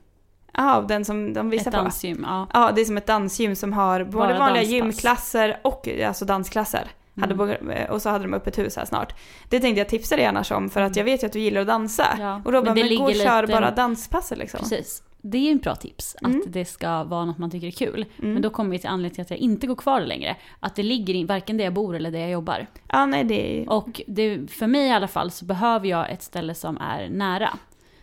Ja, 0.54 0.86
den 0.88 1.06
som 1.06 1.34
de 1.34 1.50
visar 1.50 1.72
Ett 1.72 1.78
på. 1.78 1.82
dansgym, 1.84 2.26
ja. 2.28 2.48
Ja, 2.54 2.72
det 2.76 2.82
är 2.82 2.86
som 2.86 2.98
ett 2.98 3.08
dansgym 3.08 3.56
som 3.56 3.74
har 3.74 4.04
både 4.04 4.12
Bara 4.12 4.40
vanliga 4.40 4.64
danspass. 4.64 4.72
gymklasser 4.72 5.60
och 5.64 5.88
alltså 6.08 6.26
dansklasser. 6.26 6.88
Hade 7.18 7.34
Mm. 7.34 7.38
både- 7.38 7.88
och 7.90 8.02
så 8.02 8.10
hade 8.10 8.24
de 8.26 8.34
öppet 8.34 8.58
hus 8.58 8.76
här 8.76 8.86
snart. 8.86 9.14
Det 9.50 9.60
tänkte 9.60 9.80
jag 9.80 9.90
tipsa 9.90 10.16
dig 10.16 10.26
annars 10.26 10.52
om 10.52 10.70
för 10.70 10.82
att 10.82 10.96
jag 10.96 11.04
vet 11.04 11.24
ju 11.24 11.28
att 11.28 11.34
du 11.34 11.40
gillar 11.40 11.62
att 11.62 11.68
dansa. 11.68 12.06
Ja, 12.20 12.42
Och 12.46 12.52
då 12.52 12.58
men 12.58 12.64
bara, 12.66 12.74
det 12.74 12.90
men 12.90 12.98
gå 12.98 13.04
och 13.06 13.16
kör 13.16 13.42
lite- 13.42 13.54
bara 13.54 13.72
danspasset 13.72 14.38
liksom. 14.38 14.60
Precis. 14.60 15.04
Det 15.22 15.38
är 15.38 15.42
ju 15.42 15.52
en 15.52 15.58
bra 15.58 15.76
tips, 15.76 16.16
Mm. 16.22 16.38
att 16.42 16.54
det 16.54 16.66
ska 16.66 17.04
vara 17.04 17.26
något 17.26 17.38
man 17.38 17.52
tycker 17.52 17.68
är 17.68 17.72
kul. 17.72 18.06
Mm. 18.20 18.34
Men 18.34 18.42
då 18.42 18.50
kommer 18.50 18.72
vi 18.72 18.80
till 18.80 18.90
anledningen 18.90 19.14
till 19.16 19.22
att 19.22 19.30
jag 19.30 19.40
inte 19.40 19.68
går 19.68 19.76
kvar 19.76 20.02
längre. 20.02 20.36
Att 20.60 20.76
det 20.76 20.84
ligger 20.84 21.14
i 21.16 21.24
varken 21.24 21.58
där 21.58 21.64
jag 21.64 21.74
bor 21.74 21.96
eller 21.96 22.12
där 22.12 22.20
jag 22.20 22.30
jobbar. 22.30 22.68
Ja, 22.92 23.06
nej 23.06 23.24
det 23.24 23.62
är 23.62 23.70
Och 23.72 24.02
det, 24.08 24.52
för 24.52 24.68
mig 24.68 24.88
i 24.88 24.92
alla 24.92 25.08
fall 25.08 25.32
så 25.32 25.46
behöver 25.46 25.88
jag 25.88 26.12
ett 26.12 26.24
ställe 26.24 26.56
som 26.56 26.78
är 26.78 27.10
nära. 27.10 27.50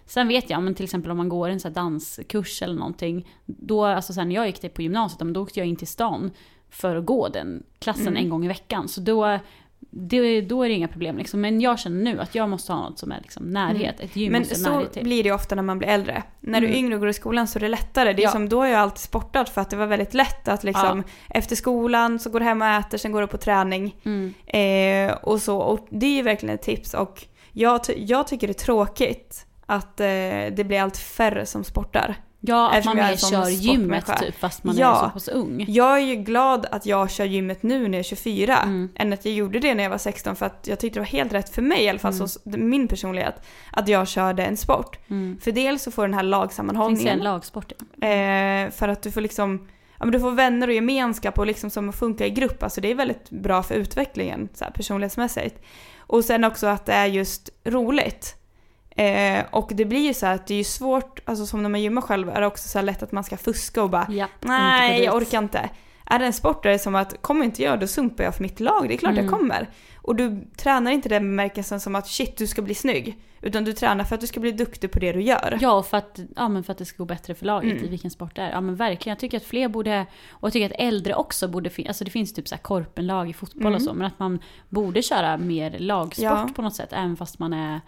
Sen 0.07 0.29
vet 0.29 0.51
jag, 0.51 0.63
men 0.63 0.75
till 0.75 0.85
exempel 0.85 1.11
om 1.11 1.17
man 1.17 1.29
går 1.29 1.49
en 1.49 1.61
här 1.65 1.71
danskurs 1.71 2.63
eller 2.63 2.75
någonting. 2.75 3.29
Då, 3.47 3.85
alltså 3.85 4.13
sen 4.13 4.29
när 4.29 4.35
jag 4.35 4.47
gick 4.47 4.61
det 4.61 4.69
på 4.69 4.83
gymnasiet, 4.83 5.21
men 5.21 5.33
då 5.33 5.43
åkte 5.43 5.59
jag 5.61 5.67
in 5.67 5.77
till 5.77 5.87
stan 5.87 6.31
för 6.73 6.97
att 6.97 7.05
gå 7.07 7.29
den 7.29 7.63
klassen 7.79 8.07
Mm. 8.09 8.17
en 8.25 8.29
gång 8.31 8.45
i 8.45 8.49
veckan. 8.49 8.89
Så 8.89 9.01
då, 9.01 9.39
det, 9.91 10.41
då 10.41 10.63
är 10.63 10.69
det 10.69 10.75
inga 10.75 10.89
problem. 10.89 11.19
Liksom. 11.19 11.41
Men 11.41 11.61
jag 11.61 11.79
känner 11.79 12.03
nu 12.13 12.21
att 12.21 12.35
jag 12.35 12.49
måste 12.49 12.73
ha 12.73 12.89
något 12.89 12.99
som 12.99 13.13
är 13.13 13.21
liksom 13.23 13.51
närhet. 13.51 14.01
Ett 14.01 14.17
gym 14.17 14.35
Mm. 14.35 14.47
Men 14.49 14.57
så 14.59 14.71
närhet 14.71 14.93
till. 14.93 15.03
blir 15.05 15.25
det 15.25 15.33
ofta 15.33 15.55
när 15.55 15.63
man 15.63 15.79
blir 15.79 15.89
äldre. 15.89 16.23
När 16.41 16.61
du 16.61 16.67
är 16.67 16.71
Mm. 16.71 16.85
yngre 16.85 16.95
och 16.95 17.01
går 17.01 17.09
i 17.09 17.13
skolan 17.13 17.47
så 17.49 17.59
är 17.59 17.61
det 17.61 17.69
lättare. 17.69 18.13
Det 18.13 18.23
är 18.23 18.25
Ja. 18.25 18.31
som, 18.31 18.49
då 18.49 18.59
har 18.61 18.67
jag 18.67 18.81
alltid 18.81 18.99
sportat 18.99 19.49
för 19.49 19.61
att 19.61 19.71
det 19.71 19.77
var 19.77 19.87
väldigt 19.87 20.15
lätt 20.15 20.49
att 20.49 20.65
liksom 20.65 21.03
efter 21.31 21.57
skolan 21.57 22.19
så 22.19 22.31
går 22.31 22.39
du 22.41 22.45
hem 22.47 22.63
och 22.63 22.69
äter, 22.69 22.99
sen 22.99 23.13
går 23.13 23.21
du 23.21 23.27
på 23.27 23.39
träning. 23.39 23.97
Mm. 24.05 24.35
Eh, 24.47 25.17
och 25.17 25.43
så. 25.43 25.59
Och 25.59 25.87
det 25.91 26.07
är 26.07 26.17
ju 26.17 26.23
verkligen 26.23 26.55
ett 26.55 26.63
tips. 26.63 26.95
Och 26.95 27.25
jag, 27.53 27.81
jag 27.97 28.27
tycker 28.27 28.47
det 28.47 28.51
är 28.51 28.65
tråkigt 28.65 29.47
att 29.67 30.01
eh, 30.01 30.07
det 30.53 30.65
blir 30.67 30.81
allt 30.81 30.97
färre 30.97 31.47
som 31.47 31.65
sportar. 31.65 32.15
Ja, 32.45 32.69
att 32.71 32.75
Eftersom 32.77 32.97
man 32.97 33.07
mer 33.07 33.17
kör 33.17 33.49
gymmet 33.49 34.07
typ, 34.21 34.39
fast 34.39 34.65
man 34.65 34.77
Ja. 34.77 34.97
är 34.97 35.05
så 35.09 35.11
pass 35.11 35.29
ung. 35.29 35.65
Jag 35.69 35.93
är 35.97 36.01
ju 36.07 36.15
glad 36.15 36.67
att 36.71 36.87
jag 36.87 37.11
kör 37.11 37.25
gymmet 37.25 37.63
nu 37.63 37.79
när 37.89 37.99
jag 37.99 37.99
är 37.99 38.03
24 38.03 38.59
Mm. 38.59 38.89
än 38.95 39.13
att 39.13 39.25
jag 39.25 39.35
gjorde 39.35 39.59
det 39.59 39.75
när 39.75 39.83
jag 39.83 39.91
var 39.91 39.99
16 39.99 40.37
för 40.37 40.47
att 40.47 40.67
jag 40.69 40.79
tyckte 40.79 40.97
det 40.99 41.01
var 41.01 41.07
helt 41.07 41.33
rätt 41.33 41.55
för 41.55 41.63
mig 41.63 41.83
i 41.85 41.89
alla 41.89 41.99
fall, 41.99 42.13
Mm. 42.15 42.29
så, 42.29 42.41
min 42.45 42.89
personlighet, 42.89 43.35
att 43.73 43.89
jag 43.89 44.09
körde 44.09 44.45
en 44.45 44.57
sport. 44.57 44.99
Mm. 45.11 45.39
För 45.41 45.53
dels 45.53 45.83
så 45.83 45.91
får 45.91 46.03
den 46.03 46.15
här 46.15 46.21
Finns 46.21 46.31
det 46.31 46.37
en 46.37 46.41
lagsammanhållningen. 46.41 47.19
lagsport? 47.19 47.73
Ja. 48.01 48.07
Eh, 48.09 48.71
för 48.71 48.89
att 48.89 49.03
du 49.03 49.11
får 49.11 49.21
liksom, 49.21 49.69
ja 49.99 50.05
men 50.05 50.13
du 50.13 50.21
får 50.21 50.31
vänner 50.31 50.69
och 50.69 50.75
gemenskap 50.75 51.39
och 51.39 51.47
liksom 51.47 51.71
som 51.71 51.89
att 51.89 51.97
funka 51.99 52.27
i 52.27 52.31
grupp. 52.31 52.63
Alltså 52.63 52.81
det 52.81 52.91
är 52.91 52.95
väldigt 52.95 53.31
bra 53.31 53.63
för 53.63 53.75
utvecklingen 53.75 54.49
så 54.55 54.65
här, 54.65 54.73
personlighetsmässigt. 54.73 55.63
Och 55.99 56.25
sen 56.25 56.45
också 56.45 56.67
att 56.67 56.87
det 56.87 56.93
är 56.93 57.07
just 57.07 57.51
roligt. 57.65 58.37
Eh, 58.97 59.45
och 59.51 59.71
det 59.75 59.85
blir 59.85 60.07
ju 60.07 60.15
så 60.15 60.27
här 60.27 60.35
att 60.35 60.47
det 60.47 60.55
är 60.55 60.59
ju 60.59 60.65
svårt, 60.65 61.21
alltså 61.25 61.47
som 61.47 61.63
när 61.63 61.69
man 61.69 61.83
gymmar 61.83 62.03
själv 62.03 62.29
är 62.29 62.41
det 62.41 62.47
också 62.47 62.69
så 62.69 62.79
här 62.79 62.85
lätt 62.85 63.03
att 63.03 63.13
man 63.13 63.25
ska 63.25 63.37
fuska 63.37 63.83
och 63.83 63.91
bara 63.91 64.07
Ja, 64.11 64.27
nej 64.41 65.03
jag 65.05 65.15
orkar 65.17 65.39
inte. 65.39 65.71
Är 66.07 66.19
det 66.19 66.27
en 66.27 66.33
sport 66.33 66.63
där 66.63 66.71
det 66.71 66.75
är 66.77 66.79
som 66.79 66.95
att 66.95 67.23
kommer 67.23 67.45
inte 67.45 67.63
jag 67.63 67.81
då 67.81 67.87
sumpar 67.87 68.25
jag 68.25 68.35
för 68.35 68.43
mitt 68.43 68.61
lag, 68.61 68.89
det 68.89 68.95
är 68.95 68.99
klart 68.99 69.13
Mm. 69.13 69.25
jag 69.25 69.35
kommer. 69.35 69.69
Och 69.97 70.17
du 70.17 70.45
tränar 70.57 70.91
inte 70.91 71.09
den 71.09 71.23
bemärkelsen 71.23 71.81
som 71.81 71.95
att 71.95 72.07
shit 72.09 72.37
du 72.37 72.47
ska 72.47 72.63
bli 72.63 72.75
snygg. 72.75 73.19
Utan 73.41 73.65
du 73.65 73.73
tränar 73.73 74.05
för 74.05 74.15
att 74.15 74.21
du 74.21 74.27
ska 74.27 74.41
bli 74.41 74.53
duktig 74.53 74.91
på 74.93 74.99
det 74.99 75.13
du 75.13 75.23
gör. 75.23 75.59
Ja, 75.61 75.73
och 75.73 75.87
för 75.87 75.97
att, 75.97 76.19
ja, 76.37 76.49
men 76.49 76.65
för 76.65 76.73
att 76.73 76.79
det 76.79 76.85
ska 76.85 76.97
gå 76.99 77.05
bättre 77.05 77.35
för 77.35 77.47
laget 77.47 77.73
Mm. 77.73 77.85
i 77.85 77.89
vilken 77.89 78.11
sport 78.11 78.37
det 78.37 78.43
är. 78.43 78.51
Ja 78.51 78.61
men 78.61 78.77
verkligen, 78.77 79.13
jag 79.13 79.19
tycker 79.19 79.37
att 79.37 79.43
fler 79.45 79.69
borde, 79.69 80.07
och 80.31 80.47
jag 80.47 80.53
tycker 80.53 80.67
att 80.67 80.77
äldre 80.81 81.15
också 81.15 81.49
borde 81.49 81.71
finnas, 81.71 81.89
alltså 81.89 82.05
det 82.05 82.11
finns 82.11 82.33
typ 82.35 82.49
så 82.49 82.55
här 82.55 82.63
korpenlag 82.63 83.31
i 83.31 83.33
fotboll 83.33 83.63
Mm. 83.67 83.75
och 83.75 83.83
så, 83.83 83.95
men 83.95 84.07
att 84.07 84.19
man 84.19 84.39
borde 84.69 85.03
köra 85.03 85.37
mer 85.37 85.79
lagsport 85.79 86.25
Ja. 86.25 86.49
på 86.57 86.63
något 86.63 86.75
sätt, 86.77 86.93
även 86.93 87.17
fast 87.17 87.39
man 87.39 87.53
är 87.53 87.81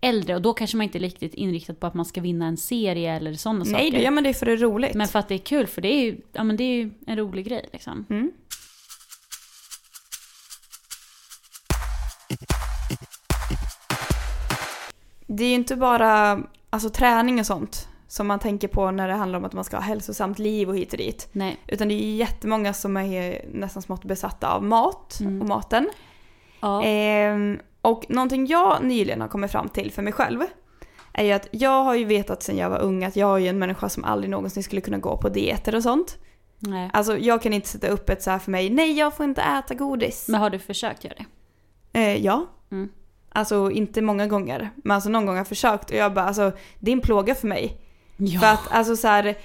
äldre. 0.00 0.34
Och 0.34 0.42
då 0.42 0.52
kanske 0.54 0.76
man 0.76 0.84
inte 0.84 0.98
är 0.98 1.00
riktigt 1.00 1.34
inriktad 1.34 1.74
på 1.74 1.86
att 1.86 1.94
man 1.94 2.04
ska 2.04 2.20
vinna 2.20 2.46
en 2.46 2.56
serie 2.56 3.12
eller 3.16 3.34
sådana 3.34 3.64
Nej, 3.64 3.72
saker. 3.72 3.90
då 3.98 4.04
gör 4.04 4.10
man 4.10 4.24
det 4.24 4.34
för 4.34 4.46
det 4.46 4.52
är 4.52 4.56
roligt. 4.56 4.94
Men 4.94 5.08
för 5.08 5.18
att 5.18 5.28
det 5.28 5.34
är 5.34 5.38
kul, 5.38 5.66
för 5.66 5.82
det 5.82 5.88
är 5.88 6.00
ju, 6.02 6.20
ja, 6.32 6.44
men 6.44 6.56
det 6.56 6.64
är 6.64 6.74
ju 6.76 6.90
en 7.06 7.16
rolig 7.16 7.46
grej 7.46 7.68
liksom. 7.72 8.06
Mm. 8.10 8.32
Det 15.26 15.44
är 15.44 15.48
ju 15.48 15.54
inte 15.54 15.76
bara 15.76 16.40
alltså, 16.70 16.90
träning 16.90 17.40
och 17.40 17.46
sånt 17.46 17.88
som 18.08 18.26
man 18.26 18.38
tänker 18.38 18.68
på 18.68 18.90
när 18.90 19.08
det 19.08 19.14
handlar 19.14 19.38
om 19.38 19.44
att 19.44 19.52
man 19.52 19.64
ska 19.64 19.76
ha 19.76 19.82
hälsosamt 19.82 20.38
liv 20.38 20.68
och 20.68 20.76
hit 20.76 20.92
och 20.92 20.98
dit. 20.98 21.28
Nej. 21.32 21.56
Utan 21.66 21.88
det 21.88 21.94
är 21.94 22.04
ju 22.06 22.16
jättemånga 22.16 22.72
som 22.74 22.96
är 22.96 23.44
nästan 23.52 23.82
smått 23.82 24.04
besatta 24.04 24.52
av 24.52 24.64
mat 24.64 25.18
Mm. 25.20 25.42
och 25.42 25.48
maten. 25.48 25.90
Ja. 26.60 26.82
Ehm, 26.84 27.58
och 27.82 28.04
någonting 28.08 28.46
jag 28.46 28.84
nyligen 28.84 29.20
har 29.20 29.28
kommit 29.28 29.52
fram 29.52 29.68
till 29.68 29.92
för 29.92 30.02
mig 30.02 30.12
själv 30.12 30.40
är 31.12 31.24
ju 31.24 31.32
att 31.32 31.48
jag 31.50 31.84
har 31.84 31.94
ju 31.94 32.04
vetat 32.04 32.42
sedan 32.42 32.56
jag 32.56 32.70
var 32.70 32.78
ung 32.78 33.04
att 33.04 33.16
jag 33.16 33.34
är 33.36 33.38
ju 33.38 33.48
en 33.48 33.58
människa 33.58 33.88
som 33.88 34.04
aldrig 34.04 34.30
någonsin 34.30 34.62
skulle 34.62 34.80
kunna 34.80 34.98
gå 34.98 35.16
på 35.16 35.28
dieter 35.28 35.74
och 35.74 35.82
sånt. 35.82 36.18
Nej. 36.58 36.90
Alltså 36.92 37.18
jag 37.18 37.42
kan 37.42 37.52
inte 37.52 37.68
sätta 37.68 37.88
upp 37.88 38.10
ett 38.10 38.22
så 38.22 38.30
här 38.30 38.38
för 38.38 38.50
mig, 38.50 38.70
nej 38.70 38.98
jag 38.98 39.16
får 39.16 39.24
inte 39.24 39.42
äta 39.42 39.74
godis. 39.74 40.28
Men 40.28 40.40
har 40.40 40.50
du 40.50 40.58
försökt 40.58 41.04
göra 41.04 41.14
det? 41.18 41.26
Eh, 42.00 42.24
ja. 42.24 42.46
Mm. 42.70 42.88
Alltså 43.32 43.70
inte 43.70 44.02
många 44.02 44.26
gånger, 44.26 44.70
men 44.76 44.94
alltså 44.94 45.10
någon 45.10 45.26
gång 45.26 45.34
har 45.34 45.40
jag 45.40 45.48
försökt 45.48 45.90
och 45.90 45.96
jag 45.96 46.14
bara 46.14 46.24
alltså 46.24 46.52
det 46.78 46.90
är 46.90 46.92
en 46.92 47.00
plåga 47.00 47.34
för 47.34 47.48
mig. 47.48 47.80
Ja. 48.16 48.40
För 48.40 48.46
att 48.46 48.70
alltså 48.70 48.96
så 48.96 49.08
här, 49.08 49.38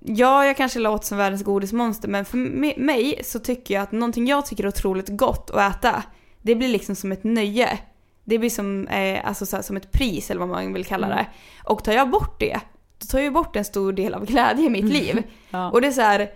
ja 0.00 0.46
jag 0.46 0.56
kanske 0.56 0.78
låter 0.78 1.06
som 1.06 1.18
världens 1.18 1.42
godismonster 1.42 2.08
men 2.08 2.24
för 2.24 2.38
mig 2.80 3.20
så 3.24 3.38
tycker 3.38 3.74
jag 3.74 3.82
att 3.82 3.92
någonting 3.92 4.26
jag 4.26 4.46
tycker 4.46 4.64
är 4.64 4.68
otroligt 4.68 5.08
gott 5.08 5.50
att 5.50 5.76
äta, 5.76 6.02
det 6.46 6.54
blir 6.54 6.68
liksom 6.68 6.94
som 6.96 7.12
ett 7.12 7.24
nöje. 7.24 7.78
Det 8.24 8.38
blir 8.38 8.50
som, 8.50 8.86
eh, 8.88 9.28
alltså 9.28 9.46
så 9.46 9.56
här, 9.56 9.62
som 9.62 9.76
ett 9.76 9.92
pris 9.92 10.30
eller 10.30 10.38
vad 10.40 10.48
man 10.48 10.72
vill 10.72 10.84
kalla 10.84 11.06
Mm. 11.06 11.18
det. 11.18 11.26
Och 11.64 11.84
tar 11.84 11.92
jag 11.92 12.10
bort 12.10 12.40
det, 12.40 12.60
då 12.98 13.06
tar 13.06 13.18
jag 13.18 13.32
bort 13.32 13.56
en 13.56 13.64
stor 13.64 13.92
del 13.92 14.14
av 14.14 14.24
glädje 14.26 14.66
i 14.66 14.70
mitt 14.70 14.84
liv. 14.84 15.22
ja. 15.50 15.70
Och 15.70 15.80
det 15.80 15.86
är 15.86 15.92
så 15.92 16.00
här, 16.00 16.30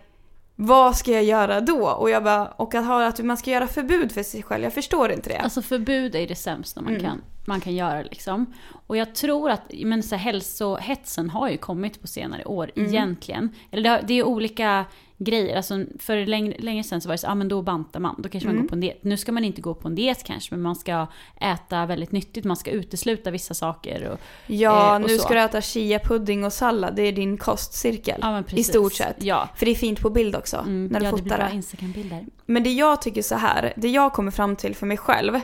vad 0.56 0.96
ska 0.96 1.12
jag 1.12 1.24
göra 1.24 1.60
då? 1.60 1.88
Och 1.88 2.10
jag 2.10 2.24
bara, 2.24 2.46
och 2.48 2.74
att 2.74 2.86
ha 2.86 3.06
att 3.06 3.18
man 3.24 3.36
ska 3.36 3.50
göra 3.50 3.66
förbud 3.66 4.12
för 4.12 4.22
sig 4.22 4.42
själv, 4.42 4.64
jag 4.64 4.72
förstår 4.72 5.12
inte 5.12 5.28
det. 5.30 5.38
Alltså 5.38 5.62
förbud 5.62 6.14
är 6.14 6.26
det 6.26 6.34
sämsta 6.36 6.80
man, 6.80 6.90
Mm. 6.94 7.02
kan, 7.04 7.20
man 7.44 7.60
kan 7.60 7.74
göra 7.74 8.02
liksom. 8.02 8.54
Och 8.86 8.96
jag 8.96 9.14
tror 9.14 9.50
att 9.50 9.62
men 9.84 10.02
så 10.02 10.14
här, 10.16 10.22
hälsohetsen 10.24 11.30
har 11.30 11.48
ju 11.50 11.56
kommit 11.56 12.00
på 12.00 12.06
senare 12.06 12.44
år 12.44 12.70
Mm. 12.76 12.88
egentligen. 12.88 13.50
Eller 13.70 13.90
det, 13.90 14.04
det 14.06 14.14
är 14.14 14.24
olika 14.24 14.84
grejer. 15.24 15.56
Alltså, 15.56 15.84
för 15.98 16.26
länge, 16.26 16.54
länge 16.58 16.84
sedan 16.84 17.00
så 17.00 17.08
var 17.08 17.14
det 17.14 17.18
så 17.18 17.26
ah, 17.26 17.34
men 17.34 17.48
då 17.48 17.62
bantar 17.62 18.00
man. 18.00 18.14
Då 18.18 18.28
kanske 18.28 18.46
man 18.48 18.54
Mm. 18.56 18.62
går 18.64 18.68
på 18.68 18.74
en 18.74 18.80
diet. 18.80 18.98
Nu 19.04 19.16
ska 19.16 19.32
man 19.32 19.44
inte 19.44 19.60
gå 19.60 19.74
på 19.74 19.88
en 19.88 19.94
diet 19.94 20.24
kanske, 20.24 20.54
men 20.54 20.62
man 20.62 20.76
ska 20.76 21.06
äta 21.40 21.86
väldigt 21.86 22.12
nyttigt. 22.12 22.44
Man 22.44 22.56
ska 22.56 22.70
utesluta 22.70 23.30
vissa 23.30 23.54
saker. 23.54 24.08
Och, 24.08 24.18
Ja, 24.46 24.88
Eh, 24.88 24.94
och 25.02 25.08
nu 25.10 25.18
så. 25.18 25.24
ska 25.24 25.34
du 25.34 25.40
äta 25.40 25.60
chia-pudding 25.60 26.44
och 26.46 26.52
sallad, 26.52 26.96
det 26.96 27.02
är 27.02 27.12
din 27.12 27.36
kostcirkel. 27.38 28.18
ja, 28.22 28.30
men 28.32 28.44
I 28.58 28.64
stort 28.64 28.92
sett. 28.92 29.16
Ja. 29.22 29.48
För 29.56 29.66
det 29.66 29.72
är 29.72 29.76
fint 29.76 30.00
på 30.00 30.10
bild 30.10 30.36
också, 30.36 30.56
Mm, 30.56 30.86
när 30.86 31.00
du 31.00 31.06
ja, 31.06 31.10
det 31.10 31.16
blir 31.16 31.24
fotar 31.24 31.38
bra 31.38 31.48
det. 31.48 31.54
Instagram-bilder. 31.54 32.26
Men 32.46 32.62
det 32.62 32.72
jag 32.72 33.02
tycker 33.02 33.22
så 33.22 33.34
här, 33.34 33.72
det 33.76 33.88
jag 33.88 34.12
kommer 34.12 34.30
fram 34.30 34.56
till 34.56 34.74
för 34.74 34.86
mig 34.86 34.96
själv 34.96 35.40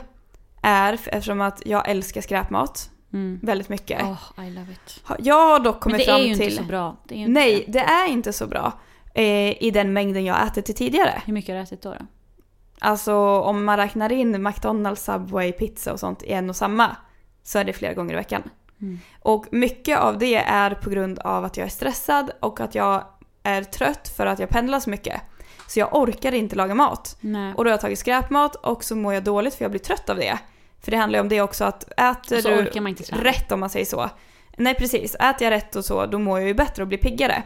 är, 0.61 0.93
eftersom 0.93 1.41
att 1.41 1.61
jag 1.65 1.89
älskar 1.89 2.21
skräpmat 2.21 2.89
Mm. 3.13 3.39
väldigt 3.43 3.69
mycket. 3.69 4.01
Oh, 4.03 4.45
I 4.47 4.49
love 4.49 4.71
it. 4.71 5.03
Jag 5.19 5.47
har 5.49 5.59
dock 5.59 5.75
Men 5.75 5.79
kommit 5.81 5.97
det 5.99 6.05
fram 6.05 6.21
är 6.21 6.25
ju 6.25 6.35
till... 6.35 6.43
inte 6.43 6.55
så 6.57 6.63
bra. 6.63 6.95
Det 7.07 7.15
inte 7.15 7.31
Nej, 7.31 7.63
det. 7.67 7.71
det 7.71 7.79
är 7.79 8.07
inte 8.07 8.33
så 8.33 8.47
bra. 8.47 8.73
Eh, 9.17 9.63
I 9.63 9.71
den 9.73 9.93
mängden 9.93 10.25
jag 10.25 10.47
ätit 10.47 10.77
tidigare. 10.77 11.21
Hur 11.25 11.33
mycket 11.33 11.49
har 11.49 11.55
du 11.55 11.63
ätit 11.63 11.81
då? 11.81 11.89
då? 11.89 12.05
Alltså 12.79 13.15
om 13.39 13.65
man 13.65 13.77
räknar 13.77 14.11
in 14.11 14.43
McDonalds, 14.43 15.03
Subway, 15.03 15.51
pizza 15.51 15.93
och 15.93 15.99
sånt 15.99 16.23
i 16.23 16.31
en 16.31 16.49
och 16.49 16.55
samma 16.55 16.95
så 17.43 17.59
är 17.59 17.63
det 17.63 17.73
flera 17.73 17.93
gånger 17.93 18.13
i 18.13 18.15
veckan. 18.15 18.43
Mm. 18.81 18.99
Och 19.21 19.45
mycket 19.51 19.99
av 19.99 20.17
det 20.17 20.35
är 20.35 20.75
på 20.75 20.89
grund 20.89 21.19
av 21.19 21.45
att 21.45 21.57
jag 21.57 21.65
är 21.65 21.69
stressad 21.69 22.31
och 22.39 22.59
att 22.59 22.75
jag 22.75 23.03
är 23.43 23.63
trött 23.63 24.07
för 24.17 24.25
att 24.25 24.39
jag 24.39 24.49
pendlar 24.49 24.79
så 24.79 24.89
mycket. 24.89 25.21
Så 25.67 25.79
jag 25.79 25.95
orkar 25.95 26.33
inte 26.33 26.55
laga 26.55 26.75
mat. 26.75 27.17
Nej. 27.19 27.53
Och 27.53 27.63
då 27.63 27.69
har 27.69 27.73
jag 27.73 27.81
tagit 27.81 27.99
skräpmat 27.99 28.55
och 28.55 28.83
så 28.83 28.95
mår 28.95 29.13
jag 29.13 29.23
dåligt 29.23 29.55
för 29.55 29.63
jag 29.63 29.71
blir 29.71 29.81
trött 29.81 30.09
av 30.09 30.17
det. 30.17 30.39
För 30.81 30.91
det 30.91 30.97
handlar 30.97 31.19
ju 31.19 31.21
om 31.21 31.29
det 31.29 31.41
också 31.41 31.65
att 31.65 31.83
äter 31.83 32.41
du 33.15 33.23
rätt 33.23 33.51
om 33.51 33.59
man 33.59 33.69
säger 33.69 33.85
så. 33.85 34.09
Nej 34.57 34.75
precis, 34.75 35.15
äter 35.15 35.43
jag 35.43 35.51
rätt 35.51 35.75
och 35.75 35.85
så 35.85 36.05
då 36.05 36.19
mår 36.19 36.39
jag 36.39 36.47
ju 36.47 36.53
bättre 36.53 36.83
och 36.83 36.87
blir 36.87 36.97
piggare. 36.97 37.43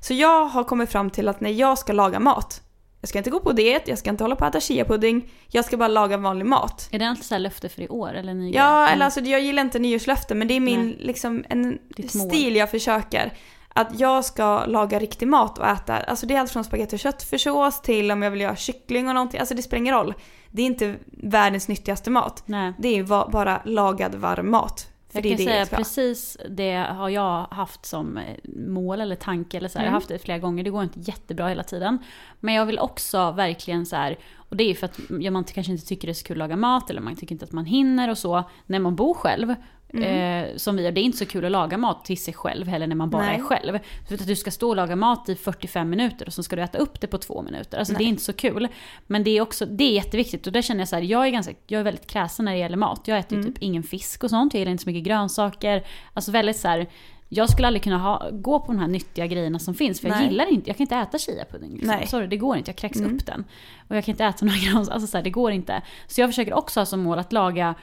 Så 0.00 0.14
jag 0.14 0.44
har 0.46 0.64
kommit 0.64 0.90
fram 0.92 1.10
till 1.10 1.28
att 1.28 1.40
när 1.40 1.50
jag 1.50 1.78
ska 1.78 1.92
laga 1.92 2.20
mat, 2.20 2.62
jag 3.00 3.08
ska 3.08 3.18
inte 3.18 3.30
gå 3.30 3.40
på 3.40 3.52
diet, 3.52 3.88
jag 3.88 3.98
ska 3.98 4.10
inte 4.10 4.24
hålla 4.24 4.36
på 4.36 4.44
att 4.44 4.54
äta 4.54 4.60
chia-pudding, 4.60 5.30
jag 5.48 5.64
ska 5.64 5.76
bara 5.76 5.88
laga 5.88 6.16
vanlig 6.16 6.46
mat. 6.46 6.88
Är 6.92 6.98
det 6.98 7.08
alltid 7.08 7.24
så 7.24 7.34
här 7.34 7.40
löfte 7.40 7.68
för 7.68 7.82
i 7.82 7.88
år 7.88 8.14
eller 8.14 8.54
Ja, 8.54 8.88
eller 8.88 9.04
alltså 9.04 9.20
jag 9.20 9.40
gillar 9.40 9.62
inte 9.62 9.78
nyårslöften 9.78 10.38
men 10.38 10.48
det 10.48 10.54
är 10.54 10.60
min 10.60 10.86
Nej. 10.86 10.96
liksom 11.00 11.44
en 11.48 11.78
stil 12.08 12.56
jag 12.56 12.70
försöker. 12.70 13.32
Att 13.74 14.00
jag 14.00 14.24
ska 14.24 14.64
laga 14.66 14.98
riktig 14.98 15.28
mat 15.28 15.58
och 15.58 15.66
äta, 15.66 15.96
alltså 15.96 16.26
det 16.26 16.34
är 16.34 16.40
allt 16.40 16.50
från 16.50 16.64
spagetti 16.64 16.96
och 16.96 17.00
köttfärssås 17.00 17.82
till 17.82 18.10
om 18.10 18.22
jag 18.22 18.30
vill 18.30 18.40
göra 18.40 18.56
kyckling 18.56 19.08
och 19.08 19.14
någonting, 19.14 19.40
alltså 19.40 19.54
det 19.54 19.62
spelar 19.62 19.80
ingen 19.80 19.94
roll. 19.94 20.14
Det 20.50 20.62
är 20.62 20.66
inte 20.66 20.96
världens 21.06 21.68
nyttigaste 21.68 22.10
mat. 22.10 22.42
Nej. 22.46 22.72
Det 22.78 22.98
är 22.98 23.30
bara 23.30 23.62
lagad 23.64 24.14
varm 24.14 24.50
mat. 24.50 24.89
Jag 25.12 25.22
det 25.22 25.28
kan 25.28 25.38
det 25.38 25.44
säga 25.44 25.60
ha. 25.60 25.76
precis 25.76 26.36
det 26.50 26.76
har 26.76 27.08
jag 27.08 27.46
haft 27.50 27.86
som 27.86 28.16
eh, 28.16 28.22
mål 28.56 29.00
eller 29.00 29.16
tanke. 29.16 29.56
Eller 29.56 29.68
så 29.68 29.78
här. 29.78 29.84
Jag 29.84 29.90
har 29.90 29.92
Mm. 29.92 29.94
haft 30.02 30.08
det 30.08 30.18
flera 30.18 30.38
gånger, 30.38 30.64
det 30.64 30.70
går 30.70 30.82
inte 30.82 31.00
jättebra 31.00 31.48
hela 31.48 31.62
tiden. 31.62 31.98
Men 32.40 32.54
jag 32.54 32.66
vill 32.66 32.78
också 32.78 33.30
verkligen 33.32 33.86
så 33.86 33.96
här, 33.96 34.18
och 34.36 34.56
det 34.56 34.64
är 34.64 34.68
ju 34.68 34.74
för 34.74 34.84
att 34.86 34.98
man 35.32 35.44
kanske 35.44 35.72
inte 35.72 35.86
tycker 35.86 36.08
det 36.08 36.12
är 36.12 36.14
så 36.14 36.24
kul 36.24 36.34
att 36.34 36.48
laga 36.48 36.56
mat 36.56 36.90
eller 36.90 37.00
man 37.00 37.16
tycker 37.16 37.32
inte 37.34 37.44
att 37.44 37.52
man 37.52 37.64
hinner 37.64 38.10
och 38.10 38.18
så 38.18 38.44
när 38.66 38.78
man 38.78 38.96
bor 38.96 39.14
själv. 39.14 39.54
Mm. 39.94 40.44
Eh, 40.44 40.56
som 40.56 40.76
vi 40.76 40.82
gör, 40.82 40.92
det 40.92 41.00
är 41.00 41.02
inte 41.02 41.18
så 41.18 41.26
kul 41.26 41.44
att 41.44 41.50
laga 41.52 41.78
mat 41.78 42.04
till 42.04 42.18
sig 42.22 42.34
själv 42.34 42.68
heller 42.68 42.86
när 42.86 42.96
man 42.96 43.10
bara 43.10 43.22
Nej. 43.22 43.36
är 43.36 43.42
själv. 43.42 43.78
För 44.08 44.14
att 44.14 44.26
du 44.26 44.36
ska 44.36 44.50
stå 44.50 44.68
och 44.68 44.76
laga 44.76 44.96
mat 44.96 45.28
i 45.28 45.34
45 45.34 45.90
minuter 45.90 46.26
och 46.26 46.32
så 46.32 46.42
ska 46.42 46.56
du 46.56 46.62
äta 46.62 46.78
upp 46.78 47.00
det 47.00 47.06
på 47.06 47.18
två 47.18 47.42
minuter. 47.42 47.78
Alltså 47.78 47.94
det 47.94 47.96
är 47.96 48.04
Nej. 48.04 48.08
inte 48.08 48.22
så 48.22 48.32
kul. 48.32 48.68
Men 49.06 49.24
det 49.24 49.30
är 49.30 49.40
också, 49.40 49.66
det 49.66 49.84
är 49.84 49.92
jätteviktigt 49.92 50.46
och 50.46 50.52
där 50.52 50.62
känner 50.62 50.80
jag 50.80 50.88
så 50.88 50.96
här, 50.96 51.02
jag 51.02 51.26
är 51.26 51.30
ganska, 51.30 51.52
jag 51.66 51.80
är 51.80 51.84
väldigt 51.84 52.06
kräsen 52.06 52.44
när 52.44 52.52
det 52.52 52.58
gäller 52.58 52.76
mat. 52.76 53.00
Jag 53.04 53.18
äter 53.18 53.38
ju 53.38 53.40
Mm. 53.42 53.52
typ 53.52 53.62
ingen 53.62 53.82
fisk 53.82 54.24
och 54.24 54.30
sånt, 54.30 54.54
jag 54.54 54.58
gillar 54.58 54.72
inte 54.72 54.82
så 54.84 54.88
mycket 54.90 55.04
grönsaker. 55.04 55.86
Alltså 56.14 56.30
väldigt 56.30 56.56
så 56.56 56.68
här, 56.68 56.86
jag 57.32 57.50
skulle 57.50 57.66
aldrig 57.66 57.82
kunna 57.82 57.98
ha, 57.98 58.28
gå 58.32 58.60
på 58.60 58.66
de 58.72 58.78
här 58.78 58.88
nyttiga 58.88 59.26
grejerna 59.26 59.58
som 59.58 59.74
finns 59.74 60.00
för 60.00 60.08
jag 60.08 60.16
Nej. 60.16 60.26
gillar 60.28 60.52
inte, 60.52 60.70
jag 60.70 60.76
kan 60.76 60.84
inte 60.84 60.96
äta 60.96 61.18
chiapudding. 61.18 61.70
Liksom. 61.72 61.88
Nej. 61.88 62.06
Sorry, 62.06 62.26
det 62.26 62.36
går 62.36 62.56
inte, 62.56 62.68
jag 62.70 62.76
kräks 62.76 62.98
Mm. 62.98 63.16
upp 63.16 63.26
den. 63.26 63.44
Och 63.88 63.96
jag 63.96 64.04
kan 64.04 64.12
inte 64.12 64.24
äta 64.24 64.44
några 64.44 64.58
grönsaker, 64.58 64.94
alltså 64.94 65.06
så 65.06 65.16
här, 65.16 65.24
det 65.24 65.30
går 65.30 65.52
inte. 65.52 65.82
Så 66.06 66.20
jag 66.20 66.30
försöker 66.30 66.54
också 66.54 66.80
ha 66.80 66.86
som 66.86 67.00
mål 67.00 67.18
att 67.18 67.32
laga 67.32 67.74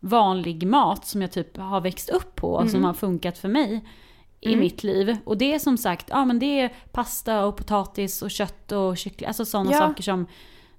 vanlig 0.00 0.66
mat 0.66 1.06
som 1.06 1.22
jag 1.22 1.32
typ 1.32 1.56
har 1.56 1.80
växt 1.80 2.08
upp 2.10 2.34
på 2.36 2.52
och 2.52 2.60
som 2.70 2.76
Mm. 2.76 2.84
har 2.84 2.94
funkat 2.94 3.38
för 3.38 3.48
mig 3.48 3.84
i 4.40 4.48
Mm. 4.48 4.60
mitt 4.60 4.84
liv. 4.84 5.16
Och 5.24 5.38
det 5.38 5.54
är 5.54 5.58
som 5.58 5.78
sagt, 5.78 6.06
ja 6.10 6.24
men 6.24 6.38
det 6.38 6.60
är 6.60 6.72
pasta 6.92 7.44
och 7.44 7.56
potatis 7.56 8.22
och 8.22 8.30
kött 8.30 8.72
och 8.72 8.96
kyckling, 8.98 9.26
alltså 9.28 9.44
sådana 9.44 9.72
Ja. 9.72 9.78
saker 9.78 10.02
som 10.02 10.26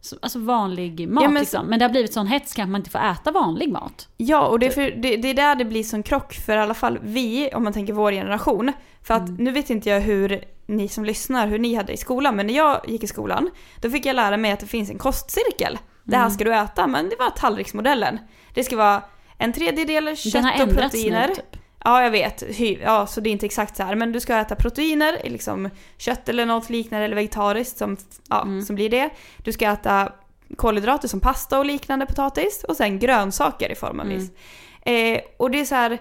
så- 0.01 0.17
Alltså 0.21 0.39
vanlig 0.39 1.09
mat 1.09 1.23
Ja, 1.23 1.29
men 1.29 1.39
liksom. 1.41 1.65
Men 1.65 1.79
det 1.79 1.85
har 1.85 1.89
blivit 1.89 2.13
sån 2.13 2.27
hets 2.27 2.53
kanske 2.53 2.71
man 2.71 2.81
inte 2.81 2.89
får 2.89 2.99
äta 2.99 3.31
vanlig 3.31 3.71
mat. 3.71 4.07
Ja, 4.17 4.47
och 4.47 4.59
det 4.59 4.65
är, 4.65 4.69
Typ. 4.69 4.75
för, 4.75 5.01
det, 5.01 5.17
det 5.17 5.27
är 5.27 5.33
där 5.33 5.55
det 5.55 5.65
blir 5.65 5.83
som 5.83 6.03
krock 6.03 6.33
för 6.33 6.53
i 6.57 6.59
alla 6.59 6.73
fall 6.73 6.99
vi, 7.01 7.49
om 7.53 7.63
man 7.63 7.73
tänker 7.73 7.93
vår 7.93 8.11
generation. 8.11 8.73
För 9.01 9.13
att 9.13 9.29
Mm. 9.29 9.43
nu 9.43 9.51
vet 9.51 9.69
inte 9.69 9.89
jag 9.89 10.01
hur 10.01 10.43
ni 10.67 10.87
som 10.87 11.05
lyssnar, 11.05 11.47
hur 11.47 11.59
ni 11.59 11.75
hade 11.75 11.93
i 11.93 11.97
skolan, 11.97 12.35
men 12.35 12.47
när 12.47 12.53
jag 12.53 12.81
gick 12.87 13.03
i 13.03 13.07
skolan, 13.07 13.49
då 13.81 13.89
fick 13.89 14.05
jag 14.05 14.15
lära 14.15 14.37
mig 14.37 14.51
att 14.51 14.59
det 14.59 14.65
finns 14.67 14.89
en 14.89 14.97
kostcirkel. 14.97 15.77
Det 16.03 16.15
här 16.15 16.23
Mm. 16.23 16.33
ska 16.33 16.43
du 16.43 16.55
äta, 16.55 16.87
men 16.87 17.09
det 17.09 17.15
var 17.19 17.29
tallriksmodellen. 17.29 18.19
Det 18.57 18.63
ska 18.63 18.77
vara 18.77 19.01
en 19.37 19.53
tredjedel 19.53 20.15
kött 20.17 20.45
och 20.61 20.69
proteiner. 20.75 21.27
nu 21.27 21.35
typ. 21.35 21.57
Ja, 21.83 22.03
jag 22.03 22.11
vet. 22.11 22.43
Ja, 22.81 23.07
så 23.07 23.21
det 23.21 23.29
är 23.29 23.31
inte 23.31 23.45
exakt 23.45 23.77
så 23.77 23.83
här. 23.83 23.95
Men 23.95 24.11
du 24.11 24.19
ska 24.19 24.37
äta 24.37 24.55
proteiner, 24.55 25.17
liksom 25.23 25.69
kött 25.97 26.29
eller 26.29 26.45
något 26.45 26.69
liknande 26.69 27.05
eller 27.05 27.15
vegetariskt 27.15 27.77
som, 27.77 27.97
ja, 28.29 28.41
Mm. 28.41 28.61
som 28.61 28.75
blir 28.75 28.89
det. 28.89 29.09
Du 29.43 29.51
ska 29.53 29.69
äta 29.71 30.11
kolhydrater 30.55 31.07
som 31.07 31.19
pasta 31.19 31.59
och 31.59 31.65
liknande, 31.65 32.05
potatis. 32.05 32.63
Och 32.67 32.75
sen 32.77 32.99
grönsaker 32.99 33.71
i 33.71 33.75
form 33.75 33.99
av 33.99 34.05
Mm. 34.05 34.17
ris. 34.17 34.29
Eh, 34.81 35.19
och 35.37 35.51
det 35.51 35.59
är 35.59 35.65
så 35.65 35.75
här. 35.75 35.97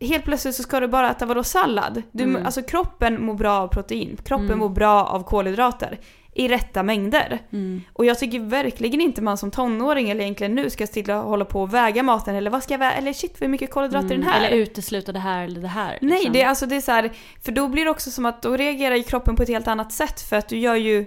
Helt 0.00 0.24
plötsligt 0.24 0.54
så 0.54 0.62
ska 0.62 0.80
du 0.80 0.88
bara 0.88 1.10
äta 1.10 1.26
vadå 1.26 1.44
sallad? 1.44 2.02
Du, 2.12 2.24
Mm. 2.24 2.46
Alltså 2.46 2.62
kroppen 2.62 3.22
mår 3.24 3.34
bra 3.34 3.52
av 3.58 3.68
protein. 3.68 4.16
Kroppen 4.24 4.46
Mm. 4.46 4.58
mår 4.58 4.68
bra 4.68 5.04
av 5.04 5.22
kolhydrater. 5.24 5.98
I 6.38 6.48
rätta 6.48 6.82
mängder. 6.82 7.38
Mm. 7.52 7.82
Och 7.92 8.04
jag 8.04 8.18
tycker 8.18 8.40
verkligen 8.40 9.00
inte 9.00 9.22
man 9.22 9.38
som 9.38 9.50
tonåring 9.50 10.10
eller 10.10 10.22
egentligen 10.22 10.54
nu 10.54 10.70
ska 10.70 10.86
stilla 10.86 11.22
och 11.22 11.28
hålla 11.30 11.44
på 11.44 11.62
och 11.62 11.74
väga 11.74 12.02
maten 12.02 12.34
eller 12.34 12.50
vad 12.50 12.62
ska 12.62 12.74
jag 12.74 12.78
väga? 12.78 12.92
Eller 12.92 13.12
shit 13.12 13.40
vad 13.40 13.50
mycket 13.50 13.70
kolhydrater 13.70 14.06
i 14.14 14.16
den 14.16 14.22
här? 14.22 14.38
Mm. 14.38 14.52
Eller 14.52 14.62
utesluta 14.62 15.12
det 15.12 15.18
här 15.18 15.44
eller 15.44 15.60
det 15.60 15.68
här. 15.68 15.98
Nej, 16.00 16.10
liksom. 16.10 16.32
det 16.32 16.42
är 16.42 16.48
alltså 16.48 16.66
det 16.66 16.76
är 16.76 16.80
så 16.80 16.92
här, 16.92 17.12
för 17.44 17.52
då 17.52 17.68
blir 17.68 17.84
det 17.84 17.90
också 17.90 18.10
som 18.10 18.26
att 18.26 18.42
då 18.42 18.56
reagerar 18.56 18.94
ju 18.96 19.02
kroppen 19.02 19.36
på 19.36 19.42
ett 19.42 19.48
helt 19.48 19.68
annat 19.68 19.92
sätt 19.92 20.20
för 20.20 20.36
att 20.36 20.48
du 20.48 20.58
gör 20.58 20.74
ju 20.76 21.06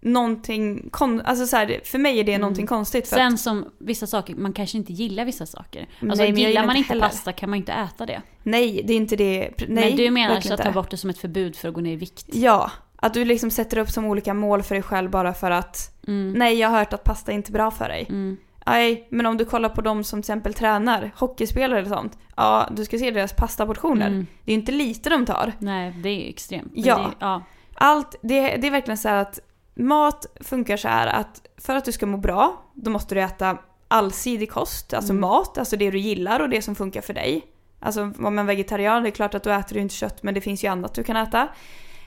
någonting, 0.00 0.88
kon- 0.90 1.20
alltså 1.20 1.46
så 1.46 1.56
här, 1.56 1.80
för 1.84 1.98
mig 1.98 2.20
är 2.20 2.24
det 2.24 2.32
Mm. 2.32 2.40
någonting 2.40 2.66
konstigt. 2.66 3.08
För 3.08 3.16
Sen 3.16 3.34
att, 3.34 3.40
som 3.40 3.64
vissa 3.78 4.06
saker, 4.06 4.34
man 4.34 4.52
kanske 4.52 4.78
inte 4.78 4.92
gillar 4.92 5.24
vissa 5.24 5.46
saker. 5.46 5.86
Alltså 6.02 6.22
Nej, 6.24 6.32
gillar 6.40 6.66
man 6.66 6.76
inte 6.76 6.88
heller. 6.88 7.02
pasta 7.08 7.32
kan 7.32 7.50
man 7.50 7.56
inte 7.56 7.72
äta 7.72 8.06
det. 8.06 8.22
nej, 8.42 8.82
det 8.84 8.92
är 8.92 8.96
inte 8.96 9.16
det. 9.16 9.50
Nej, 9.68 9.84
Men 9.88 9.96
du 9.96 10.10
menar 10.10 10.34
verkligen 10.34 10.56
så 10.56 10.62
att 10.62 10.66
ta 10.66 10.72
bort 10.80 10.90
det 10.90 10.96
som 10.96 11.10
ett 11.10 11.18
förbud 11.18 11.56
för 11.56 11.68
att 11.68 11.74
gå 11.74 11.80
ner 11.80 11.92
i 11.92 11.96
vikt? 11.96 12.26
Ja, 12.32 12.70
att 13.00 13.14
du 13.14 13.24
liksom 13.24 13.50
sätter 13.50 13.78
upp 13.78 13.90
som 13.90 14.04
olika 14.04 14.34
mål 14.34 14.62
för 14.62 14.74
dig 14.74 14.82
själv 14.82 15.10
bara 15.10 15.34
för 15.34 15.50
att 15.50 15.94
Mm. 16.08 16.32
nej, 16.32 16.58
jag 16.58 16.68
har 16.68 16.78
hört 16.78 16.92
att 16.92 17.04
pasta 17.04 17.32
är 17.32 17.36
inte 17.36 17.52
bra 17.52 17.70
för 17.70 17.88
dig. 17.88 18.06
Mm. 18.08 18.36
Nej, 18.66 19.06
men 19.10 19.26
om 19.26 19.36
du 19.36 19.44
kollar 19.44 19.68
på 19.68 19.80
de 19.80 20.04
som 20.04 20.16
till 20.22 20.32
exempel 20.32 20.54
tränar, 20.54 21.10
hockeyspelare 21.16 21.78
eller 21.80 21.88
sånt. 21.88 22.18
Ja, 22.36 22.68
du 22.76 22.84
ska 22.84 22.98
se 22.98 23.10
deras 23.10 23.32
pastaportioner. 23.32 24.06
Mm. 24.06 24.26
Det 24.44 24.52
är 24.52 24.54
ju 24.54 24.60
inte 24.60 24.72
lite 24.72 25.10
de 25.10 25.26
tar. 25.26 25.52
Nej, 25.58 25.92
det 26.02 26.08
är 26.08 26.14
ju 26.14 26.28
extremt. 26.28 26.72
Ja. 26.74 26.96
Det, 26.96 27.14
ja. 27.18 27.42
Allt, 27.74 28.14
det, 28.22 28.56
det 28.56 28.66
är 28.66 28.70
verkligen 28.70 28.98
så 28.98 29.08
här 29.08 29.16
att 29.22 29.38
mat 29.74 30.26
funkar 30.40 30.76
så 30.76 30.88
här 30.88 31.06
att 31.06 31.42
för 31.56 31.74
att 31.76 31.84
du 31.84 31.92
ska 31.92 32.06
må 32.06 32.16
bra, 32.16 32.62
då 32.74 32.90
måste 32.90 33.14
du 33.14 33.20
äta 33.22 33.58
allsidig 33.88 34.50
kost, 34.50 34.94
alltså 34.94 35.12
Mm. 35.12 35.20
mat, 35.20 35.58
alltså 35.58 35.76
det 35.76 35.90
du 35.90 35.98
gillar 35.98 36.40
och 36.40 36.48
det 36.48 36.62
som 36.62 36.74
funkar 36.74 37.00
för 37.00 37.14
dig. 37.14 37.42
Alltså 37.80 38.02
om 38.02 38.14
man 38.18 38.38
är 38.38 38.44
vegetarian, 38.44 39.02
det 39.02 39.08
är 39.08 39.10
klart 39.10 39.34
att 39.34 39.42
då 39.42 39.50
äter 39.50 39.74
du 39.74 39.80
inte 39.80 39.94
kött 39.94 40.22
men 40.22 40.34
det 40.34 40.40
finns 40.40 40.64
ju 40.64 40.68
annat 40.68 40.94
du 40.94 41.04
kan 41.04 41.16
äta. 41.16 41.48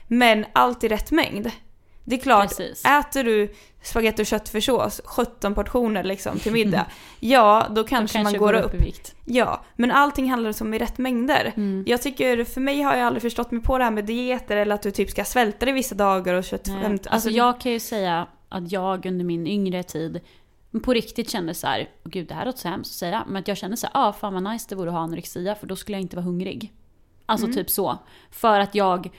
Men 0.08 0.44
allt 0.52 0.84
i 0.84 0.88
rätt 0.88 1.10
mängd. 1.10 1.50
Det 2.04 2.16
är 2.16 2.20
klart, 2.20 2.48
Precis. 2.48 2.84
äter 2.84 3.24
du 3.24 3.52
spagetti 3.82 4.22
och 4.22 4.26
köttfärssås, 4.26 5.00
17 5.04 5.54
portioner 5.54 6.04
liksom 6.04 6.38
till 6.38 6.52
middag, 6.58 6.86
ja 7.20 7.66
då 7.68 7.74
Då 7.74 7.84
kanske, 7.88 8.22
man 8.22 8.32
går 8.36 8.52
upp. 8.54 8.74
i 8.74 8.76
vikt. 8.76 9.14
Ja, 9.24 9.64
men 9.76 9.90
allting 9.90 10.30
handlar 10.30 10.62
om 10.62 10.74
i 10.74 10.78
rätt 10.78 10.98
mängder. 10.98 11.52
Mm. 11.56 11.84
Jag 11.86 12.02
tycker, 12.02 12.44
för 12.44 12.60
mig 12.60 12.82
har 12.82 12.94
jag 12.96 13.06
aldrig 13.06 13.22
förstått 13.22 13.50
mig 13.50 13.62
på 13.62 13.78
det 13.78 13.84
här 13.84 13.90
med 13.90 14.04
dieter 14.04 14.56
eller 14.56 14.74
att 14.74 14.82
du 14.82 14.90
typ 14.90 15.10
ska 15.10 15.24
svälta 15.24 15.64
dig 15.66 15.74
vissa 15.74 15.94
dagar 15.94 16.34
och 16.34 16.44
kött... 16.44 16.66
Nej. 16.66 16.84
Alltså, 16.86 17.10
Alltså 17.10 17.30
jag 17.30 17.60
kan 17.60 17.72
ju 17.72 17.80
säga 17.80 18.26
att 18.48 18.72
jag 18.72 19.06
under 19.06 19.24
min 19.24 19.46
yngre 19.46 19.82
tid 19.82 20.20
på 20.84 20.92
riktigt 20.92 21.30
kände 21.30 21.54
så 21.54 21.66
här, 21.66 21.88
"Åh 22.04 22.10
gud 22.10 22.28
det 22.28 22.34
här 22.34 22.44
låter 22.46 22.58
så 22.58 22.68
hemskt 22.68 22.90
att 22.90 22.96
säga, 22.98 23.24
men 23.28 23.36
att 23.36 23.48
jag 23.48 23.56
kände 23.56 23.76
så 23.76 23.86
här, 23.86 24.08
ah 24.08 24.12
fan 24.12 24.34
vad 24.34 24.42
nice 24.42 24.66
det 24.68 24.74
vore 24.74 24.88
att 24.90 24.94
ha 24.96 25.02
anorexia 25.02 25.54
för 25.54 25.66
då 25.66 25.76
skulle 25.76 25.96
jag 25.96 26.02
inte 26.02 26.16
vara 26.16 26.26
hungrig. 26.26 26.72
Alltså 27.26 27.46
Mm. 27.46 27.56
typ 27.56 27.70
så. 27.70 27.98
För 28.30 28.60
att 28.60 28.74
jag, 28.74 29.10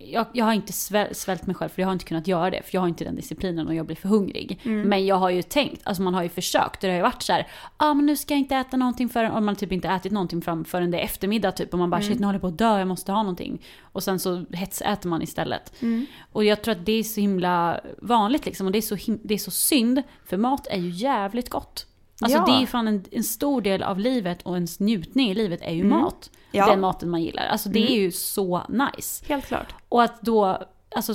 jag, 0.00 0.26
jag 0.32 0.44
har 0.44 0.52
inte 0.52 0.72
sväl, 0.72 1.14
svält 1.14 1.46
mig 1.46 1.56
själv 1.56 1.68
för 1.68 1.82
jag 1.82 1.88
har 1.88 1.92
inte 1.92 2.04
kunnat 2.04 2.26
göra 2.26 2.50
det 2.50 2.62
för 2.62 2.74
jag 2.74 2.80
har 2.80 2.88
inte 2.88 3.04
den 3.04 3.16
disciplinen 3.16 3.66
och 3.66 3.74
jag 3.74 3.86
blir 3.86 3.96
för 3.96 4.08
hungrig. 4.08 4.60
Mm. 4.62 4.88
Men 4.88 5.06
jag 5.06 5.16
har 5.16 5.30
ju 5.30 5.42
tänkt, 5.42 5.82
alltså 5.84 6.02
man 6.02 6.14
har 6.14 6.22
ju 6.22 6.28
försökt, 6.28 6.80
det 6.80 6.88
har 6.88 6.96
ju 6.96 7.02
varit 7.02 7.22
så 7.22 7.32
här, 7.32 7.46
ah 7.76 7.94
men 7.94 8.06
nu 8.06 8.16
ska 8.16 8.34
jag 8.34 8.38
inte 8.38 8.56
äta 8.56 8.76
någonting 8.76 9.08
förrän, 9.08 9.32
om 9.32 9.46
man 9.46 9.56
typ 9.56 9.72
inte 9.72 9.88
ätit 9.88 10.12
någonting 10.12 10.42
fram 10.42 10.64
förrän 10.64 10.90
det 10.90 10.98
är 10.98 11.04
eftermiddag 11.04 11.52
typ 11.52 11.72
och 11.72 11.78
man 11.78 11.90
bara 11.90 12.02
shit 12.02 12.18
nu 12.20 12.26
håller 12.26 12.34
jag 12.34 12.42
på 12.42 12.48
att 12.48 12.58
dö, 12.58 12.78
jag 12.78 12.88
måste 12.88 13.12
ha 13.12 13.22
någonting. 13.22 13.62
Och 13.82 14.02
sen 14.02 14.18
så 14.18 14.44
hetsäter 14.52 15.08
man 15.08 15.22
istället. 15.22 15.72
Och 16.32 16.44
jag 16.44 16.62
tror 16.62 16.72
att 16.72 16.86
det 16.86 16.92
är 16.92 17.02
så 17.02 17.20
himla 17.20 17.80
vanligt 17.98 18.46
liksom. 18.46 18.66
Och 18.66 18.72
det 18.72 18.78
är 18.78 18.82
så, 18.96 18.96
det 19.22 19.34
är 19.34 19.38
så 19.38 19.50
synd. 19.50 20.02
För 20.24 20.36
mat 20.36 20.66
är 20.66 20.78
ju 20.78 20.90
jävligt 20.90 21.50
gott. 21.50 21.86
Alltså 22.22 22.38
Ja. 22.38 22.44
det 22.46 22.52
är 22.52 22.60
ju 22.60 22.66
fan 22.66 22.88
en, 22.88 23.04
en 23.10 23.24
stor 23.24 23.60
del 23.60 23.82
av 23.82 23.98
livet 23.98 24.42
och 24.42 24.54
ens 24.54 24.80
njutning 24.80 25.30
i 25.30 25.34
livet 25.34 25.60
är 25.62 25.72
ju 25.72 25.84
mat. 25.84 26.30
Ja. 26.52 26.66
Den 26.66 26.80
maten 26.80 27.10
man 27.10 27.22
gillar. 27.22 27.46
Alltså 27.46 27.68
det 27.68 27.90
är 27.92 27.96
ju 28.00 28.10
så 28.12 28.62
nice. 28.68 29.24
Helt 29.28 29.46
klart. 29.46 29.74
Och 29.88 30.02
att 30.02 30.22
då 30.22 30.58
alltså, 30.90 31.14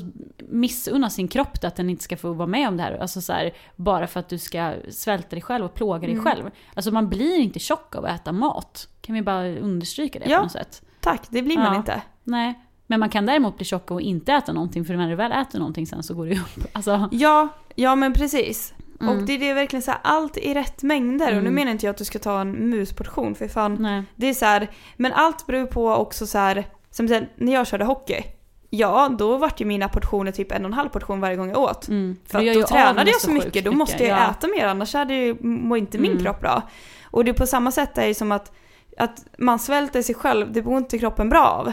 missunna 0.49 1.09
sin 1.09 1.27
kropp 1.27 1.61
det, 1.61 1.67
att 1.67 1.75
den 1.75 1.89
inte 1.89 2.03
ska 2.03 2.17
få 2.17 2.33
vara 2.33 2.47
med 2.47 2.67
om 2.67 2.77
det 2.77 2.83
här. 2.83 2.97
Alltså 2.97 3.21
så 3.21 3.33
här, 3.33 3.53
bara 3.75 4.07
för 4.07 4.19
att 4.19 4.29
du 4.29 4.37
ska 4.37 4.73
svälta 4.89 5.29
dig 5.29 5.41
själv 5.41 5.65
och 5.65 5.73
plåga 5.73 6.07
Mm. 6.07 6.09
dig 6.15 6.19
själv. 6.33 6.49
Alltså 6.73 6.91
man 6.91 7.09
blir 7.09 7.39
inte 7.39 7.59
tjock 7.59 7.95
av 7.95 8.05
att 8.05 8.21
äta 8.21 8.31
mat. 8.31 8.87
Kan 9.01 9.15
vi 9.15 9.21
bara 9.21 9.47
understryka 9.47 10.19
det 10.19 10.29
Ja. 10.29 10.37
på 10.37 10.43
något 10.43 10.51
sätt? 10.51 10.81
Tack, 10.99 11.21
det 11.29 11.41
blir 11.41 11.57
man 11.57 11.65
Ja. 11.73 11.75
inte. 11.75 12.01
Nej. 12.23 12.59
Men 12.87 12.99
man 12.99 13.09
kan 13.09 13.25
däremot 13.25 13.55
bli 13.57 13.65
tjock 13.65 13.91
och 13.91 14.01
inte 14.01 14.33
äta 14.33 14.53
någonting, 14.53 14.85
för 14.85 14.93
när 14.93 15.09
du 15.09 15.15
väl 15.15 15.31
äter 15.31 15.59
någonting 15.59 15.87
sen 15.87 16.03
så 16.03 16.13
går 16.13 16.25
det 16.25 16.33
ju 16.33 16.39
upp. 16.39 16.67
Alltså, 16.73 17.09
Ja, 17.11 17.47
ja 17.75 17.95
men 17.95 18.13
precis. 18.13 18.73
Mm. 19.03 19.17
Och 19.17 19.23
det 19.23 19.33
är 19.33 19.39
det 19.39 19.53
verkligen 19.53 19.83
så 19.83 19.91
här, 19.91 19.99
allt 20.03 20.37
i 20.37 20.53
rätt 20.53 20.83
mängder. 20.83 21.27
Och 21.27 21.33
nu 21.33 21.39
Mm. 21.39 21.53
menar 21.55 21.71
inte 21.71 21.85
jag 21.85 21.91
att 21.93 21.97
du 21.97 22.05
ska 22.05 22.19
ta 22.19 22.41
en 22.41 22.69
musportion 22.69 23.35
för 23.35 23.47
fan. 23.47 23.77
nej. 23.79 24.03
Det 24.15 24.27
är 24.29 24.33
så 24.33 24.45
här, 24.45 24.67
men 24.97 25.13
allt 25.13 25.45
beror 25.47 25.65
på 25.67 25.89
också 25.93 26.27
så 26.27 26.37
här, 26.37 26.67
som 26.91 27.07
sen, 27.07 27.25
när 27.35 27.53
jag 27.53 27.67
körde 27.67 27.85
hockey. 27.85 28.23
Ja, 28.69 29.09
då 29.19 29.37
vart 29.37 29.61
ju 29.61 29.65
mina 29.65 29.89
portioner 29.89 30.31
typ 30.31 30.51
en 30.51 30.61
och 30.65 30.69
en 30.69 30.73
halv 30.73 30.89
portion 30.89 31.19
varje 31.21 31.35
gång 31.35 31.49
jag 31.49 31.59
åt. 31.61 31.87
Mm. 31.87 32.15
För 32.27 32.39
ju 32.41 32.53
då 32.53 32.67
tränade 32.67 33.11
jag 33.11 33.21
så 33.21 33.31
mycket, 33.31 33.53
sjukt 33.53 33.65
då 33.65 33.71
måste 33.71 34.03
jag 34.03 34.19
Ja. 34.19 34.29
äta 34.29 34.47
mer 34.47 34.67
annars 34.67 34.93
hade 34.93 35.13
ju, 35.13 35.35
mår 35.41 35.77
inte 35.77 35.97
min 35.97 36.11
Mm. 36.11 36.23
kropp 36.23 36.39
bra. 36.41 36.61
Och 37.03 37.25
det 37.25 37.31
är 37.31 37.33
på 37.33 37.45
samma 37.47 37.71
sätt 37.71 37.97
är 37.97 38.07
det 38.07 38.15
som 38.15 38.31
att, 38.31 38.51
att 38.97 39.25
man 39.37 39.59
svälter 39.59 40.01
sig 40.01 40.15
själv, 40.15 40.51
det 40.51 40.63
mår 40.63 40.77
inte 40.77 40.99
kroppen 40.99 41.29
bra 41.29 41.45
av. 41.45 41.71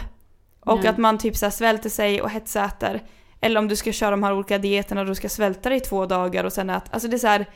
Och 0.60 0.78
Nej. 0.78 0.86
att 0.88 0.98
man 0.98 1.18
typ 1.18 1.36
så 1.36 1.50
svälter 1.50 1.88
sig 1.90 2.22
och 2.22 2.30
hetsäter. 2.30 3.02
Eller 3.40 3.60
om 3.60 3.68
du 3.68 3.76
ska 3.76 3.92
köra 3.92 4.10
de 4.10 4.22
här 4.22 4.32
olika 4.32 4.58
dieterna 4.58 5.00
och 5.00 5.06
du 5.06 5.14
ska 5.14 5.28
svälta 5.28 5.68
dig 5.68 5.78
i 5.78 5.80
två 5.80 6.06
dagar 6.06 6.44
och 6.44 6.52
sen 6.52 6.70
äta. 6.70 6.90
Alltså 6.90 7.08
det 7.08 7.16
är 7.16 7.18
så 7.18 7.26
här, 7.26 7.46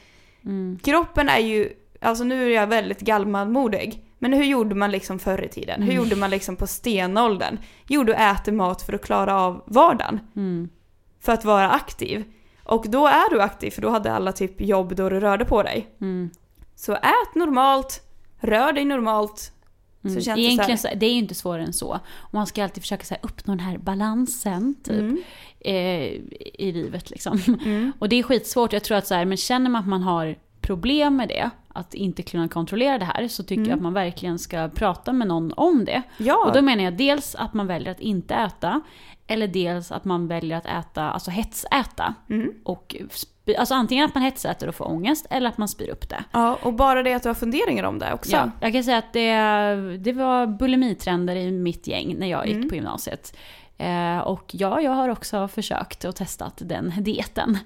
Mm. 0.45 0.79
kroppen 0.83 1.29
är 1.29 1.39
ju, 1.39 1.73
alltså 2.01 2.25
nu 2.25 2.45
är 2.51 2.55
jag 2.55 2.67
väldigt 2.67 3.01
gammalmodig. 3.01 4.05
Men 4.19 4.33
hur 4.33 4.45
gjorde 4.45 4.75
man 4.75 4.91
liksom 4.91 5.19
förr 5.19 5.45
i 5.45 5.49
tiden? 5.49 5.83
Hur 5.83 5.91
Mm. 5.93 6.05
gjorde 6.05 6.17
man 6.17 6.31
liksom 6.31 6.57
på 6.57 6.67
stenåldern? 6.67 7.59
Jo, 7.89 8.05
du 8.05 8.15
äter 8.15 8.53
mat 8.53 8.83
för 8.83 8.93
att 8.93 9.03
klara 9.05 9.41
av 9.41 9.63
vardagen 9.67 10.21
Mm. 10.37 10.69
för 11.21 11.33
att 11.33 11.45
vara 11.45 11.71
aktiv. 11.71 12.25
Och 12.65 12.85
då 12.89 13.07
är 13.07 13.31
du 13.31 13.41
aktiv 13.43 13.71
för 13.71 13.83
då 13.83 13.89
hade 13.91 14.13
alla 14.13 14.33
typ 14.33 14.61
jobb 14.61 14.95
då 14.97 15.09
du 15.09 15.21
rörde 15.21 15.45
på 15.45 15.63
dig. 15.63 15.89
Mm. 16.01 16.31
Så 16.75 16.93
ät 16.95 17.35
normalt, 17.35 18.01
rör 18.41 18.73
dig 18.73 18.85
normalt. 18.85 19.53
Mm. 20.05 20.15
Så 20.17 20.25
känns 20.25 20.37
det 20.37 20.43
Egentligen 20.43 20.79
så 20.79 20.89
så 20.89 20.95
det 20.97 21.07
är 21.07 21.11
ju 21.13 21.19
inte 21.19 21.35
svårare 21.35 21.63
än 21.65 21.73
så. 21.73 22.01
Och 22.17 22.35
man 22.35 22.47
ska 22.47 22.65
alltid 22.65 22.83
försöka 22.83 23.05
så 23.05 23.15
här, 23.15 23.21
uppnå 23.25 23.53
den 23.55 23.61
här 23.67 23.79
balansen 23.79 24.75
typ, 24.85 24.99
Mm. 25.01 25.23
eh, 25.61 26.21
i 26.65 26.73
livet. 26.73 27.11
Liksom. 27.11 27.39
Mm. 27.65 27.93
Och 27.99 28.09
det 28.09 28.17
är 28.17 28.23
skitsvårt. 28.23 28.73
Jag 28.73 28.85
tror 28.85 28.97
att 28.99 29.07
så 29.07 29.15
här, 29.15 29.25
men 29.25 29.37
känner 29.37 29.71
man 29.71 29.83
att 29.83 29.89
man 29.89 30.03
har 30.03 30.37
problem 30.61 31.17
med 31.17 31.29
det, 31.29 31.51
att 31.69 31.95
inte 31.95 32.23
kunna 32.23 32.49
kontrollera 32.49 32.99
det 32.99 33.05
här, 33.05 33.29
så 33.29 33.43
tycker 33.43 33.55
Mm. 33.61 33.71
jag 33.71 33.77
att 33.77 33.83
man 33.83 33.93
verkligen 33.95 34.39
ska 34.39 34.69
prata 34.69 35.13
med 35.13 35.29
någon 35.29 35.53
om 35.53 35.85
det. 35.85 36.03
Ja, 36.19 36.45
Och 36.47 36.53
då 36.55 36.63
menar 36.63 36.85
jag 36.85 36.97
dels 36.97 37.35
att 37.35 37.55
man 37.55 37.67
väljer 37.67 37.91
att 37.91 38.01
inte 38.01 38.35
äta, 38.35 38.81
eller 39.27 39.49
dels 39.49 39.93
att 39.93 40.05
man 40.05 40.29
väljer 40.29 40.57
att 40.59 40.67
äta, 40.67 41.03
alltså 41.11 41.31
hetsäta. 41.31 42.15
Mm. 42.31 42.51
Och 42.65 42.97
spy, 43.45 43.55
alltså 43.55 43.75
antingen 43.75 44.05
att 44.05 44.15
man 44.15 44.23
hetsäter 44.25 44.69
och 44.69 44.75
får 44.75 44.89
ångest, 44.89 45.27
eller 45.31 45.49
att 45.49 45.59
man 45.59 45.69
spyr 45.69 45.89
upp 45.89 46.09
det. 46.09 46.25
ja, 46.33 46.59
och 46.63 46.73
bara 46.75 47.03
det 47.03 47.15
att 47.15 47.23
du 47.23 47.29
har 47.29 47.35
funderingar 47.35 47.85
om 47.85 47.99
det 47.99 48.13
också. 48.15 48.33
Ja, 48.37 48.51
jag 48.61 48.73
kan 48.73 48.85
säga 48.85 48.99
att 48.99 49.13
det, 49.13 49.35
det 49.99 50.13
var 50.13 50.47
bulimitrender 50.47 51.37
i 51.37 51.51
mitt 51.51 51.87
gäng 51.87 52.17
när 52.19 52.27
jag 52.27 52.47
gick 52.47 52.57
Mm. 52.57 52.69
på 52.69 52.75
gymnasiet. 52.75 53.37
Eh, 53.79 54.19
och 54.19 54.45
ja, 54.53 54.81
jag 54.81 54.91
har 54.91 55.09
också 55.09 55.49
försökt 55.49 56.05
och 56.05 56.17
testat 56.17 56.63
den 56.65 56.93
dieten. 56.99 57.59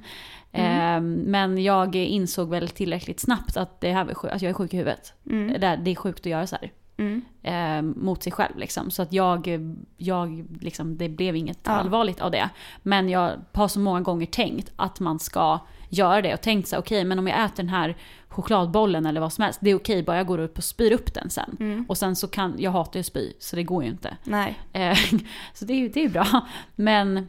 Mm. 0.52 0.96
Eh, 0.96 1.28
men 1.30 1.62
jag 1.62 1.94
insåg 1.96 2.50
väl 2.50 2.68
tillräckligt 2.68 3.20
snabbt 3.20 3.56
att, 3.56 3.80
det 3.80 3.92
här 3.92 4.04
att 4.34 4.42
jag 4.42 4.50
är 4.50 4.54
sjuk 4.54 4.74
i 4.74 4.76
huvudet. 4.76 5.12
Mm. 5.30 5.60
Det, 5.60 5.66
är- 5.66 5.76
det 5.76 5.90
är 5.90 5.94
sjukt 5.94 6.20
att 6.20 6.26
göra 6.26 6.46
så 6.46 6.56
här. 6.60 6.70
Mm. 6.98 7.22
Eh, 7.42 7.82
mot 8.02 8.22
sig 8.22 8.32
själv 8.32 8.58
liksom. 8.58 8.90
Så 8.90 9.02
att 9.02 9.12
jag, 9.12 9.48
jag 9.96 10.44
liksom, 10.60 10.96
det 10.98 11.08
blev 11.08 11.36
inget 11.36 11.58
Ja. 11.62 11.70
allvarligt 11.70 12.20
av 12.20 12.30
det. 12.30 12.48
Men 12.82 13.08
jag 13.08 13.32
har 13.52 13.68
så 13.68 13.80
många 13.80 14.00
gånger 14.00 14.26
tänkt 14.26 14.72
att 14.76 15.00
man 15.00 15.18
ska 15.18 15.58
göra 15.88 16.22
det 16.22 16.34
och 16.34 16.40
tänkt 16.40 16.68
så 16.68 16.76
här, 16.76 16.80
okej 16.82 17.04
men 17.04 17.18
om 17.18 17.26
jag 17.26 17.44
äter 17.44 17.56
den 17.56 17.68
här 17.68 17.96
chokladbollen 18.28 19.06
eller 19.06 19.20
vad 19.20 19.32
som 19.32 19.44
helst, 19.44 19.58
det 19.62 19.70
är 19.70 19.74
okej 19.74 20.02
bara 20.02 20.16
jag 20.16 20.26
går 20.26 20.38
upp 20.38 20.58
och 20.58 20.64
spyr 20.64 20.92
upp 20.92 21.14
den 21.14 21.30
sen. 21.30 21.56
Mm. 21.60 21.84
Och 21.88 21.98
sen 21.98 22.16
så 22.16 22.28
kan, 22.28 22.54
jag 22.58 22.70
hatar 22.70 23.00
ju 23.00 23.04
spy 23.04 23.32
så 23.38 23.56
det 23.56 23.62
går 23.62 23.82
ju 23.84 23.88
inte. 23.90 24.16
Nej. 24.24 24.58
Eh, 24.72 24.98
så 25.54 25.64
det 25.64 25.72
är 25.72 25.78
ju 25.78 25.88
det 25.88 26.04
är 26.04 26.08
bra. 26.08 26.46
Men 26.74 27.28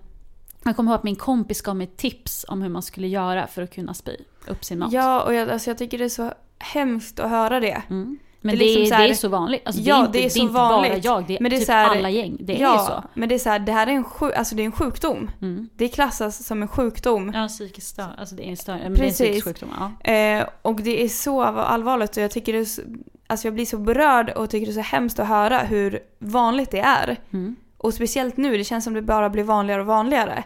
jag 0.63 0.75
kommer 0.75 0.91
ihåg 0.91 0.97
att 0.97 1.03
min 1.03 1.15
kompis 1.15 1.61
gav 1.61 1.75
mig 1.75 1.87
tips 1.87 2.45
om 2.47 2.61
hur 2.61 2.69
man 2.69 2.81
skulle 2.81 3.07
göra 3.07 3.47
för 3.47 3.61
att 3.61 3.73
kunna 3.75 3.93
spy 3.93 4.15
upp 4.47 4.65
sin 4.65 4.79
mat. 4.79 4.91
Ja, 4.91 5.21
och 5.23 5.33
jag, 5.33 5.49
alltså, 5.49 5.69
jag 5.69 5.77
tycker 5.77 5.97
det 5.97 6.03
är 6.05 6.09
så 6.09 6.33
hemskt 6.59 7.19
att 7.19 7.29
höra 7.29 7.59
det. 7.59 7.81
Mm. 7.89 8.19
Men 8.41 8.55
Det 8.57 8.59
det 8.59 8.65
är 8.65 8.75
är, 8.75 8.79
liksom 8.79 8.89
så 8.89 8.95
här- 8.95 9.03
det 9.07 9.13
är 9.13 9.15
så 9.15 9.27
vanligt. 9.29 9.61
Alltså, 9.65 9.81
Ja, 9.81 9.95
det 9.95 9.99
är 10.01 10.05
inte, 10.05 10.11
det 10.11 10.19
är 10.19 10.21
det 10.21 10.25
är 10.27 10.29
så 10.29 10.39
inte 10.39 10.53
vanligt. 10.53 10.91
bara 10.91 10.99
jag, 11.15 11.27
det 11.27 11.35
är, 11.35 11.39
Men 11.41 11.49
det 11.49 11.55
är 11.55 11.57
typ 11.57 11.65
så 11.67 11.71
här- 11.71 11.89
alla 11.97 12.09
gäng. 12.09 12.37
Det 12.39 12.55
är 12.57 12.61
ja, 12.61 12.73
ju 12.73 12.79
så. 12.87 13.03
men 13.13 13.29
det 13.29 13.35
är 13.35 13.39
så 13.39 13.49
här, 13.49 13.59
det 13.59 13.71
här 13.71 13.87
är 13.87 13.91
en, 13.91 14.03
sjuk, 14.03 14.33
alltså, 14.35 14.55
det 14.55 14.63
är 14.63 14.65
en 14.65 14.71
sjukdom. 14.71 15.31
Mm. 15.41 15.69
Det 15.75 15.87
klassas 15.87 16.45
som 16.45 16.61
en 16.61 16.67
sjukdom. 16.67 17.31
Ja, 17.35 17.47
psykisk 17.47 17.87
stör, 17.87 18.07
alltså 18.17 18.35
det 18.35 18.43
är 18.47 18.49
en 18.49 18.57
stör, 18.57 18.73
men 18.73 18.79
det 18.81 18.85
är 18.85 18.89
en 18.89 18.95
Precis. 18.95 19.17
psykisk 19.17 19.45
sjukdom. 19.45 19.69
Ja. 20.03 20.11
Eh, 20.11 20.45
och 20.61 20.81
det 20.81 21.03
är 21.03 21.07
så 21.09 21.43
allvarligt 21.43 22.17
och 22.17 22.23
jag 22.23 22.31
tycker 22.31 22.53
det 22.53 22.59
är 22.59 22.65
så, 22.65 22.81
alltså 23.27 23.47
jag 23.47 23.53
blir 23.53 23.65
så 23.65 23.77
berörd 23.77 24.29
och 24.29 24.49
tycker 24.49 24.65
det 24.65 24.71
är 24.71 24.83
så 24.83 24.95
hemskt 24.95 25.19
att 25.19 25.27
höra 25.27 25.59
hur 25.59 25.99
vanligt 26.19 26.71
det 26.71 26.79
är. 26.79 27.17
Mm. 27.33 27.55
Och 27.77 27.93
speciellt 27.93 28.37
nu, 28.37 28.57
det 28.57 28.63
känns 28.63 28.83
som 28.83 28.93
det 28.93 29.01
bara 29.01 29.29
blir 29.29 29.43
vanligare 29.43 29.81
och 29.81 29.87
vanligare. 29.87 30.43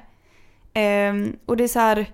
Ehm, 0.74 1.36
och 1.46 1.58
det 1.58 1.64
är 1.64 1.68
så 1.68 1.80
här, 1.80 2.06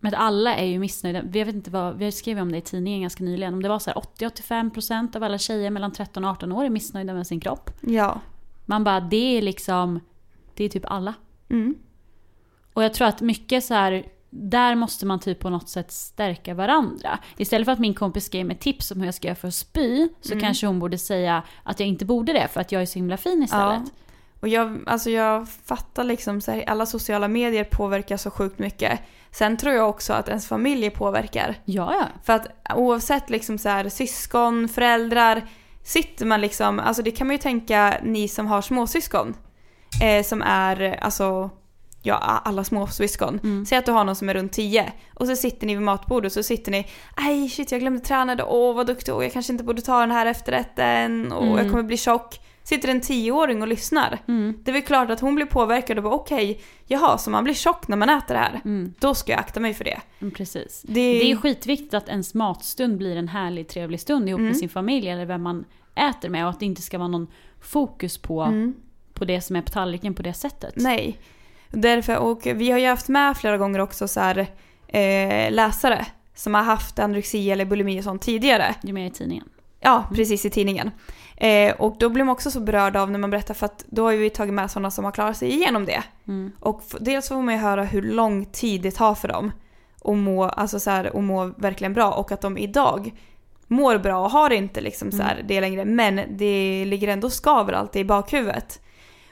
Men 0.00 0.14
alla 0.14 0.56
är 0.56 0.64
ju 0.66 0.78
missnöjda. 0.78 1.18
Jag 1.18 1.46
vet 1.46 1.54
inte 1.54 1.70
vad, 1.70 1.96
vi 1.98 2.12
skrev 2.12 2.38
om 2.38 2.52
det 2.52 2.58
i 2.58 2.60
tidningen 2.60 3.00
ganska 3.00 3.24
nyligen. 3.24 3.54
Om 3.54 3.62
det 3.62 3.68
var 3.68 3.78
så 3.78 3.90
här 3.90 3.96
80-85% 4.00 5.16
av 5.16 5.22
alla 5.22 5.38
tjejer 5.38 5.70
mellan 5.70 5.92
13 5.92 6.24
och 6.24 6.30
18 6.30 6.52
år 6.52 6.64
är 6.64 6.70
missnöjda 6.70 7.14
med 7.14 7.26
sin 7.26 7.40
kropp. 7.40 7.70
ja. 7.80 8.20
Man 8.66 8.84
bara, 8.84 9.00
det 9.00 9.38
är 9.38 9.42
liksom, 9.42 10.00
det 10.54 10.64
är 10.64 10.68
typ 10.68 10.84
alla. 10.90 11.14
Mm. 11.50 11.74
Och 12.72 12.84
jag 12.84 12.94
tror 12.94 13.08
att 13.08 13.20
mycket 13.20 13.64
så 13.64 13.74
här, 13.74 14.06
där 14.30 14.74
måste 14.74 15.06
man 15.06 15.20
typ 15.20 15.38
på 15.40 15.50
något 15.50 15.68
sätt 15.68 15.92
stärka 15.92 16.54
varandra. 16.54 17.18
Istället 17.36 17.64
för 17.64 17.72
att 17.72 17.78
min 17.78 17.94
kompis 17.94 18.24
skrev 18.24 18.46
mig 18.46 18.56
tips 18.58 18.90
om 18.90 18.98
hur 18.98 19.04
jag 19.06 19.14
ska 19.14 19.28
göra 19.28 19.34
för 19.36 19.48
att 19.48 19.54
spy, 19.54 20.08
så 20.20 20.32
Mm. 20.32 20.42
kanske 20.42 20.66
hon 20.66 20.78
borde 20.78 20.98
säga 20.98 21.42
att 21.62 21.80
jag 21.80 21.88
inte 21.88 22.04
borde 22.04 22.32
det 22.32 22.48
för 22.48 22.60
att 22.60 22.72
jag 22.72 22.82
är 22.82 22.86
så 22.86 22.98
himla 22.98 23.16
fin 23.16 23.42
istället. 23.42 23.82
Ja. 23.84 23.90
Och 24.40 24.48
jag, 24.48 24.78
alltså 24.86 25.10
jag 25.10 25.48
fattar 25.48 26.04
liksom 26.04 26.40
så 26.40 26.50
här, 26.50 26.64
alla 26.66 26.86
sociala 26.86 27.28
medier 27.28 27.64
påverkar 27.64 28.16
så 28.16 28.30
sjukt 28.30 28.58
mycket. 28.58 29.00
Sen 29.30 29.56
tror 29.56 29.74
jag 29.74 29.88
också 29.88 30.12
att 30.12 30.28
ens 30.28 30.48
familj 30.48 30.90
påverkar. 30.90 31.54
Ja, 31.64 31.94
ja. 32.00 32.06
För 32.24 32.32
att 32.32 32.46
oavsett 32.74 33.30
liksom 33.30 33.58
så 33.58 33.68
här, 33.68 33.88
syskon, 33.88 34.68
föräldrar, 34.68 35.42
sitter 35.84 36.26
man 36.26 36.40
liksom, 36.40 36.78
alltså 36.80 37.02
det 37.02 37.10
kan 37.10 37.26
man 37.26 37.34
ju 37.34 37.38
tänka 37.42 38.00
ni 38.02 38.28
som 38.28 38.46
har 38.46 38.62
småsyskon. 38.62 39.34
Eh, 40.02 40.24
som 40.24 40.42
är, 40.42 40.98
alltså, 41.04 41.50
ja 42.02 42.14
alla 42.44 42.64
småsyskon. 42.64 43.40
Mm. 43.42 43.66
Säg 43.66 43.78
att 43.78 43.86
du 43.86 43.92
har 43.92 44.04
någon 44.04 44.16
som 44.16 44.28
är 44.28 44.34
runt 44.34 44.52
10 44.52 44.92
och 45.14 45.26
så 45.26 45.36
sitter 45.36 45.66
ni 45.66 45.74
vid 45.74 45.82
matbordet 45.82 46.30
och 46.30 46.32
så 46.32 46.42
sitter 46.42 46.72
ni 46.72 46.86
Aj 47.16 47.48
shit 47.48 47.72
jag 47.72 47.80
glömde 47.80 48.00
träna, 48.00 48.44
åh 48.46 48.76
vad 48.76 48.86
duktig, 48.86 49.14
åh 49.14 49.22
jag 49.24 49.32
kanske 49.32 49.52
inte 49.52 49.64
borde 49.64 49.82
ta 49.82 50.00
den 50.00 50.10
här 50.10 50.26
efterrätten, 50.26 51.32
och 51.32 51.42
Mm. 51.46 51.56
jag 51.58 51.70
kommer 51.70 51.82
bli 51.82 51.96
tjock. 51.96 52.40
Sitter 52.68 52.88
en 52.88 53.00
tioåring 53.00 53.62
och 53.62 53.68
lyssnar. 53.68 54.18
Mm. 54.28 54.54
Det 54.64 54.70
är 54.70 54.72
väl 54.72 54.82
klart 54.82 55.10
att 55.10 55.20
hon 55.20 55.34
blir 55.34 55.46
påverkad 55.46 55.96
och 55.98 56.04
bara 56.04 56.14
okej, 56.14 56.60
jaha 56.86 57.18
så 57.18 57.30
man 57.30 57.44
blir 57.44 57.54
tjock 57.54 57.88
när 57.88 57.96
man 57.96 58.08
äter 58.08 58.34
det 58.34 58.40
här. 58.40 58.60
Mm. 58.64 58.94
Då 58.98 59.14
ska 59.14 59.32
jag 59.32 59.38
akta 59.40 59.60
mig 59.60 59.74
för 59.74 59.84
det. 59.84 60.00
Mm, 60.20 60.34
Precis. 60.34 60.82
Det, 60.86 60.92
Det 60.94 61.00
är 61.22 61.28
ju 61.28 61.36
skitviktigt 61.36 61.94
att 61.94 62.08
ens 62.08 62.34
matstund 62.34 62.98
blir 62.98 63.16
en 63.16 63.28
härlig, 63.28 63.68
trevlig 63.68 64.00
stund 64.00 64.28
ihop 64.28 64.38
Mm. 64.38 64.48
med 64.48 64.56
sin 64.56 64.68
familj 64.68 65.08
eller 65.08 65.24
vem 65.26 65.42
man 65.42 65.64
äter 65.94 66.28
med 66.28 66.44
och 66.44 66.50
att 66.50 66.60
det 66.60 66.66
inte 66.66 66.82
ska 66.82 66.98
vara 66.98 67.08
någon 67.08 67.26
fokus 67.60 68.18
på, 68.18 68.42
Mm. 68.42 68.74
på 69.14 69.24
det 69.24 69.40
som 69.40 69.56
är 69.56 69.62
på 69.62 69.70
tallriken 69.70 70.14
på 70.14 70.22
det 70.22 70.34
sättet. 70.34 70.72
Nej. 70.76 71.18
Därför, 71.70 72.16
och 72.16 72.46
vi 72.46 72.70
har 72.70 72.78
ju 72.78 72.86
haft 72.86 73.08
med 73.08 73.36
flera 73.36 73.58
gånger 73.58 73.78
också 73.78 74.08
så 74.08 74.20
här, 74.20 74.38
eh, 74.88 75.52
läsare 75.52 76.06
som 76.34 76.54
har 76.54 76.62
haft 76.62 76.98
anorexi 76.98 77.50
eller 77.50 77.64
bulimi 77.64 78.00
och 78.00 78.04
sånt 78.04 78.22
tidigare. 78.22 78.74
Är 78.82 78.92
med 78.92 79.06
i 79.06 79.10
tidningen. 79.10 79.48
Ja, 79.80 80.04
precis 80.14 80.44
i 80.44 80.50
tidningen. 80.50 80.90
Eh, 81.36 81.74
och 81.74 81.96
då 81.98 82.08
blir 82.08 82.24
man 82.24 82.32
också 82.32 82.50
så 82.50 82.60
berörd 82.60 82.96
av 82.96 83.10
när 83.10 83.18
man 83.18 83.30
berättar 83.30 83.54
för 83.54 83.66
att 83.66 83.84
då 83.88 84.04
har 84.04 84.12
vi 84.12 84.30
tagit 84.30 84.54
med 84.54 84.70
sådana 84.70 84.90
som 84.90 85.04
har 85.04 85.12
klarat 85.12 85.36
sig 85.36 85.48
igenom 85.50 85.84
det. 85.84 86.02
Mm. 86.28 86.52
Och 86.60 86.82
dels 87.00 87.28
får 87.28 87.42
man 87.42 87.54
ju 87.54 87.60
höra 87.60 87.84
hur 87.84 88.02
lång 88.02 88.44
tid 88.44 88.82
det 88.82 88.90
tar 88.90 89.14
för 89.14 89.28
dem 89.28 89.52
att 90.04 90.16
må, 90.16 90.44
alltså 90.44 90.80
så 90.80 90.90
här, 90.90 91.04
att 91.04 91.24
må 91.24 91.52
verkligen 91.56 91.94
bra 91.94 92.12
och 92.12 92.32
att 92.32 92.40
de 92.40 92.58
idag 92.58 93.12
mår 93.66 93.98
bra 93.98 94.24
och 94.24 94.30
har 94.30 94.50
inte 94.50 94.80
liksom 94.80 95.12
så 95.12 95.22
här 95.22 95.44
det 95.48 95.60
längre 95.60 95.84
men 95.84 96.20
det 96.28 96.84
ligger 96.84 97.08
ändå 97.08 97.30
skaver 97.30 97.72
alltid 97.72 98.02
i 98.02 98.04
bakhuvudet. 98.04 98.80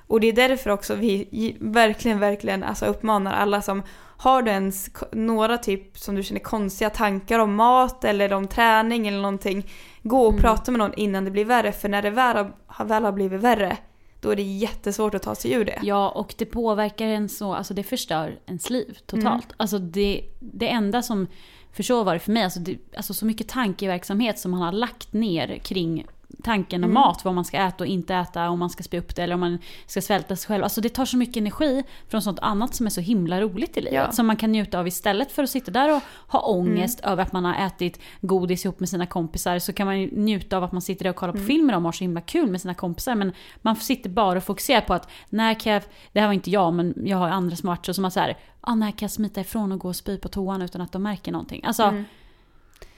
Och 0.06 0.20
det 0.20 0.26
är 0.26 0.32
därför 0.32 0.70
också 0.70 0.94
vi 0.94 1.56
verkligen, 1.60 2.20
verkligen 2.20 2.62
alltså 2.62 2.86
uppmanar 2.86 3.32
alla 3.32 3.62
som 3.62 3.82
har 4.18 4.42
du 4.42 4.50
ens 4.50 4.90
några 5.12 5.58
typ 5.58 5.98
som 5.98 6.14
du 6.14 6.22
känner 6.22 6.40
konstiga 6.40 6.90
tankar 6.90 7.38
om 7.38 7.54
mat 7.54 8.04
eller 8.04 8.32
om 8.32 8.46
träning 8.48 9.08
eller 9.08 9.20
någonting. 9.20 9.66
Gå 10.02 10.22
och 10.22 10.30
Mm. 10.32 10.42
prata 10.42 10.70
med 10.70 10.78
någon 10.78 10.94
innan 10.94 11.24
det 11.24 11.30
blir 11.30 11.44
värre 11.44 11.72
för 11.72 11.88
när 11.88 12.02
det 12.02 12.10
väl 12.10 12.46
har- 12.66 12.84
väl 12.84 13.04
har 13.04 13.12
blivit 13.12 13.40
värre 13.40 13.76
då 14.20 14.30
är 14.30 14.36
det 14.36 14.42
jättesvårt 14.42 15.14
att 15.14 15.22
ta 15.22 15.34
sig 15.34 15.52
ur 15.52 15.64
det. 15.64 15.78
Ja, 15.82 16.08
och 16.10 16.34
det 16.38 16.44
påverkar 16.46 17.06
en 17.06 17.28
så, 17.28 17.54
alltså 17.54 17.74
det 17.74 17.82
förstör 17.82 18.38
ens 18.46 18.70
liv 18.70 18.98
totalt. 19.06 19.44
Mm. 19.44 19.54
Alltså 19.56 19.78
det, 19.78 20.24
det 20.40 20.68
enda 20.68 21.02
som, 21.02 21.26
för 21.72 21.82
så 21.82 22.04
var 22.04 22.14
det 22.14 22.20
för 22.20 22.32
mig, 22.32 22.44
alltså, 22.44 22.60
det, 22.60 22.78
alltså 22.96 23.14
så 23.14 23.26
mycket 23.26 23.48
tankeverksamhet 23.48 24.38
som 24.38 24.50
man 24.50 24.60
har 24.60 24.72
lagt 24.72 25.12
ner 25.12 25.58
kring 25.58 26.06
tanken 26.42 26.84
om 26.84 26.90
Mm. 26.90 26.94
mat, 26.94 27.24
vad 27.24 27.34
man 27.34 27.44
ska 27.44 27.56
äta 27.56 27.84
och 27.84 27.88
inte 27.88 28.14
äta, 28.14 28.48
om 28.48 28.58
man 28.58 28.70
ska 28.70 28.82
spy 28.82 28.98
upp 28.98 29.16
det 29.16 29.22
eller 29.22 29.34
om 29.34 29.40
man 29.40 29.58
ska 29.86 30.00
svälta 30.00 30.36
sig 30.36 30.48
själv. 30.48 30.64
Alltså 30.64 30.80
det 30.80 30.88
tar 30.88 31.04
så 31.04 31.16
mycket 31.16 31.36
energi 31.36 31.82
från 32.08 32.22
sånt 32.22 32.38
annat 32.42 32.74
som 32.74 32.86
är 32.86 32.90
så 32.90 33.00
himla 33.00 33.40
roligt 33.40 33.76
i 33.76 33.80
livet. 33.80 33.94
Ja. 33.94 34.12
Som 34.12 34.26
man 34.26 34.36
kan 34.36 34.52
njuta 34.52 34.78
av 34.78 34.88
istället 34.88 35.32
för 35.32 35.42
att 35.42 35.50
sitta 35.50 35.70
där 35.70 35.96
och 35.96 36.02
ha 36.28 36.40
ångest 36.40 37.00
över 37.00 37.22
att 37.22 37.32
man 37.32 37.44
har 37.44 37.66
ätit 37.66 38.00
godis 38.20 38.64
ihop 38.64 38.80
med 38.80 38.88
sina 38.88 39.06
kompisar. 39.06 39.58
Så 39.58 39.72
kan 39.72 39.86
man 39.86 40.00
ju 40.00 40.10
njuta 40.12 40.56
av 40.56 40.64
att 40.64 40.72
man 40.72 40.82
sitter 40.82 41.04
där 41.04 41.10
och 41.10 41.16
kollar 41.16 41.32
på 41.32 41.38
film 41.38 41.66
med 41.66 41.74
dem 41.74 41.84
och 41.84 41.88
har 41.88 41.92
så 41.92 42.04
himla 42.04 42.20
kul 42.20 42.50
med 42.50 42.60
sina 42.60 42.74
kompisar. 42.74 43.14
Men 43.14 43.32
man 43.62 43.76
sitter 43.76 44.10
bara 44.10 44.38
och 44.38 44.44
fokuserar 44.44 44.80
på 44.80 44.94
att 44.94 45.08
när 45.28 45.54
kan 45.54 45.72
jag, 45.72 45.82
det 46.12 46.20
här 46.20 46.26
var 46.26 46.34
inte 46.34 46.50
jag 46.50 46.74
men 46.74 46.94
jag 47.04 47.16
har 47.16 47.28
andra 47.28 47.56
som 47.56 47.68
har 47.68 47.76
varit 47.76 47.86
så 47.86 47.94
som 47.94 48.04
att 48.04 48.12
så 48.12 48.20
här, 48.20 48.36
ah, 48.60 48.74
när 48.74 48.90
kan 48.90 48.98
jag 49.00 49.10
smita 49.10 49.40
ifrån 49.40 49.72
och 49.72 49.78
gå 49.78 49.88
och 49.88 49.96
spy 49.96 50.18
på 50.18 50.28
toan 50.28 50.62
utan 50.62 50.80
att 50.80 50.92
de 50.92 51.02
märker 51.02 51.32
någonting. 51.32 51.64
Alltså, 51.64 51.94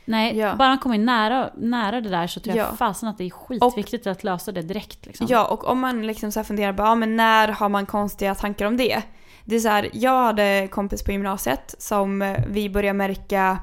nej. 0.09 0.36
Ja. 0.38 0.54
bara 0.56 0.68
man 0.68 0.78
kommer 0.78 0.98
nära, 0.98 1.50
nära 1.56 2.00
det 2.00 2.09
där 2.09 2.26
så 2.26 2.40
tror 2.40 2.56
jag 2.56 2.66
Ja. 2.66 2.76
fasen 2.76 3.09
att 3.09 3.18
det 3.18 3.24
är 3.24 3.30
skitviktigt 3.30 4.06
att 4.06 4.24
lösa 4.24 4.52
det 4.52 4.62
direkt. 4.62 5.06
Liksom. 5.06 5.26
Ja, 5.30 5.44
och 5.46 5.68
om 5.68 5.78
man 5.80 6.06
liksom 6.06 6.32
så 6.32 6.44
funderar 6.44 6.72
på, 6.72 6.82
ja 6.82 6.94
men 6.94 7.16
när 7.16 7.48
har 7.48 7.68
man 7.68 7.86
konstiga 7.86 8.34
tankar 8.34 8.66
om 8.66 8.76
det? 8.76 9.02
Det 9.44 9.56
är 9.56 9.61
så 9.61 9.68
här, 9.68 9.88
jag 9.92 10.22
hade 10.24 10.68
kompis 10.70 11.02
på 11.04 11.12
gymnasiet 11.12 11.74
som 11.78 12.36
vi 12.48 12.70
började 12.70 12.96
märka, 12.98 13.59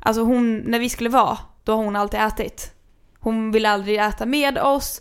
alltså 0.00 0.22
hon, 0.22 0.58
när 0.58 0.78
vi 0.78 0.88
skulle 0.88 1.10
vara, 1.10 1.38
då 1.64 1.76
har 1.76 1.84
hon 1.84 1.96
alltid 1.96 2.20
ätit. 2.20 2.72
Hon 3.20 3.52
ville 3.52 3.70
aldrig 3.70 3.98
äta 3.98 4.26
med 4.26 4.58
oss. 4.58 5.00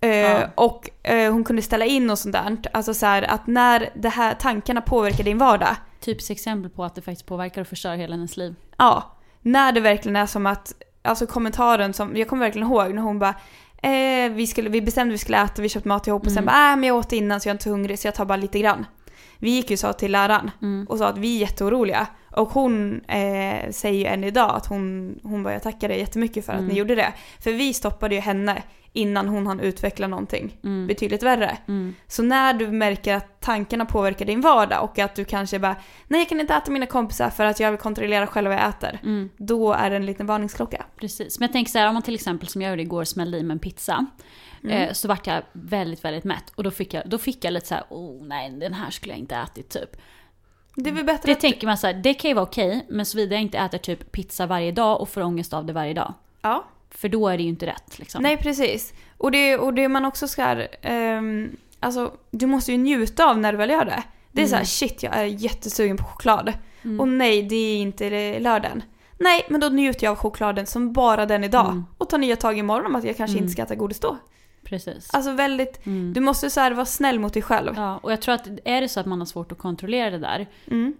eh, 0.00 0.10
Ja. 0.10 0.46
Och 0.54 0.90
eh, 1.02 1.32
hon 1.32 1.44
kunde 1.44 1.62
ställa 1.62 1.84
in 1.84 2.10
och 2.10 2.18
sånt 2.18 2.32
där. 2.32 2.56
Alltså 2.72 2.94
så 2.94 3.06
här, 3.06 3.22
att 3.22 3.46
när 3.46 3.90
det 3.94 4.08
här 4.08 4.34
tankarna 4.34 4.80
påverkar 4.80 5.24
din 5.24 5.38
vardag, 5.38 5.76
Typiskt 6.00 6.30
exempel 6.30 6.70
på 6.70 6.84
att 6.84 6.94
det 6.94 7.00
faktiskt 7.02 7.26
påverkar 7.26 7.60
och 7.60 7.66
förstör 7.66 7.94
hela 7.96 8.14
ens 8.14 8.36
liv. 8.36 8.54
Ja, 8.76 9.15
när 9.46 9.72
det 9.72 9.80
verkligen 9.80 10.16
är 10.16 10.26
som 10.26 10.46
att, 10.46 10.72
alltså 11.02 11.26
kommentaren 11.26 11.92
som, 11.92 12.16
jag 12.16 12.28
kommer 12.28 12.44
verkligen 12.46 12.68
ihåg 12.68 12.94
när 12.94 13.02
hon 13.02 13.18
bara 13.18 13.34
eh, 13.82 14.30
vi, 14.32 14.46
skulle, 14.46 14.68
vi 14.70 14.82
bestämde 14.82 15.12
vi 15.12 15.18
skulle 15.18 15.42
äta, 15.44 15.62
vi 15.62 15.68
köpte 15.68 15.88
mat 15.88 16.06
ihop 16.06 16.26
och 16.26 16.32
sen 16.32 16.42
Mm. 16.42 16.46
bara 16.46 16.70
äh, 16.72 16.76
men 16.76 16.84
jag 16.88 16.96
åt 16.96 17.12
innan 17.12 17.40
så 17.40 17.48
jag 17.48 17.50
är 17.50 17.54
inte 17.54 17.64
så 17.64 17.70
hungrig 17.70 17.98
så 17.98 18.06
jag 18.06 18.14
tar 18.14 18.24
bara 18.24 18.36
lite 18.36 18.58
grann. 18.58 18.86
Vi 19.38 19.50
gick 19.50 19.70
ju 19.70 19.74
och 19.74 19.78
sa 19.78 19.92
till 19.92 20.12
läraren 20.12 20.50
Mm. 20.62 20.86
och 20.88 20.98
sa 20.98 21.06
att 21.08 21.18
vi 21.18 21.36
är 21.36 21.40
jätteoroliga. 21.40 22.06
Och 22.32 22.48
hon 22.50 23.00
eh, 23.00 23.70
säger 23.70 23.98
ju 23.98 24.04
än 24.04 24.24
idag 24.24 24.50
att 24.56 24.66
hon, 24.66 25.14
hon 25.22 25.42
bara 25.42 25.52
jag 25.52 25.62
tackar 25.62 25.88
dig 25.88 25.98
jättemycket 25.98 26.46
för 26.46 26.52
att 26.52 26.58
Mm. 26.58 26.68
ni 26.72 26.78
gjorde 26.78 26.94
det. 26.94 27.12
För 27.40 27.52
vi 27.52 27.74
stoppade 27.74 28.14
ju 28.14 28.20
henne 28.20 28.62
innan 28.96 29.28
hon 29.28 29.46
hann 29.46 29.60
utveckla 29.60 30.06
någonting 30.06 30.58
Mm. 30.64 30.86
betydligt 30.86 31.22
värre. 31.22 31.58
Mm. 31.68 31.94
Så 32.08 32.22
när 32.22 32.54
du 32.54 32.68
märker 32.68 33.14
att 33.14 33.40
tankarna 33.40 33.84
påverkar 33.84 34.24
din 34.24 34.40
vardag 34.40 34.84
och 34.84 34.98
att 34.98 35.14
du 35.14 35.24
kanske 35.24 35.58
bara 35.58 35.76
nej 36.08 36.20
jag 36.20 36.28
kan 36.28 36.40
inte 36.40 36.54
äta 36.54 36.70
mina 36.70 36.86
kompisar 36.86 37.30
för 37.30 37.44
att 37.44 37.60
jag 37.60 37.70
vill 37.70 37.80
kontrollera 37.80 38.26
själv 38.26 38.48
vad 38.48 38.56
jag 38.58 38.68
äter. 38.68 39.00
Mm. 39.02 39.30
Då 39.36 39.72
är 39.72 39.90
det 39.90 39.96
en 39.96 40.06
liten 40.06 40.26
varningsklocka. 40.26 40.84
Precis. 41.00 41.38
Men 41.38 41.46
jag 41.46 41.52
tänker 41.52 41.72
så 41.72 41.78
här, 41.78 41.88
om 41.88 41.94
man 41.94 42.02
till 42.02 42.14
exempel 42.14 42.48
som 42.48 42.62
jag 42.62 42.70
gjorde 42.70 42.82
igår 42.82 43.04
smällde 43.04 43.38
i 43.38 43.42
mig 43.42 43.54
en 43.54 43.58
pizza. 43.58 44.06
Mm. 44.64 44.82
Eh, 44.82 44.92
så 44.92 45.08
vart 45.08 45.26
jag 45.26 45.42
väldigt, 45.52 46.04
väldigt 46.04 46.24
mätt. 46.24 46.52
Och 46.54 46.62
då 46.62 46.70
fick 46.70 46.94
jag, 46.94 47.02
då 47.06 47.18
fick 47.18 47.44
jag 47.44 47.52
lite 47.52 47.66
så 47.66 47.74
här, 47.74 47.84
oh 47.88 48.24
nej 48.26 48.50
den 48.50 48.74
här 48.74 48.90
skulle 48.90 49.12
jag 49.12 49.18
inte 49.18 49.36
ätit 49.36 49.68
typ. 49.68 49.96
Det 50.76 50.90
är 50.90 50.94
väl 50.94 51.04
bättre 51.04 51.26
Det 51.26 51.32
att... 51.32 51.40
tänker 51.40 51.66
man 51.66 51.78
så 51.78 51.86
här, 51.86 51.94
det 51.94 52.14
kan 52.14 52.28
ju 52.28 52.34
vara 52.34 52.46
okej, 52.46 52.86
men 52.88 53.06
såvida 53.06 53.34
jag 53.34 53.42
inte 53.42 53.58
äter 53.58 53.78
typ 53.78 54.12
pizza 54.12 54.46
varje 54.46 54.72
dag 54.72 55.00
och 55.00 55.08
får 55.08 55.20
ångest 55.22 55.52
av 55.54 55.64
det 55.66 55.72
varje 55.72 55.94
dag. 55.94 56.14
Ja. 56.42 56.64
För 56.96 57.08
då 57.08 57.28
är 57.28 57.36
det 57.36 57.42
ju 57.42 57.48
inte 57.48 57.66
rätt 57.66 57.98
liksom. 57.98 58.22
Nej 58.22 58.36
precis. 58.36 58.94
Och 59.18 59.30
det, 59.30 59.56
och 59.58 59.74
det 59.74 59.88
man 59.88 60.04
också 60.04 60.28
ska... 60.28 60.42
ehm, 60.82 61.56
alltså 61.80 62.12
du 62.30 62.46
måste 62.46 62.72
ju 62.72 62.78
njuta 62.78 63.26
av 63.30 63.38
när 63.38 63.52
du 63.52 63.58
väl 63.58 63.70
gör 63.70 63.84
det. 63.84 64.02
Det 64.32 64.42
är 64.42 64.46
så 64.46 64.56
här, 64.56 64.64
shit 64.64 65.02
jag 65.02 65.14
är 65.14 65.24
jättesugen 65.24 65.96
på 65.96 66.04
choklad. 66.04 66.52
Mm. 66.84 67.00
Och 67.00 67.08
nej 67.08 67.42
det 67.42 67.56
är 67.56 67.76
inte 67.76 68.38
lördagen. 68.40 68.82
Nej 69.18 69.46
men 69.48 69.60
då 69.60 69.68
njuter 69.68 70.04
jag 70.04 70.10
av 70.10 70.16
chokladen 70.16 70.66
som 70.66 70.92
bara 70.92 71.26
den 71.26 71.44
idag. 71.44 71.66
Mm. 71.66 71.84
Och 71.98 72.08
tar 72.08 72.18
nya 72.18 72.36
tag 72.36 72.58
imorgon 72.58 72.86
om 72.86 72.96
att 72.96 73.04
jag 73.04 73.16
kanske 73.16 73.34
Mm. 73.36 73.42
inte 73.44 73.52
ska 73.52 73.62
äta 73.62 73.74
godis 73.74 74.00
då. 74.00 74.16
Precis. 74.64 75.14
Alltså 75.14 75.32
väldigt... 75.32 75.86
Mm. 75.86 76.12
Du 76.12 76.20
måste 76.20 76.50
så 76.50 76.60
här 76.60 76.72
vara 76.72 76.86
snäll 76.86 77.18
mot 77.20 77.32
dig 77.32 77.42
själv. 77.42 77.72
Ja, 77.76 77.98
och 78.02 78.12
jag 78.12 78.20
tror 78.22 78.34
att 78.34 78.48
är 78.64 78.80
det 78.80 78.88
så 78.88 79.00
att 79.00 79.06
man 79.06 79.18
har 79.18 79.26
svårt 79.26 79.52
att 79.52 79.58
kontrollera 79.58 80.10
det 80.10 80.18
där, 80.18 80.46
Mm. 80.70 80.94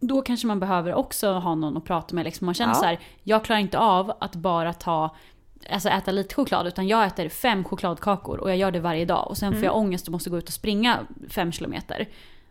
då 0.00 0.22
kanske 0.22 0.46
man 0.46 0.60
behöver 0.60 0.94
också 0.94 1.32
ha 1.32 1.54
någon 1.54 1.76
att 1.76 1.84
prata 1.84 2.14
med. 2.14 2.24
Liksom. 2.24 2.44
Man 2.46 2.54
känner 2.54 2.72
Ja. 2.74 2.78
så 2.80 2.84
här, 2.84 2.98
jag 3.22 3.44
klarar 3.44 3.60
inte 3.60 3.78
av 3.78 4.12
att 4.20 4.34
bara 4.34 4.72
ta, 4.72 5.16
alltså 5.70 5.88
äta 5.88 6.10
lite 6.10 6.34
choklad, 6.34 6.66
utan 6.66 6.88
jag 6.88 7.06
äter 7.06 7.28
fem 7.28 7.64
chokladkakor 7.64 8.38
och 8.38 8.50
jag 8.50 8.56
gör 8.56 8.70
det 8.70 8.80
varje 8.80 9.04
dag. 9.04 9.26
Och 9.28 9.36
sen 9.38 9.48
Mm. 9.48 9.60
får 9.60 9.64
jag 9.66 9.76
ångest 9.76 10.06
och 10.06 10.12
måste 10.12 10.30
gå 10.30 10.38
ut 10.38 10.48
och 10.48 10.54
springa 10.54 11.06
fem 11.28 11.52
kilometer. 11.52 12.08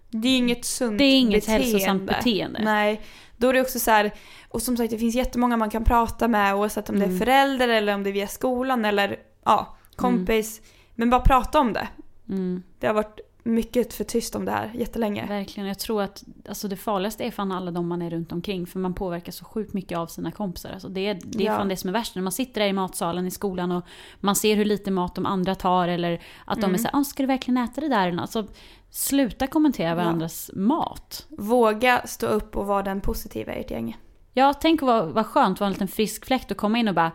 Det 0.10 0.28
är 0.28 0.38
inget 0.38 0.66
sunt 0.66 0.98
Det 0.98 1.04
är 1.04 1.20
inget 1.20 1.42
beteende. 1.46 1.64
hälsosamt 1.66 2.04
beteende. 2.04 2.60
Nej. 2.64 3.02
Då 3.38 3.50
är 3.50 3.54
det 3.54 3.62
också 3.62 3.80
så 3.80 3.92
här, 3.92 4.12
och 4.50 4.62
som 4.62 4.78
sagt 4.78 4.92
det 4.92 4.98
finns 4.98 5.16
jättemånga 5.16 5.58
man 5.58 5.70
kan 5.70 5.84
prata 5.84 6.28
med 6.28 6.56
oavsett 6.56 6.90
om 6.90 6.96
det 7.00 7.06
är 7.06 7.08
Mm. 7.08 7.20
förälder 7.20 7.68
eller 7.68 7.94
om 7.94 8.04
det 8.04 8.10
är 8.10 8.12
via 8.14 8.28
skolan 8.28 8.86
eller 8.86 9.18
ja, 9.46 9.78
kompis. 9.96 10.62
Men 10.96 11.10
bara 11.10 11.22
prata 11.22 11.60
om 11.60 11.74
det. 11.74 11.88
Mm, 12.30 12.64
Det 12.80 12.88
har 12.88 12.94
varit 12.94 13.20
mycket 13.48 13.94
för 13.94 14.04
tyst 14.04 14.36
om 14.36 14.46
det 14.46 14.52
här 14.52 14.72
jättelänge. 14.76 15.26
verkligen. 15.28 15.68
Jag 15.68 15.80
tror 15.80 16.02
att 16.02 16.24
alltså, 16.50 16.68
det 16.68 16.76
farligaste 16.76 17.24
är 17.24 17.32
fan 17.32 17.52
alla 17.52 17.72
de 17.72 17.88
man 17.88 18.02
är 18.02 18.10
runt 18.10 18.32
omkring. 18.32 18.68
För 18.68 18.80
man 18.80 18.94
påverkas 18.94 19.36
så 19.36 19.46
sjukt 19.46 19.74
mycket 19.74 19.98
av 19.98 20.08
sina 20.08 20.32
kompisar. 20.32 20.70
Alltså, 20.74 20.90
det, 20.90 21.08
är, 21.08 21.20
det 21.24 21.44
är 21.44 21.46
Ja. 21.46 21.58
fan 21.58 21.68
det 21.68 21.78
som 21.78 21.88
är 21.88 21.94
värst. 21.94 22.16
När 22.16 22.22
man 22.22 22.32
sitter 22.32 22.62
där 22.62 22.68
i 22.68 22.74
matsalen 22.74 23.28
i 23.28 23.32
skolan 23.32 23.72
och 23.72 23.84
man 24.20 24.36
ser 24.36 24.56
hur 24.56 24.66
lite 24.66 24.92
mat 24.92 25.16
de 25.16 25.26
andra 25.26 25.56
tar. 25.56 25.88
Eller 25.88 26.22
att 26.46 26.58
de 26.62 26.64
är 26.64 26.68
Mm. 26.70 26.78
såhär, 26.82 27.04
ska 27.04 27.24
du 27.24 27.28
verkligen 27.28 27.58
äta 27.58 27.82
det 27.82 27.90
där? 27.90 28.18
Alltså, 28.22 28.48
sluta 28.90 29.48
kommentera 29.48 29.96
varandras 29.96 30.52
mat. 30.54 31.26
Våga 31.30 32.02
stå 32.08 32.28
upp 32.28 32.56
och 32.56 32.66
vara 32.68 32.84
den 32.84 33.02
positiva 33.02 33.56
i 33.56 33.60
ert 33.62 33.72
gäng. 33.72 33.98
Ja, 34.34 34.54
tänk 34.54 34.82
vad, 34.82 35.08
vad 35.08 35.26
skönt 35.26 35.56
att 35.56 35.60
vara 35.60 35.68
en 35.68 35.74
liten 35.74 35.88
frisk 35.88 36.26
fläkt 36.26 36.52
och 36.52 36.58
komma 36.58 36.78
in 36.78 36.88
och 36.88 36.96
bara 36.96 37.12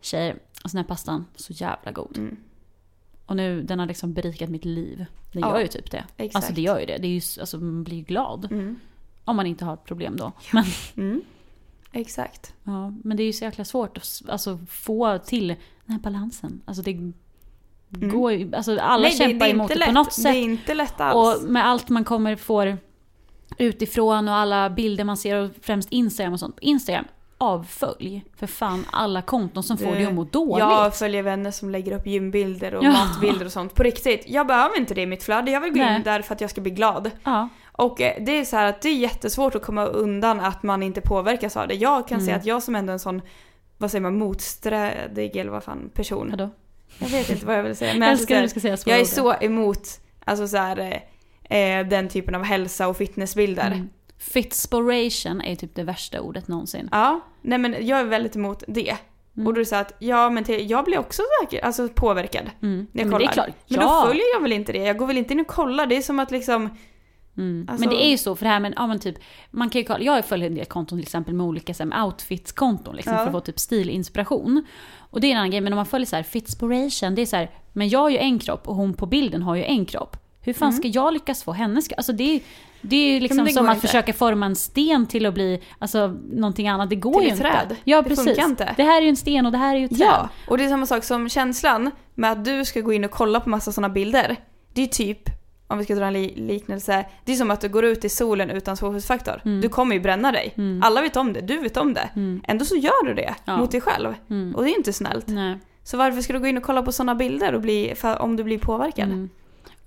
Tjejer, 0.00 0.30
alltså 0.32 0.76
den 0.76 0.84
här 0.84 0.88
pastan, 0.88 1.26
så 1.36 1.52
jävla 1.52 1.92
god. 1.92 2.18
Mm. 2.18 2.36
Och 3.26 3.36
nu, 3.36 3.62
den 3.62 3.78
har 3.78 3.86
liksom 3.86 4.12
berikat 4.12 4.48
mitt 4.50 4.64
liv. 4.64 5.06
Den 5.32 5.42
Ja, 5.42 5.48
gör 5.54 5.60
ju 5.60 5.66
typ 5.68 5.90
det. 5.90 6.04
exakt. 6.16 6.36
Alltså 6.36 6.52
det 6.52 6.60
gör 6.60 6.80
ju 6.80 6.86
det. 6.86 6.98
det 6.98 7.06
är 7.06 7.10
ju, 7.10 7.20
alltså, 7.40 7.58
man 7.58 7.84
blir 7.84 7.96
ju 7.96 8.02
glad. 8.02 8.48
Mm. 8.52 8.80
Om 9.24 9.36
man 9.36 9.46
inte 9.46 9.64
har 9.64 9.74
ett 9.74 9.84
problem 9.84 10.16
då. 10.16 10.32
Men, 10.52 10.64
Mm. 10.96 11.22
Exakt. 11.92 12.54
ja, 12.64 12.92
men 13.04 13.16
det 13.16 13.22
är 13.22 13.24
ju 13.26 13.32
så 13.32 13.44
jäkla 13.44 13.64
svårt 13.64 13.96
att 13.98 14.22
alltså, 14.28 14.58
få 14.68 15.18
till 15.18 15.48
den 15.48 15.56
här 15.92 15.98
balansen. 15.98 16.62
Alltså 16.64 16.82
det 16.82 17.12
går 17.88 18.32
ju, 18.32 18.54
alltså 18.54 18.78
alla 18.78 18.94
Mm. 18.94 19.02
Nej, 19.02 19.10
det, 19.10 19.16
kämpar 19.16 19.46
det 19.46 19.50
är 19.50 19.54
emot 19.54 19.62
inte 19.70 19.74
det 19.74 19.78
lätt. 19.78 19.88
på 19.88 19.92
något 19.94 20.06
Det 20.16 20.22
sätt. 20.22 20.34
är 20.34 20.40
inte 20.40 20.74
lätt 20.74 21.00
alls. 21.00 21.44
Och 21.44 21.50
med 21.50 21.66
allt 21.66 21.88
man 21.88 22.04
kommer 22.04 22.36
får 22.36 22.78
utifrån 23.58 24.28
och 24.28 24.34
alla 24.34 24.70
bilder 24.70 25.04
man 25.04 25.16
ser 25.16 25.36
och 25.36 25.50
främst 25.62 25.88
Instagram 25.92 26.32
och 26.32 26.40
sånt. 26.40 26.58
Instagram, 26.60 27.04
avfölj 27.38 28.24
för 28.36 28.46
fan 28.46 28.84
alla 28.92 29.22
konton 29.22 29.62
som 29.62 29.78
får 29.78 29.92
dig 29.92 30.04
att 30.06 30.14
må 30.14 30.24
dåligt. 30.24 30.58
Jag 30.64 30.96
följer 30.96 31.22
vänner 31.22 31.50
som 31.50 31.70
lägger 31.70 31.92
upp 31.92 32.06
gymbilder 32.06 32.74
och 32.74 32.84
Ja. 32.84 32.90
matbilder 32.92 33.46
och 33.46 33.52
sånt. 33.52 33.74
På 33.74 33.82
riktigt, 33.82 34.24
jag 34.28 34.46
behöver 34.46 34.78
inte 34.78 34.94
det 34.94 35.02
i 35.02 35.06
mitt 35.06 35.22
flöde. 35.22 35.50
Jag 35.50 35.60
vill 35.60 35.72
gå 35.72 35.78
Nej. 35.78 35.96
in 35.96 36.02
där 36.02 36.22
för 36.22 36.34
att 36.34 36.40
jag 36.40 36.50
ska 36.50 36.60
bli 36.60 36.70
glad. 36.70 37.10
Ja. 37.24 37.48
Och 37.72 38.00
eh, 38.00 38.22
det 38.24 38.38
är 38.38 38.44
så 38.44 38.56
att 38.56 38.82
det 38.82 38.88
är 38.88 38.94
jättesvårt 38.96 39.54
att 39.54 39.62
komma 39.62 39.84
undan 39.84 40.40
att 40.40 40.62
man 40.62 40.82
inte 40.82 41.00
påverkas 41.00 41.56
av 41.56 41.68
det. 41.68 41.74
Jag 41.74 42.08
kan 42.08 42.14
Mm. 42.16 42.24
säga 42.26 42.36
att 42.36 42.46
jag 42.46 42.62
som 42.62 42.74
ändå 42.74 42.90
är 42.90 42.92
en 42.92 42.98
sån, 42.98 43.22
vad 43.78 43.90
säger 43.90 44.02
man, 44.02 44.18
motsträdig 44.18 45.36
eller 45.36 45.50
vad 45.50 45.64
fan, 45.64 45.90
person. 45.94 46.30
Vadå? 46.30 46.50
Jag 46.98 47.08
vet 47.08 47.30
inte 47.30 47.46
vad 47.46 47.58
jag 47.58 47.62
vill 47.62 47.76
säga. 47.76 47.92
Men 47.92 48.02
Jag 48.02 48.10
alltså, 48.10 48.22
älskar 48.22 48.42
du 48.42 48.48
ska 48.48 48.60
säga 48.60 48.76
jag 48.86 48.98
är 48.98 49.02
ord. 49.02 49.06
så 49.08 49.34
emot 49.44 49.88
alltså 50.24 50.48
så 50.48 50.56
här, 50.56 51.00
eh, 51.50 51.58
eh, 51.78 51.86
den 51.86 52.08
typen 52.08 52.34
av 52.34 52.42
hälsa 52.42 52.88
och 52.88 52.96
fitnessbilder. 52.96 53.66
Mm. 53.66 53.88
Fitspiration 54.32 55.40
är 55.40 55.56
typ 55.56 55.74
det 55.74 55.82
värsta 55.82 56.20
ordet 56.20 56.48
någonsin. 56.48 56.88
Ja, 56.92 57.20
nej 57.42 57.58
men 57.58 57.86
jag 57.86 58.00
är 58.00 58.04
väldigt 58.04 58.36
emot 58.36 58.62
det. 58.68 58.96
Mm. 59.36 59.46
Och 59.46 59.54
då 59.54 59.58
är 59.60 59.64
det 59.64 59.68
så 59.68 59.76
att, 59.76 59.92
ja 59.98 60.30
men 60.30 60.44
till, 60.44 60.70
jag 60.70 60.84
blir 60.84 60.98
också 60.98 61.22
säker, 61.42 61.64
alltså 61.64 61.88
påverkad. 61.88 62.50
Mm. 62.62 62.76
När 62.76 62.76
jag 62.76 62.86
Men 62.92 63.04
det 63.06 63.10
kollar. 63.12 63.28
är 63.28 63.32
klart. 63.32 63.48
Men 63.68 63.80
ja. 63.80 64.00
då 64.02 64.06
följer 64.08 64.24
jag 64.34 64.40
väl 64.40 64.52
inte 64.52 64.72
det. 64.72 64.78
Jag 64.78 64.96
går 64.98 65.06
väl 65.06 65.18
inte 65.18 65.34
in 65.34 65.40
och 65.40 65.46
kollar. 65.46 65.86
Det 65.86 65.96
är 65.96 66.02
som 66.02 66.18
att 66.18 66.30
liksom 66.30 66.70
Alltså- 67.68 67.80
Men 67.88 67.88
det 67.96 68.04
är 68.04 68.10
ju 68.10 68.18
så, 68.18 68.36
för 68.36 68.44
det 68.44 68.50
här 68.50 68.60
med, 68.60 68.72
ja 68.76 68.86
men 68.86 68.98
typ, 68.98 69.16
man 69.50 69.70
kan 69.70 69.80
ju 69.80 69.86
kolla, 69.86 70.00
jag 70.04 70.24
följer 70.24 70.46
en 70.48 70.54
del 70.54 70.64
konton 70.64 70.98
till 70.98 71.02
exempel 71.06 71.34
med 71.34 71.46
olika 71.46 71.72
outfits-konton 72.04 72.96
liksom, 72.96 73.12
Ja. 73.12 73.18
för 73.18 73.26
att 73.26 73.32
få 73.32 73.40
typ 73.40 73.58
stilinspiration. 73.58 74.66
Och 74.98 75.20
det 75.20 75.26
är 75.26 75.30
en 75.30 75.36
annan 75.36 75.50
grej, 75.50 75.60
men 75.60 75.72
om 75.72 75.76
man 75.76 75.86
följer 75.86 76.06
så 76.06 76.16
här 76.16 76.22
fitspiration, 76.22 77.14
det 77.14 77.22
är 77.22 77.26
så 77.26 77.36
här, 77.36 77.50
men 77.72 77.88
jag 77.88 77.98
har 77.98 78.10
ju 78.10 78.18
en 78.18 78.38
kropp 78.38 78.68
och 78.68 78.74
hon 78.74 78.94
på 78.94 79.06
bilden 79.06 79.42
har 79.42 79.54
ju 79.54 79.64
en 79.64 79.86
kropp. 79.86 80.16
Hur 80.44 80.52
fan 80.52 80.72
ska 80.72 80.88
jag 80.88 81.12
lyckas 81.12 81.42
få 81.44 81.54
kropp? 81.54 81.92
Alltså 81.96 82.12
det 82.12 82.34
är, 82.36 82.40
det 82.80 82.96
är 82.96 83.12
ju 83.14 83.20
liksom 83.20 83.38
Mm. 83.38 83.52
som 83.52 83.68
att 83.68 83.74
inte. 83.74 83.86
försöka 83.86 84.12
forma 84.12 84.46
en 84.46 84.56
sten 84.56 85.06
till 85.06 85.26
att 85.26 85.34
bli 85.34 85.60
alltså, 85.78 86.06
någonting 86.32 86.68
annat. 86.68 86.90
Det 86.90 86.96
går 86.96 87.12
Till 87.20 87.22
ju 87.22 87.26
ett 87.28 87.32
inte. 87.36 87.42
träd. 87.50 87.76
Ja, 87.84 88.02
Det 88.02 88.08
precis. 88.08 88.24
funkar 88.24 88.44
inte. 88.44 88.74
Det 88.76 88.82
här 88.82 88.96
är 88.98 89.02
ju 89.02 89.08
en 89.08 89.16
sten 89.16 89.46
och 89.46 89.52
det 89.52 89.58
här 89.58 89.74
är 89.74 89.78
ju 89.78 89.84
ett 89.84 89.98
träd. 89.98 90.06
Ja, 90.10 90.28
och 90.48 90.58
det 90.58 90.64
är 90.64 90.68
samma 90.68 90.86
sak 90.86 91.04
som 91.04 91.28
känslan 91.28 91.90
med 92.14 92.32
att 92.32 92.44
du 92.44 92.64
ska 92.64 92.80
gå 92.80 92.92
in 92.92 93.04
och 93.04 93.10
kolla 93.10 93.40
på 93.40 93.48
massa 93.48 93.72
sådana 93.72 93.94
bilder. 93.94 94.36
Det 94.74 94.82
är 94.82 94.86
typ, 94.86 95.20
om 95.66 95.78
vi 95.78 95.84
ska 95.84 95.94
dra 95.94 96.06
en 96.06 96.12
li- 96.12 96.34
liknelse, 96.36 97.04
det 97.24 97.32
är 97.32 97.36
som 97.36 97.50
att 97.50 97.60
du 97.60 97.68
går 97.68 97.84
ut 97.84 98.04
i 98.04 98.08
solen 98.08 98.50
utan 98.50 98.76
solskyddsfaktor. 98.76 99.40
Mm. 99.44 99.60
Du 99.60 99.68
kommer 99.68 99.94
ju 99.94 100.00
bränna 100.00 100.32
dig. 100.32 100.54
Alla 100.82 101.00
vet 101.00 101.16
om 101.16 101.32
det, 101.32 101.40
du 101.40 101.56
vet 101.58 101.76
om 101.76 101.94
det. 101.94 102.08
Ändå 102.48 102.64
så 102.64 102.76
gör 102.76 103.06
du 103.06 103.14
det 103.14 103.22
Mm. 103.22 103.34
Ja. 103.44 103.52
Mm. 103.52 103.60
mot 103.60 103.70
dig 103.70 103.80
själv. 103.80 104.08
Och 104.54 104.62
det 104.62 104.68
är 104.68 104.72
ju 104.72 104.76
inte 104.76 104.92
snällt. 104.92 105.26
Nej. 105.28 105.58
Så 105.84 105.96
varför 105.96 106.20
ska 106.22 106.32
du 106.32 106.38
gå 106.40 106.46
in 106.46 106.56
och 106.56 106.62
kolla 106.62 106.82
på 106.82 106.92
sådana 106.92 107.14
bilder 107.14 107.54
och 107.54 107.60
bli, 107.60 107.94
om 108.20 108.36
du 108.36 108.44
blir 108.44 108.58
påverkad? 108.58 109.28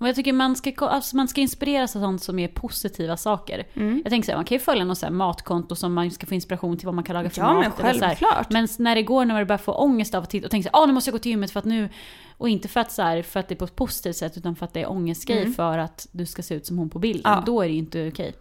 Mm. 0.00 0.04
Och 0.04 0.08
jag 0.08 0.16
tycker 0.16 0.32
man 0.32 0.56
ska, 0.56 0.72
alltså 0.86 1.16
man 1.16 1.28
ska 1.28 1.40
inspireras 1.40 1.96
av 1.96 2.00
sånt 2.00 2.22
som 2.22 2.38
är 2.38 2.48
positiva 2.48 3.16
saker. 3.16 3.66
Mm. 3.74 4.00
Jag 4.04 4.10
tänker 4.10 4.26
så 4.26 4.32
här, 4.32 4.38
man 4.38 4.44
kan 4.44 4.54
ju 4.54 4.60
följa 4.60 4.84
något 4.84 4.98
så 4.98 5.06
här 5.06 5.12
matkonto 5.12 5.74
som 5.74 5.94
man 5.94 6.10
ska 6.10 6.26
få 6.26 6.34
inspiration 6.34 6.76
till 6.76 6.86
vad 6.86 6.94
man 6.94 7.04
kan 7.04 7.14
laga 7.14 7.30
för 7.30 7.40
Ja, 7.40 7.52
mat. 7.54 7.62
men 7.62 7.72
så 7.72 7.82
här. 8.04 8.14
självklart. 8.14 8.50
Men 8.50 8.68
när 8.78 8.94
det 8.94 9.02
går 9.02 9.24
när 9.24 9.34
man 9.34 9.46
börjar 9.46 9.58
få 9.58 9.72
ångest 9.72 10.14
av 10.14 10.22
att 10.22 10.30
titta 10.30 10.46
och 10.46 10.50
tänka 10.50 10.70
så 10.70 10.76
här, 10.76 10.82
ah, 10.82 10.86
nu 10.86 10.92
måste 10.92 11.08
jag 11.10 11.12
gå 11.12 11.18
till 11.18 11.30
gymmet 11.30 11.50
för 11.50 11.58
att 11.58 11.64
nu... 11.66 11.88
Och 12.40 12.48
inte 12.48 12.68
för 12.68 12.80
att, 12.80 12.92
så 12.92 13.02
här, 13.02 13.22
för 13.22 13.40
att 13.40 13.48
det 13.48 13.54
är 13.54 13.56
på 13.56 13.64
ett 13.64 13.76
positivt 13.76 14.16
sätt 14.16 14.36
utan 14.36 14.56
för 14.56 14.64
att 14.64 14.74
det 14.74 14.80
är 14.82 14.90
ångestgrej 14.90 15.52
för 15.52 15.78
att 15.78 16.06
du 16.12 16.26
ska 16.26 16.42
se 16.42 16.54
ut 16.54 16.66
som 16.66 16.78
hon 16.78 16.90
på 16.90 16.98
bilden. 16.98 17.32
Mm. 17.32 17.38
Ja. 17.38 17.42
Då 17.46 17.62
är 17.62 17.68
det 17.68 17.74
inte 17.74 18.08
okej. 18.08 18.34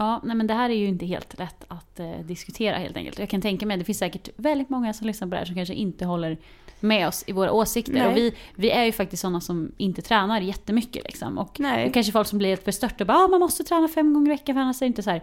Ja, 0.00 0.20
nej 0.24 0.36
men 0.36 0.46
det 0.46 0.54
här 0.54 0.70
är 0.70 0.74
ju 0.74 0.86
inte 0.86 1.06
helt 1.06 1.38
lätt 1.38 1.64
att 1.68 2.00
eh, 2.00 2.18
diskutera 2.24 2.78
helt 2.78 2.96
enkelt. 2.96 3.18
Jag 3.18 3.28
kan 3.28 3.40
tänka 3.40 3.66
mig, 3.66 3.76
det 3.76 3.84
finns 3.84 3.98
säkert 3.98 4.28
väldigt 4.36 4.68
många 4.70 4.92
som 4.92 5.06
lyssnar 5.06 5.28
på 5.28 5.30
det 5.30 5.36
här 5.36 5.44
som 5.44 5.54
kanske 5.54 5.74
inte 5.74 6.04
håller 6.04 6.38
med 6.80 7.08
oss 7.08 7.24
i 7.26 7.32
våra 7.32 7.52
åsikter. 7.52 7.92
Nej. 7.92 8.06
Och 8.06 8.16
vi, 8.16 8.34
vi 8.54 8.70
är 8.70 8.84
ju 8.84 8.92
faktiskt 8.92 9.20
sådana 9.20 9.40
som 9.40 9.72
inte 9.76 10.02
tränar 10.02 10.40
jättemycket 10.40 11.04
liksom. 11.04 11.38
Och 11.38 11.60
Nej. 11.60 11.84
det 11.84 11.90
är 11.90 11.92
kanske 11.92 12.12
folk 12.12 12.28
som 12.28 12.38
blir 12.38 12.48
helt 12.48 12.64
bestörta 12.64 13.04
och 13.04 13.06
bara 13.06 13.18
ah, 13.18 13.28
man 13.28 13.40
måste 13.40 13.64
träna 13.64 13.88
fem 13.88 14.14
gånger 14.14 14.26
i 14.26 14.34
veckan 14.34 14.54
för 14.54 14.60
annars 14.60 14.76
är 14.76 14.80
det 14.80 14.86
inte 14.86 15.02
så 15.02 15.10
här. 15.10 15.22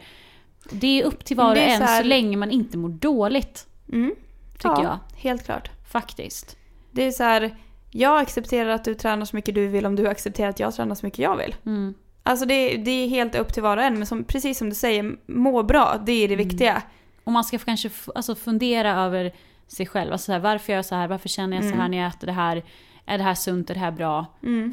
Det 0.71 1.01
är 1.01 1.05
upp 1.05 1.25
till 1.25 1.37
var 1.37 1.51
och 1.51 1.57
en 1.57 1.77
så 1.77 1.83
här- 1.83 2.01
så 2.01 2.07
länge 2.07 2.37
man 2.37 2.51
inte 2.51 2.77
mår 2.77 2.89
dåligt. 2.89 3.67
Mm. 3.93 4.15
Tycker 4.53 4.69
ja, 4.69 4.83
jag. 4.83 5.19
helt 5.19 5.45
klart. 5.45 5.69
Faktiskt. 5.91 6.57
Det 6.91 7.03
är 7.03 7.11
så 7.11 7.23
här, 7.23 7.55
jag 7.91 8.19
accepterar 8.19 8.69
att 8.69 8.83
du 8.83 8.93
tränar 8.93 9.25
så 9.25 9.35
mycket 9.35 9.55
du 9.55 9.67
vill 9.67 9.85
om 9.85 9.95
du 9.95 10.07
accepterar 10.07 10.49
att 10.49 10.59
jag 10.59 10.75
tränar 10.75 10.95
så 10.95 11.05
mycket 11.05 11.19
jag 11.19 11.37
vill. 11.37 11.55
Mm. 11.65 11.93
Alltså 12.27 12.45
det, 12.45 12.77
det 12.77 12.91
är 12.91 13.07
helt 13.07 13.35
upp 13.35 13.53
till 13.53 13.63
var 13.63 13.77
och 13.77 13.83
en, 13.83 13.93
men 13.97 14.05
som, 14.07 14.23
precis 14.23 14.57
som 14.57 14.69
du 14.69 14.75
säger, 14.75 15.15
må 15.27 15.63
bra, 15.63 16.01
det 16.05 16.11
är 16.11 16.27
det 16.27 16.33
Mm. 16.33 16.47
viktiga. 16.47 16.81
Och 17.23 17.31
man 17.31 17.43
ska 17.43 17.57
kanske 17.57 17.89
alltså, 18.15 18.35
fundera 18.35 18.95
över 19.01 19.31
sig 19.67 19.85
själv. 19.85 20.11
Alltså, 20.11 20.25
så 20.25 20.31
här, 20.31 20.39
varför 20.39 20.71
gör 20.73 20.77
jag 20.77 20.85
så 20.85 20.95
här? 20.95 21.07
Varför 21.07 21.29
känner 21.29 21.57
jag 21.57 21.63
så 21.63 21.67
Mm. 21.69 21.79
här 21.79 21.89
när 21.89 21.97
jag 21.97 22.07
äter 22.07 22.27
det 22.27 22.33
här? 22.33 22.63
Är 23.05 23.17
det 23.17 23.23
här 23.23 23.33
sunt? 23.35 23.69
Är 23.69 23.73
det 23.73 23.79
här 23.79 23.91
bra 23.91 24.25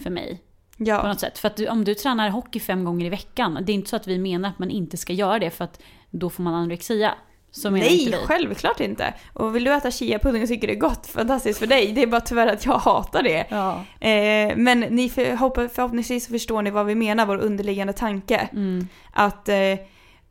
för 0.03 0.11
mig? 0.11 0.43
På 0.79 0.85
Ja, 0.85 1.07
något 1.09 1.21
sätt. 1.21 1.39
För 1.39 1.49
att 1.49 1.57
du, 1.57 1.69
om 1.69 1.85
du 1.85 1.95
tränar 1.95 2.29
hockey 2.31 2.61
fem 2.61 2.85
gånger 2.85 3.07
i 3.07 3.09
veckan, 3.09 3.59
det 3.63 3.73
är 3.73 3.75
inte 3.75 3.91
så 3.91 3.97
att 3.97 4.07
vi 4.07 4.19
menar 4.19 4.49
att 4.49 4.59
man 4.59 4.71
inte 4.71 4.97
ska 4.97 5.13
göra 5.13 5.39
det 5.39 5.51
för 5.51 5.65
att 5.65 5.83
då 6.11 6.31
får 6.31 6.43
man 6.43 6.55
anorexia. 6.55 7.15
Så 7.57 7.71
menar 7.71 7.87
nej, 7.87 8.05
inte 8.05 8.19
vi. 8.19 8.27
självklart 8.27 8.81
inte. 8.81 9.15
Och 9.33 9.57
vill 9.57 9.65
du 9.65 9.73
äta 9.75 9.91
chiapudding 9.91 10.43
och 10.43 10.49
tycker 10.49 10.67
det 10.67 10.73
är 10.73 10.79
gott, 10.79 11.07
fantastiskt 11.07 11.59
för 11.59 11.67
dig. 11.67 11.93
Det 11.93 12.03
är 12.03 12.07
bara 12.07 12.21
tyvärr 12.21 12.47
att 12.47 12.65
jag 12.67 12.79
hatar 12.79 13.23
det. 13.23 13.47
Ja. 13.49 13.73
Eh, 14.09 14.57
men 14.57 14.81
ni 14.81 15.09
för, 15.09 15.37
hoppa- 15.37 15.69
förhoppningsvis 15.69 16.25
så 16.27 16.33
förstår 16.33 16.63
ni 16.63 16.71
vad 16.71 16.87
vi 16.87 16.95
menar, 16.95 17.27
vår 17.27 17.39
underliggande 17.39 17.93
tanke. 17.93 18.49
Mm. 18.53 18.89
Att, 19.13 19.49
eh, 19.49 19.57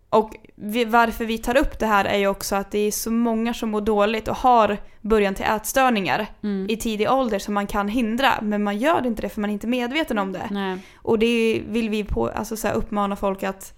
och 0.10 0.32
vi, 0.56 0.86
varför 0.86 1.26
vi 1.26 1.38
tar 1.38 1.58
upp 1.58 1.80
det 1.80 1.86
här 1.86 2.06
är 2.06 2.18
ju 2.18 2.28
också 2.28 2.56
att 2.56 2.72
det 2.72 2.80
är 2.80 2.92
så 2.92 3.12
många 3.12 3.54
som 3.54 3.70
mår 3.72 3.82
dåligt 3.82 4.28
och 4.28 4.36
har 4.38 4.78
början 5.02 5.36
till 5.36 5.46
ätstörningar 5.46 6.28
Mm. 6.44 6.70
i 6.70 6.78
tidig 6.78 7.12
ålder 7.12 7.40
som 7.40 7.54
man 7.54 7.68
kan 7.68 7.88
hindra. 7.88 8.32
Men 8.42 8.64
man 8.64 8.78
gör 8.78 9.06
inte 9.08 9.22
det 9.22 9.30
för 9.30 9.42
man 9.42 9.50
är 9.50 9.54
inte 9.54 9.68
medveten 9.68 10.18
om 10.18 10.32
det. 10.32 10.48
Nej. 10.52 10.78
Och 10.96 11.20
det 11.20 11.62
vill 11.68 11.90
vi 11.90 12.04
på, 12.04 12.28
alltså 12.30 12.58
så 12.58 12.68
här, 12.68 12.76
uppmana 12.76 13.16
folk 13.16 13.44
att 13.44 13.74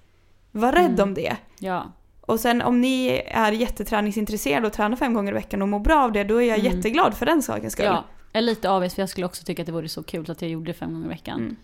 vara 0.52 0.76
rädd 0.76 0.86
Mm. 1.00 1.04
om 1.04 1.14
det. 1.14 1.36
Ja. 1.60 1.86
Och 2.26 2.40
sen 2.40 2.62
om 2.62 2.82
ni 2.82 3.22
är 3.28 3.52
jätteträningsintresserade 3.52 4.68
och 4.68 4.74
tränar 4.74 4.96
fem 4.98 5.14
gånger 5.14 5.32
i 5.32 5.36
veckan 5.36 5.62
och 5.62 5.68
mår 5.70 5.80
bra 5.80 6.04
av 6.04 6.12
det, 6.12 6.24
då 6.24 6.42
är 6.42 6.48
jag 6.48 6.60
Mm. 6.60 6.76
jätteglad 6.76 7.14
för 7.18 7.26
den 7.26 7.42
sakens 7.42 7.74
skull. 7.74 7.86
ja. 7.86 8.06
Jag 8.32 8.38
är 8.38 8.46
lite 8.46 8.70
avis 8.70 8.96
för 8.96 9.02
jag 9.02 9.10
skulle 9.10 9.26
också 9.26 9.44
tycka 9.44 9.62
att 9.62 9.66
det 9.66 9.72
vore 9.72 9.90
så 9.90 10.04
kul 10.04 10.32
att 10.32 10.42
jag 10.42 10.52
gjorde 10.52 10.66
det 10.72 10.74
fem 10.74 10.94
gånger 10.94 11.06
i 11.06 11.10
veckan. 11.10 11.40
Mm. 11.40 11.56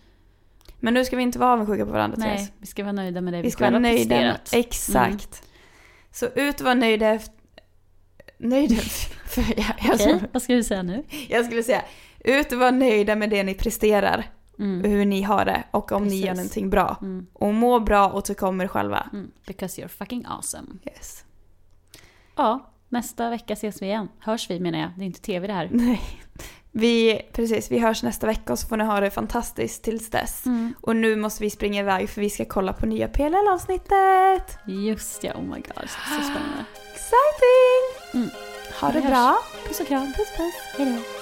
Men 0.80 0.94
nu 0.94 1.04
ska 1.04 1.16
vi 1.16 1.22
inte 1.22 1.38
vara 1.38 1.52
avundsjuka 1.52 1.86
på 1.86 1.92
varandra 1.92 2.16
Therese. 2.16 2.40
Nej, 2.40 2.52
vi 2.58 2.66
ska 2.66 2.82
vara 2.82 2.92
nöjda 2.92 3.20
med 3.20 3.32
det 3.32 3.36
vi, 3.36 3.42
Vi 3.42 3.50
ska 3.50 3.64
vara 3.64 3.78
nöjda. 3.78 4.14
Med, 4.16 4.34
presterat. 4.42 4.66
exakt. 4.66 5.42
Så 6.12 6.26
ut 6.26 6.60
och 6.60 6.64
vara 6.64 6.74
nöjda 6.74 7.08
efter... 7.08 7.34
Nöjda? 8.38 8.74
För 9.28 9.40
jag, 9.56 9.74
jag, 9.82 9.94
Okej, 9.94 10.20
vad 10.32 10.42
ska 10.42 10.54
vi 10.54 10.64
säga 10.64 10.82
nu? 10.82 11.04
jag 11.28 11.44
skulle 11.46 11.62
säga, 11.62 11.82
ut 12.24 12.52
och 12.52 12.58
vara 12.58 12.70
nöjda 12.70 13.16
med 13.16 13.30
det 13.30 13.42
ni 13.42 13.54
presterar. 13.54 14.24
Mm. 14.62 14.90
Hur 14.90 15.04
ni 15.04 15.22
har 15.22 15.44
det 15.44 15.64
och 15.70 15.92
om 15.92 16.02
ni 16.02 16.08
Precis. 16.08 16.24
gör 16.26 16.34
någonting 16.34 16.70
bra. 16.70 16.96
Mm. 17.02 17.26
Och 17.32 17.54
må 17.54 17.80
bra 17.80 18.08
och 18.08 18.24
tycka 18.24 18.46
om 18.46 18.60
er 18.60 18.66
själva. 18.68 19.08
Mm. 19.12 19.30
Because 19.46 19.82
you're 19.82 19.88
fucking 19.88 20.24
awesome. 20.28 20.66
Yes. 20.86 21.24
Ja, 22.36 22.70
nästa 22.88 23.30
vecka 23.30 23.52
ses 23.52 23.82
vi 23.82 23.86
igen. 23.86 24.08
Hörs 24.18 24.50
vi 24.50 24.60
menar 24.60 24.78
jag, 24.78 24.90
det 24.96 25.04
är 25.04 25.06
inte 25.06 25.20
tv 25.20 25.46
det 25.46 25.52
här. 25.52 25.68
Nej. 25.72 26.00
Vi, 26.74 27.20
precis, 27.32 27.70
vi 27.70 27.78
hörs 27.78 28.02
nästa 28.02 28.26
vecka 28.26 28.52
och 28.52 28.58
så 28.58 28.68
får 28.68 28.76
ni 28.76 28.84
ha 28.84 29.00
det 29.00 29.10
fantastiskt 29.10 29.82
tills 29.84 30.10
dess. 30.10 30.46
Mm. 30.46 30.74
Och 30.80 30.96
nu 30.96 31.16
måste 31.16 31.42
vi 31.42 31.50
springa 31.50 31.80
iväg 31.80 32.10
för 32.10 32.20
vi 32.20 32.30
ska 32.30 32.44
kolla 32.44 32.72
på 32.72 32.86
nya 32.86 33.08
PLL-avsnittet. 33.08 34.58
Just 34.66 35.24
ja, 35.24 35.32
oh 35.34 35.42
my 35.42 35.54
god, 35.60 35.88
så 35.90 35.98
spännande. 36.22 36.64
Exciting! 36.94 38.14
Mm. 38.14 38.28
Ha 38.80 38.88
det 38.88 38.94
Vi 38.94 39.00
hörs. 39.00 39.10
bra. 39.10 39.38
Puss 39.68 39.80
och 39.80 39.86
kram. 39.86 40.06
Puss 40.06 40.36
puss. 40.36 40.54
Hejdå. 40.78 41.21